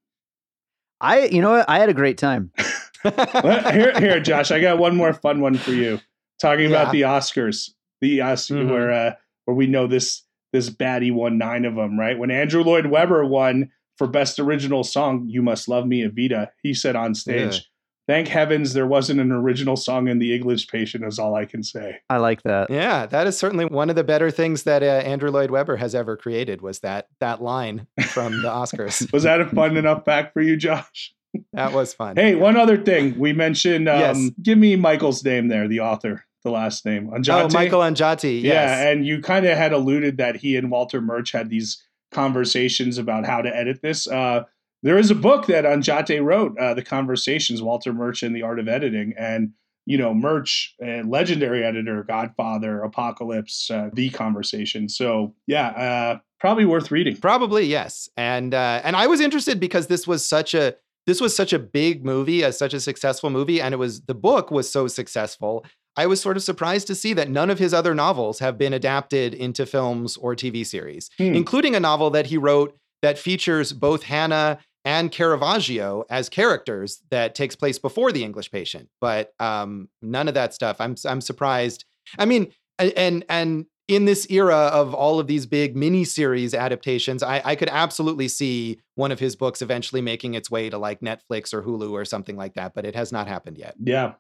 I, 1.01 1.27
you 1.27 1.43
know 1.43 1.51
what? 1.51 1.69
I 1.69 1.79
had 1.79 1.89
a 1.89 1.95
great 1.95 2.19
time. 2.19 2.51
Here, 3.05 3.93
here, 4.01 4.19
Josh, 4.21 4.51
I 4.51 4.61
got 4.63 4.79
one 4.79 4.97
more 4.97 5.13
fun 5.13 5.43
one 5.43 5.57
for 5.59 5.73
you. 5.73 6.01
Talking 6.41 6.67
about 6.69 6.91
the 6.91 7.03
Oscars, 7.03 7.69
the 8.01 8.23
Oscar 8.23 8.55
Mhm. 8.55 8.71
where 8.71 8.91
uh, 8.91 9.13
where 9.45 9.55
we 9.55 9.67
know 9.67 9.87
this 9.87 10.23
this 10.55 10.71
baddie 10.71 11.13
won 11.13 11.37
nine 11.37 11.67
of 11.67 11.75
them, 11.75 11.99
right? 12.01 12.19
When 12.19 12.31
Andrew 12.31 12.63
Lloyd 12.63 12.87
Webber 12.87 13.27
won 13.27 13.71
for 13.99 14.07
best 14.07 14.39
original 14.39 14.85
song, 14.85 15.27
"You 15.29 15.43
Must 15.43 15.69
Love 15.69 15.87
Me, 15.87 16.03
Evita," 16.03 16.49
he 16.63 16.73
said 16.73 16.97
on 16.97 17.15
stage, 17.15 17.53
Yeah. 17.57 17.61
"Thank 18.07 18.29
heavens 18.29 18.73
there 18.73 18.87
wasn't 18.87 19.21
an 19.21 19.33
original 19.33 19.77
song 19.77 20.09
in 20.09 20.19
the 20.19 20.35
English 20.35 20.69
Patient." 20.69 21.05
Is 21.05 21.19
all 21.19 21.35
I 21.35 21.45
can 21.45 21.63
say. 21.63 21.99
I 22.11 22.19
like 22.19 22.43
that. 22.43 22.71
Yeah, 22.71 23.07
that 23.07 23.27
is 23.27 23.37
certainly 23.39 23.65
one 23.65 23.91
of 23.91 23.97
the 23.97 24.05
better 24.05 24.31
things 24.31 24.65
that 24.65 24.83
uh, 24.83 24.87
Andrew 24.87 25.31
Lloyd 25.31 25.51
Webber 25.51 25.77
has 25.77 25.95
ever 25.95 26.17
created 26.17 26.61
was 26.63 26.81
that 26.81 27.09
that 27.21 27.43
line 27.43 27.87
from 28.09 28.43
the 28.43 28.49
Oscars. 28.51 29.13
Was 29.13 29.23
that 29.25 29.41
a 29.41 29.47
fun 29.47 29.77
enough 29.77 30.05
fact 30.05 30.33
for 30.33 30.41
you, 30.43 30.57
Josh? 30.57 31.13
that 31.53 31.73
was 31.73 31.93
fun. 31.93 32.15
Hey, 32.17 32.35
one 32.37 32.57
other 32.57 32.77
thing 32.77 33.19
we 33.19 33.33
mentioned. 33.33 33.89
Um, 33.89 33.99
Yes. 33.99 34.31
Give 34.41 34.57
me 34.59 34.77
Michael's 34.77 35.25
name 35.25 35.49
there, 35.49 35.67
the 35.67 35.81
author, 35.81 36.25
the 36.45 36.51
last 36.51 36.87
name. 36.87 37.11
oh, 37.13 37.49
Michael 37.53 37.81
Ondaatje. 37.81 38.41
Yes. 38.41 38.53
Yeah, 38.53 38.89
and 38.91 39.05
you 39.05 39.21
kind 39.21 39.45
of 39.45 39.57
had 39.59 39.73
alluded 39.73 40.19
that 40.19 40.37
he 40.37 40.57
and 40.57 40.71
Walter 40.71 41.01
Murch 41.01 41.33
had 41.33 41.51
these 41.51 41.83
conversations 42.13 42.99
about 42.99 43.27
how 43.27 43.43
to 43.43 43.55
edit 43.55 43.83
this. 43.83 44.07
Uh, 44.07 44.45
there 44.85 44.99
is 44.99 45.11
a 45.11 45.15
book 45.15 45.47
that 45.47 45.65
Ondaatje 45.65 46.23
wrote, 46.23 46.57
uh, 46.59 46.75
the 46.75 46.83
conversations, 46.85 47.61
Walter 47.63 47.93
Murch 47.93 48.23
and 48.23 48.37
the 48.37 48.43
art 48.43 48.61
of 48.61 48.69
editing, 48.69 49.15
and 49.19 49.51
you 49.87 49.99
know 49.99 50.15
Murch, 50.15 50.75
a 50.81 51.03
legendary 51.03 51.65
editor, 51.65 52.05
Godfather, 52.05 52.83
Apocalypse, 52.83 53.71
uh, 53.71 53.91
the 53.93 54.11
conversation. 54.11 54.89
So 54.89 55.35
yeah, 55.47 55.69
uh, 55.69 56.19
probably 56.39 56.65
worth 56.67 56.91
reading. 56.91 57.17
Probably 57.17 57.65
yes, 57.65 58.09
and 58.17 58.55
uh, 58.55 58.81
and 58.85 58.95
I 58.95 59.07
was 59.09 59.21
interested 59.21 59.59
because 59.59 59.89
this 59.89 60.07
was 60.07 60.25
such 60.25 60.55
a 60.55 60.77
this 61.07 61.21
was 61.21 61.35
such 61.35 61.53
a 61.53 61.59
big 61.59 62.05
movie, 62.05 62.45
as 62.45 62.57
such 62.57 62.73
a 62.73 62.81
successful 62.81 63.31
movie, 63.31 63.61
and 63.61 63.75
it 63.75 63.79
was 63.79 64.03
the 64.03 64.15
book 64.15 64.51
was 64.51 64.71
so 64.71 64.87
successful. 64.87 65.65
I 65.97 66.07
was 66.07 66.21
sort 66.21 66.37
of 66.37 66.43
surprised 66.43 66.89
to 66.89 66.95
see 66.95 67.13
that 67.13 67.31
none 67.31 67.51
of 67.51 67.59
his 67.59 67.73
other 67.73 67.95
novels 67.95 68.41
have 68.41 68.59
been 68.59 68.73
adapted 68.73 69.33
into 69.33 69.65
films 69.65 70.17
or 70.17 70.35
TV 70.35 70.67
series, 70.67 71.09
Hmm. 71.19 71.35
including 71.35 71.75
a 71.75 71.81
novel 71.81 72.11
that 72.11 72.27
he 72.27 72.37
wrote 72.37 72.77
that 73.03 73.19
features 73.19 73.73
both 73.73 74.05
Hannah 74.05 74.59
and 74.85 75.11
Caravaggio 75.11 76.05
as 76.11 76.29
characters 76.29 77.03
that 77.11 77.35
takes 77.35 77.57
place 77.57 77.79
before 77.79 78.13
the 78.13 78.23
English 78.23 78.51
Patient. 78.51 78.89
But 79.01 79.33
um, 79.41 79.89
none 80.03 80.29
of 80.29 80.35
that 80.35 80.55
stuff. 80.55 80.77
I'm 80.81 80.97
I'm 81.07 81.21
surprised. 81.21 81.85
I 82.19 82.27
mean, 82.27 82.53
and 82.79 83.25
and 83.29 83.67
in 83.89 84.05
this 84.07 84.27
era 84.31 84.57
of 84.57 84.95
all 84.95 85.21
of 85.21 85.27
these 85.27 85.47
big 85.47 85.75
miniseries 85.77 86.59
adaptations, 86.59 87.23
I, 87.23 87.43
I 87.45 87.55
could 87.55 87.69
absolutely 87.69 88.29
see 88.29 88.81
one 88.95 89.13
of 89.13 89.19
his 89.19 89.37
books 89.37 89.61
eventually 89.61 90.01
making 90.01 90.35
its 90.35 90.51
way 90.51 90.71
to 90.71 90.79
like 90.79 91.01
Netflix 91.01 91.53
or 91.53 91.63
Hulu 91.63 91.91
or 91.91 92.05
something 92.05 92.37
like 92.37 92.55
that. 92.55 92.73
But 92.75 92.87
it 92.87 92.95
has 92.95 93.13
not 93.13 93.29
happened 93.29 93.59
yet. 93.59 93.75
Yeah, 93.83 94.15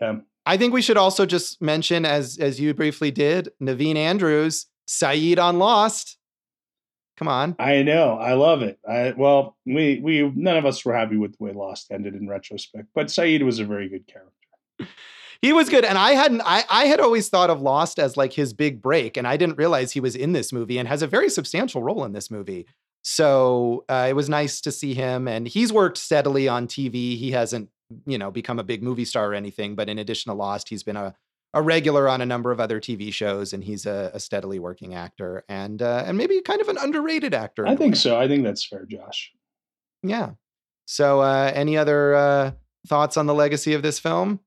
yeah. 0.00 0.16
I 0.46 0.56
think 0.56 0.72
we 0.72 0.82
should 0.82 0.96
also 0.96 1.26
just 1.26 1.60
mention, 1.60 2.04
as 2.04 2.38
as 2.38 2.60
you 2.60 2.74
briefly 2.74 3.10
did, 3.10 3.50
Naveen 3.62 3.96
Andrews, 3.96 4.66
Sayid 4.88 5.38
on 5.38 5.58
Lost. 5.58 6.18
Come 7.20 7.28
on. 7.28 7.54
I 7.58 7.82
know. 7.82 8.16
I 8.16 8.32
love 8.32 8.62
it. 8.62 8.78
I, 8.88 9.12
well, 9.14 9.54
we 9.66 10.00
we 10.02 10.22
none 10.34 10.56
of 10.56 10.64
us 10.64 10.82
were 10.82 10.96
happy 10.96 11.18
with 11.18 11.36
the 11.36 11.44
way 11.44 11.52
Lost 11.52 11.90
ended 11.92 12.14
in 12.14 12.26
retrospect, 12.26 12.86
but 12.94 13.08
Sayid 13.08 13.44
was 13.44 13.58
a 13.58 13.66
very 13.66 13.90
good 13.90 14.06
character. 14.06 14.94
He 15.42 15.52
was 15.52 15.68
good. 15.68 15.84
And 15.84 15.98
I 15.98 16.12
hadn't 16.12 16.40
I, 16.46 16.64
I 16.70 16.84
had 16.86 16.98
always 16.98 17.28
thought 17.28 17.50
of 17.50 17.60
Lost 17.60 17.98
as 17.98 18.16
like 18.16 18.32
his 18.32 18.54
big 18.54 18.80
break, 18.80 19.18
and 19.18 19.26
I 19.26 19.36
didn't 19.36 19.58
realize 19.58 19.92
he 19.92 20.00
was 20.00 20.16
in 20.16 20.32
this 20.32 20.50
movie 20.50 20.78
and 20.78 20.88
has 20.88 21.02
a 21.02 21.06
very 21.06 21.28
substantial 21.28 21.82
role 21.82 22.04
in 22.04 22.12
this 22.12 22.30
movie. 22.30 22.66
So 23.02 23.84
uh, 23.90 24.06
it 24.08 24.14
was 24.14 24.30
nice 24.30 24.62
to 24.62 24.72
see 24.72 24.94
him. 24.94 25.28
And 25.28 25.46
he's 25.46 25.72
worked 25.72 25.98
steadily 25.98 26.48
on 26.48 26.66
TV. 26.66 27.18
He 27.18 27.32
hasn't, 27.32 27.68
you 28.06 28.16
know, 28.16 28.30
become 28.30 28.58
a 28.58 28.64
big 28.64 28.82
movie 28.82 29.04
star 29.04 29.30
or 29.30 29.34
anything, 29.34 29.74
but 29.74 29.90
in 29.90 29.98
addition 29.98 30.30
to 30.30 30.36
Lost, 30.36 30.70
he's 30.70 30.82
been 30.82 30.96
a 30.96 31.14
a 31.52 31.62
regular 31.62 32.08
on 32.08 32.20
a 32.20 32.26
number 32.26 32.52
of 32.52 32.60
other 32.60 32.80
TV 32.80 33.12
shows, 33.12 33.52
and 33.52 33.64
he's 33.64 33.86
a, 33.86 34.10
a 34.14 34.20
steadily 34.20 34.58
working 34.58 34.94
actor 34.94 35.44
and 35.48 35.82
uh, 35.82 36.04
and 36.06 36.16
maybe 36.16 36.40
kind 36.42 36.60
of 36.60 36.68
an 36.68 36.78
underrated 36.78 37.34
actor. 37.34 37.66
I 37.66 37.76
think 37.76 37.94
way. 37.94 37.98
so. 37.98 38.18
I 38.18 38.28
think 38.28 38.44
that's 38.44 38.64
fair, 38.66 38.84
Josh. 38.86 39.32
Yeah. 40.02 40.30
So 40.86 41.20
uh, 41.20 41.50
any 41.54 41.76
other 41.76 42.14
uh, 42.14 42.50
thoughts 42.86 43.16
on 43.16 43.26
the 43.26 43.34
legacy 43.34 43.74
of 43.74 43.82
this 43.82 43.98
film? 43.98 44.40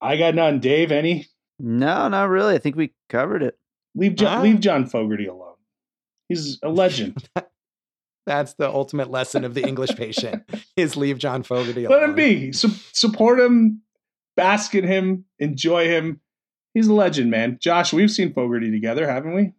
I 0.00 0.16
got 0.16 0.34
none. 0.34 0.60
Dave, 0.60 0.92
any? 0.92 1.26
No, 1.58 2.08
not 2.08 2.28
really. 2.28 2.54
I 2.54 2.58
think 2.58 2.76
we 2.76 2.92
covered 3.08 3.42
it. 3.42 3.58
Leave 3.94 4.16
John, 4.16 4.38
Ah. 4.38 4.42
leave 4.42 4.60
John 4.60 4.86
Fogerty 4.86 5.26
alone. 5.26 5.54
He's 6.28 6.58
a 6.62 6.68
legend. 6.68 7.28
That's 8.26 8.54
the 8.54 8.68
ultimate 8.68 9.10
lesson 9.10 9.44
of 9.44 9.54
the 9.54 9.66
English 9.66 9.90
patient 9.96 10.42
is 10.76 10.96
leave 10.96 11.18
John 11.18 11.42
Fogerty 11.42 11.84
alone. 11.84 12.00
Let 12.00 12.08
him 12.08 12.14
be. 12.16 12.52
Su- 12.52 12.70
support 12.92 13.38
him, 13.38 13.82
bask 14.36 14.74
in 14.74 14.84
him, 14.84 15.24
enjoy 15.38 15.86
him. 15.88 16.20
He's 16.74 16.86
a 16.88 16.92
legend, 16.94 17.30
man. 17.30 17.58
Josh, 17.60 17.92
we've 17.92 18.10
seen 18.10 18.32
Fogerty 18.32 18.70
together, 18.70 19.08
haven't 19.10 19.34
we? 19.34 19.52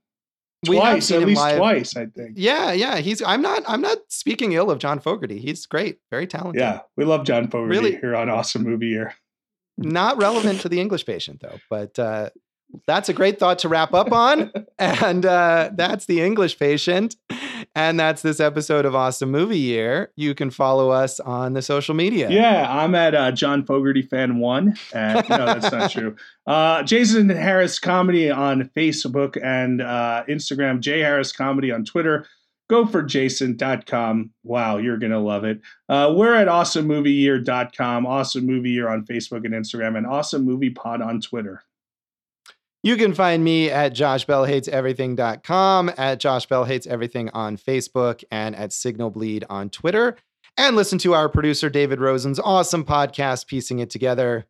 We 0.67 0.78
Twice, 0.78 1.05
seen 1.07 1.21
at 1.21 1.28
least 1.28 1.39
live. 1.41 1.57
twice, 1.57 1.95
I 1.95 2.07
think. 2.07 2.34
Yeah, 2.36 2.71
yeah. 2.71 2.97
He's 2.97 3.21
I'm 3.21 3.41
not 3.41 3.63
I'm 3.67 3.82
not 3.82 3.99
speaking 4.09 4.53
ill 4.53 4.71
of 4.71 4.80
John 4.80 4.99
Fogerty. 4.99 5.39
He's 5.39 5.65
great, 5.65 5.99
very 6.09 6.26
talented. 6.28 6.59
Yeah, 6.59 6.82
we 6.97 7.05
love 7.05 7.26
John 7.26 7.49
Fogerty 7.49 7.69
Really? 7.78 7.95
here 7.97 8.15
on 8.15 8.30
Awesome 8.30 8.63
Movie 8.63 8.88
Year. 8.88 9.13
Not 9.78 10.17
relevant 10.17 10.61
to 10.61 10.69
the 10.69 10.80
English 10.82 11.05
patient 11.05 11.41
though, 11.41 11.59
but 11.69 11.99
uh 11.99 12.30
that's 12.88 13.09
a 13.09 13.13
great 13.13 13.38
thought 13.39 13.59
to 13.59 13.69
wrap 13.69 13.93
up 13.93 14.11
on. 14.11 14.51
And 14.80 15.26
uh, 15.26 15.69
that's 15.73 16.05
the 16.07 16.19
English 16.21 16.59
patient. 16.59 17.15
And 17.76 17.99
that's 17.99 18.22
this 18.22 18.39
episode 18.39 18.86
of 18.86 18.93
Awesome 18.95 19.32
Movie 19.32 19.57
Year. 19.59 20.11
You 20.16 20.36
can 20.36 20.51
follow 20.51 20.89
us 20.89 21.20
on 21.20 21.53
the 21.53 21.61
social 21.61 21.95
media. 21.95 22.30
Yeah, 22.30 22.68
I'm 22.70 22.93
at 22.95 23.16
uh, 23.16 23.32
John 23.32 23.66
Fogerty 23.66 24.01
fan 24.01 24.39
one. 24.39 24.76
At, 24.93 25.28
no, 25.30 25.45
that's 25.45 25.72
not 25.72 25.91
true. 25.91 26.16
Uh, 26.45 26.84
Jason 26.84 27.30
Harris 27.30 27.80
Comedy 27.80 28.30
on 28.30 28.70
Facebook 28.76 29.38
and 29.43 29.82
uh, 29.82 30.24
Instagram. 30.30 30.80
J 30.80 30.99
Harris 30.99 31.32
Comedy 31.32 31.72
on 31.72 31.86
Twitter. 31.86 32.26
Go 32.68 32.86
for 32.86 33.03
Jason.com. 33.03 34.32
Wow, 34.43 34.78
you're 34.78 34.97
gonna 34.97 35.20
love 35.20 35.43
it. 35.43 35.61
Uh, 35.88 36.13
we're 36.16 36.34
at 36.34 36.47
awesomemovieyear.com, 36.47 38.05
awesome 38.07 38.45
movie 38.45 38.72
year 38.72 38.89
on 38.89 39.05
Facebook 39.05 39.45
and 39.45 39.53
Instagram, 39.53 39.97
and 39.97 40.07
awesome 40.07 40.43
movie 40.45 40.72
pod 40.72 41.01
on 41.01 41.22
Twitter. 41.22 41.63
You 42.86 42.96
can 42.98 43.14
find 43.16 43.44
me 43.44 43.72
at 43.72 43.96
joshbellhateseverything.com, 43.96 45.92
at 45.98 46.20
Josh 46.20 46.46
Bell 46.46 46.66
Hates 46.66 46.86
on 46.86 47.58
Facebook, 47.58 48.24
and 48.30 48.56
at 48.56 48.72
Signal 48.72 49.10
Bleed 49.10 49.44
on 49.50 49.72
Twitter. 49.72 50.18
And 50.56 50.76
listen 50.76 51.00
to 51.00 51.16
our 51.16 51.28
producer, 51.28 51.68
David 51.68 52.00
Rosen's 52.00 52.40
awesome 52.40 52.86
podcast, 52.86 53.48
Piecing 53.48 53.80
It 53.80 53.90
Together. 53.90 54.46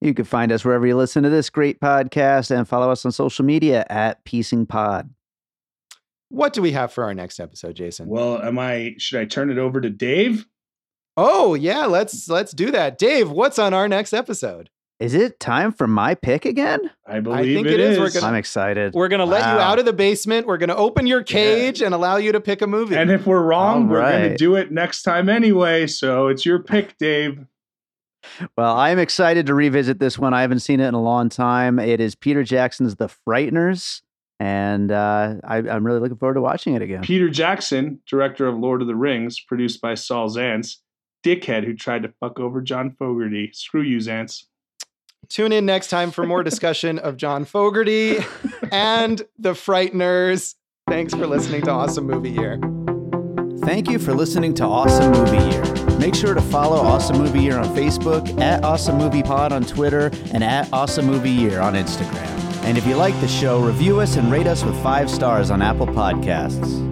You 0.00 0.14
can 0.14 0.24
find 0.24 0.52
us 0.52 0.64
wherever 0.64 0.86
you 0.86 0.96
listen 0.96 1.24
to 1.24 1.28
this 1.28 1.50
great 1.50 1.80
podcast 1.80 2.56
and 2.56 2.68
follow 2.68 2.88
us 2.88 3.04
on 3.04 3.10
social 3.10 3.44
media 3.44 3.84
at 3.90 4.22
Piecing 4.22 4.66
Pod. 4.66 5.10
What 6.28 6.52
do 6.52 6.62
we 6.62 6.70
have 6.70 6.92
for 6.92 7.02
our 7.02 7.14
next 7.14 7.40
episode, 7.40 7.74
Jason? 7.74 8.06
Well, 8.06 8.40
am 8.40 8.60
I? 8.60 8.94
Should 8.98 9.18
I 9.18 9.24
turn 9.24 9.50
it 9.50 9.58
over 9.58 9.80
to 9.80 9.90
Dave? 9.90 10.46
oh, 11.16 11.54
yeah, 11.54 11.86
let's 11.86 12.28
let's 12.28 12.52
do 12.52 12.70
that. 12.70 12.96
Dave, 12.96 13.28
what's 13.28 13.58
on 13.58 13.74
our 13.74 13.88
next 13.88 14.12
episode? 14.12 14.70
Is 15.02 15.14
it 15.14 15.40
time 15.40 15.72
for 15.72 15.88
my 15.88 16.14
pick 16.14 16.44
again? 16.44 16.88
I 17.06 17.18
believe 17.18 17.56
think 17.56 17.66
it 17.66 17.74
it 17.74 17.80
is. 17.80 17.96
is. 17.96 17.98
We're 17.98 18.20
gonna- 18.20 18.32
I'm 18.32 18.38
excited. 18.38 18.94
We're 18.94 19.08
going 19.08 19.18
to 19.18 19.24
let 19.26 19.40
you 19.40 19.60
out 19.60 19.80
of 19.80 19.84
the 19.84 19.92
basement. 19.92 20.46
We're 20.46 20.58
going 20.58 20.68
to 20.68 20.76
open 20.76 21.08
your 21.08 21.24
cage 21.24 21.82
and 21.82 21.92
allow 21.92 22.18
you 22.18 22.30
to 22.30 22.40
pick 22.40 22.62
a 22.62 22.68
movie. 22.68 22.96
and 22.96 23.10
if 23.10 23.26
we're 23.26 23.42
wrong, 23.42 23.82
All 23.82 23.88
we're 23.88 24.00
going 24.02 24.30
to 24.30 24.36
do 24.36 24.54
it 24.54 24.70
next 24.70 25.02
time 25.02 25.28
anyway. 25.28 25.88
So 25.88 26.28
it's 26.28 26.46
your 26.46 26.60
pick, 26.60 26.96
Dave. 26.98 27.44
Well, 28.56 28.76
I'm 28.76 29.00
excited 29.00 29.46
to 29.46 29.54
revisit 29.54 29.98
this 29.98 30.16
one. 30.18 30.32
I 30.32 30.42
haven't 30.42 30.60
seen 30.60 30.78
it 30.78 30.86
in 30.86 30.94
a 30.94 31.02
long 31.02 31.28
time. 31.28 31.80
It 31.80 31.98
is 32.00 32.14
Peter 32.14 32.44
Jackson's 32.44 32.94
The 32.94 33.08
Frighteners, 33.26 34.02
and 34.38 34.92
uh, 34.92 35.34
I, 35.42 35.56
I'm 35.56 35.84
really 35.84 35.98
looking 35.98 36.16
forward 36.18 36.34
to 36.34 36.40
watching 36.40 36.74
it 36.74 36.82
again. 36.82 37.02
Peter 37.02 37.28
Jackson, 37.28 38.00
director 38.06 38.46
of 38.46 38.56
Lord 38.56 38.80
of 38.80 38.86
the 38.86 38.94
Rings, 38.94 39.40
produced 39.40 39.80
by 39.80 39.94
Saul 39.94 40.30
Zaentz, 40.30 40.76
dickhead 41.26 41.64
who 41.64 41.74
tried 41.74 42.04
to 42.04 42.12
fuck 42.20 42.38
over 42.38 42.60
John 42.60 42.94
Fogerty. 42.96 43.50
Screw 43.52 43.82
you, 43.82 43.98
Zaentz. 43.98 44.44
Tune 45.32 45.50
in 45.50 45.64
next 45.64 45.88
time 45.88 46.10
for 46.10 46.26
more 46.26 46.42
discussion 46.50 46.98
of 46.98 47.16
John 47.16 47.46
Fogerty 47.46 48.18
and 48.70 49.22
the 49.38 49.52
Frighteners. 49.52 50.56
Thanks 50.90 51.14
for 51.14 51.26
listening 51.26 51.62
to 51.62 51.70
Awesome 51.70 52.06
Movie 52.06 52.32
Year. 52.32 52.60
Thank 53.64 53.88
you 53.88 53.98
for 53.98 54.12
listening 54.12 54.52
to 54.54 54.64
Awesome 54.64 55.12
Movie 55.12 55.38
Year. 55.54 55.98
Make 55.98 56.14
sure 56.14 56.34
to 56.34 56.42
follow 56.42 56.76
Awesome 56.76 57.16
Movie 57.16 57.40
Year 57.40 57.58
on 57.58 57.64
Facebook, 57.74 58.38
at 58.42 58.62
Awesome 58.62 58.98
Movie 58.98 59.22
Pod 59.22 59.52
on 59.52 59.64
Twitter, 59.64 60.10
and 60.34 60.44
at 60.44 60.70
Awesome 60.70 61.06
Movie 61.06 61.30
Year 61.30 61.60
on 61.60 61.74
Instagram. 61.74 62.28
And 62.64 62.76
if 62.76 62.86
you 62.86 62.96
like 62.96 63.18
the 63.20 63.28
show, 63.28 63.60
review 63.60 64.00
us 64.00 64.16
and 64.16 64.30
rate 64.30 64.46
us 64.46 64.62
with 64.64 64.80
five 64.82 65.08
stars 65.08 65.50
on 65.50 65.62
Apple 65.62 65.86
Podcasts. 65.86 66.91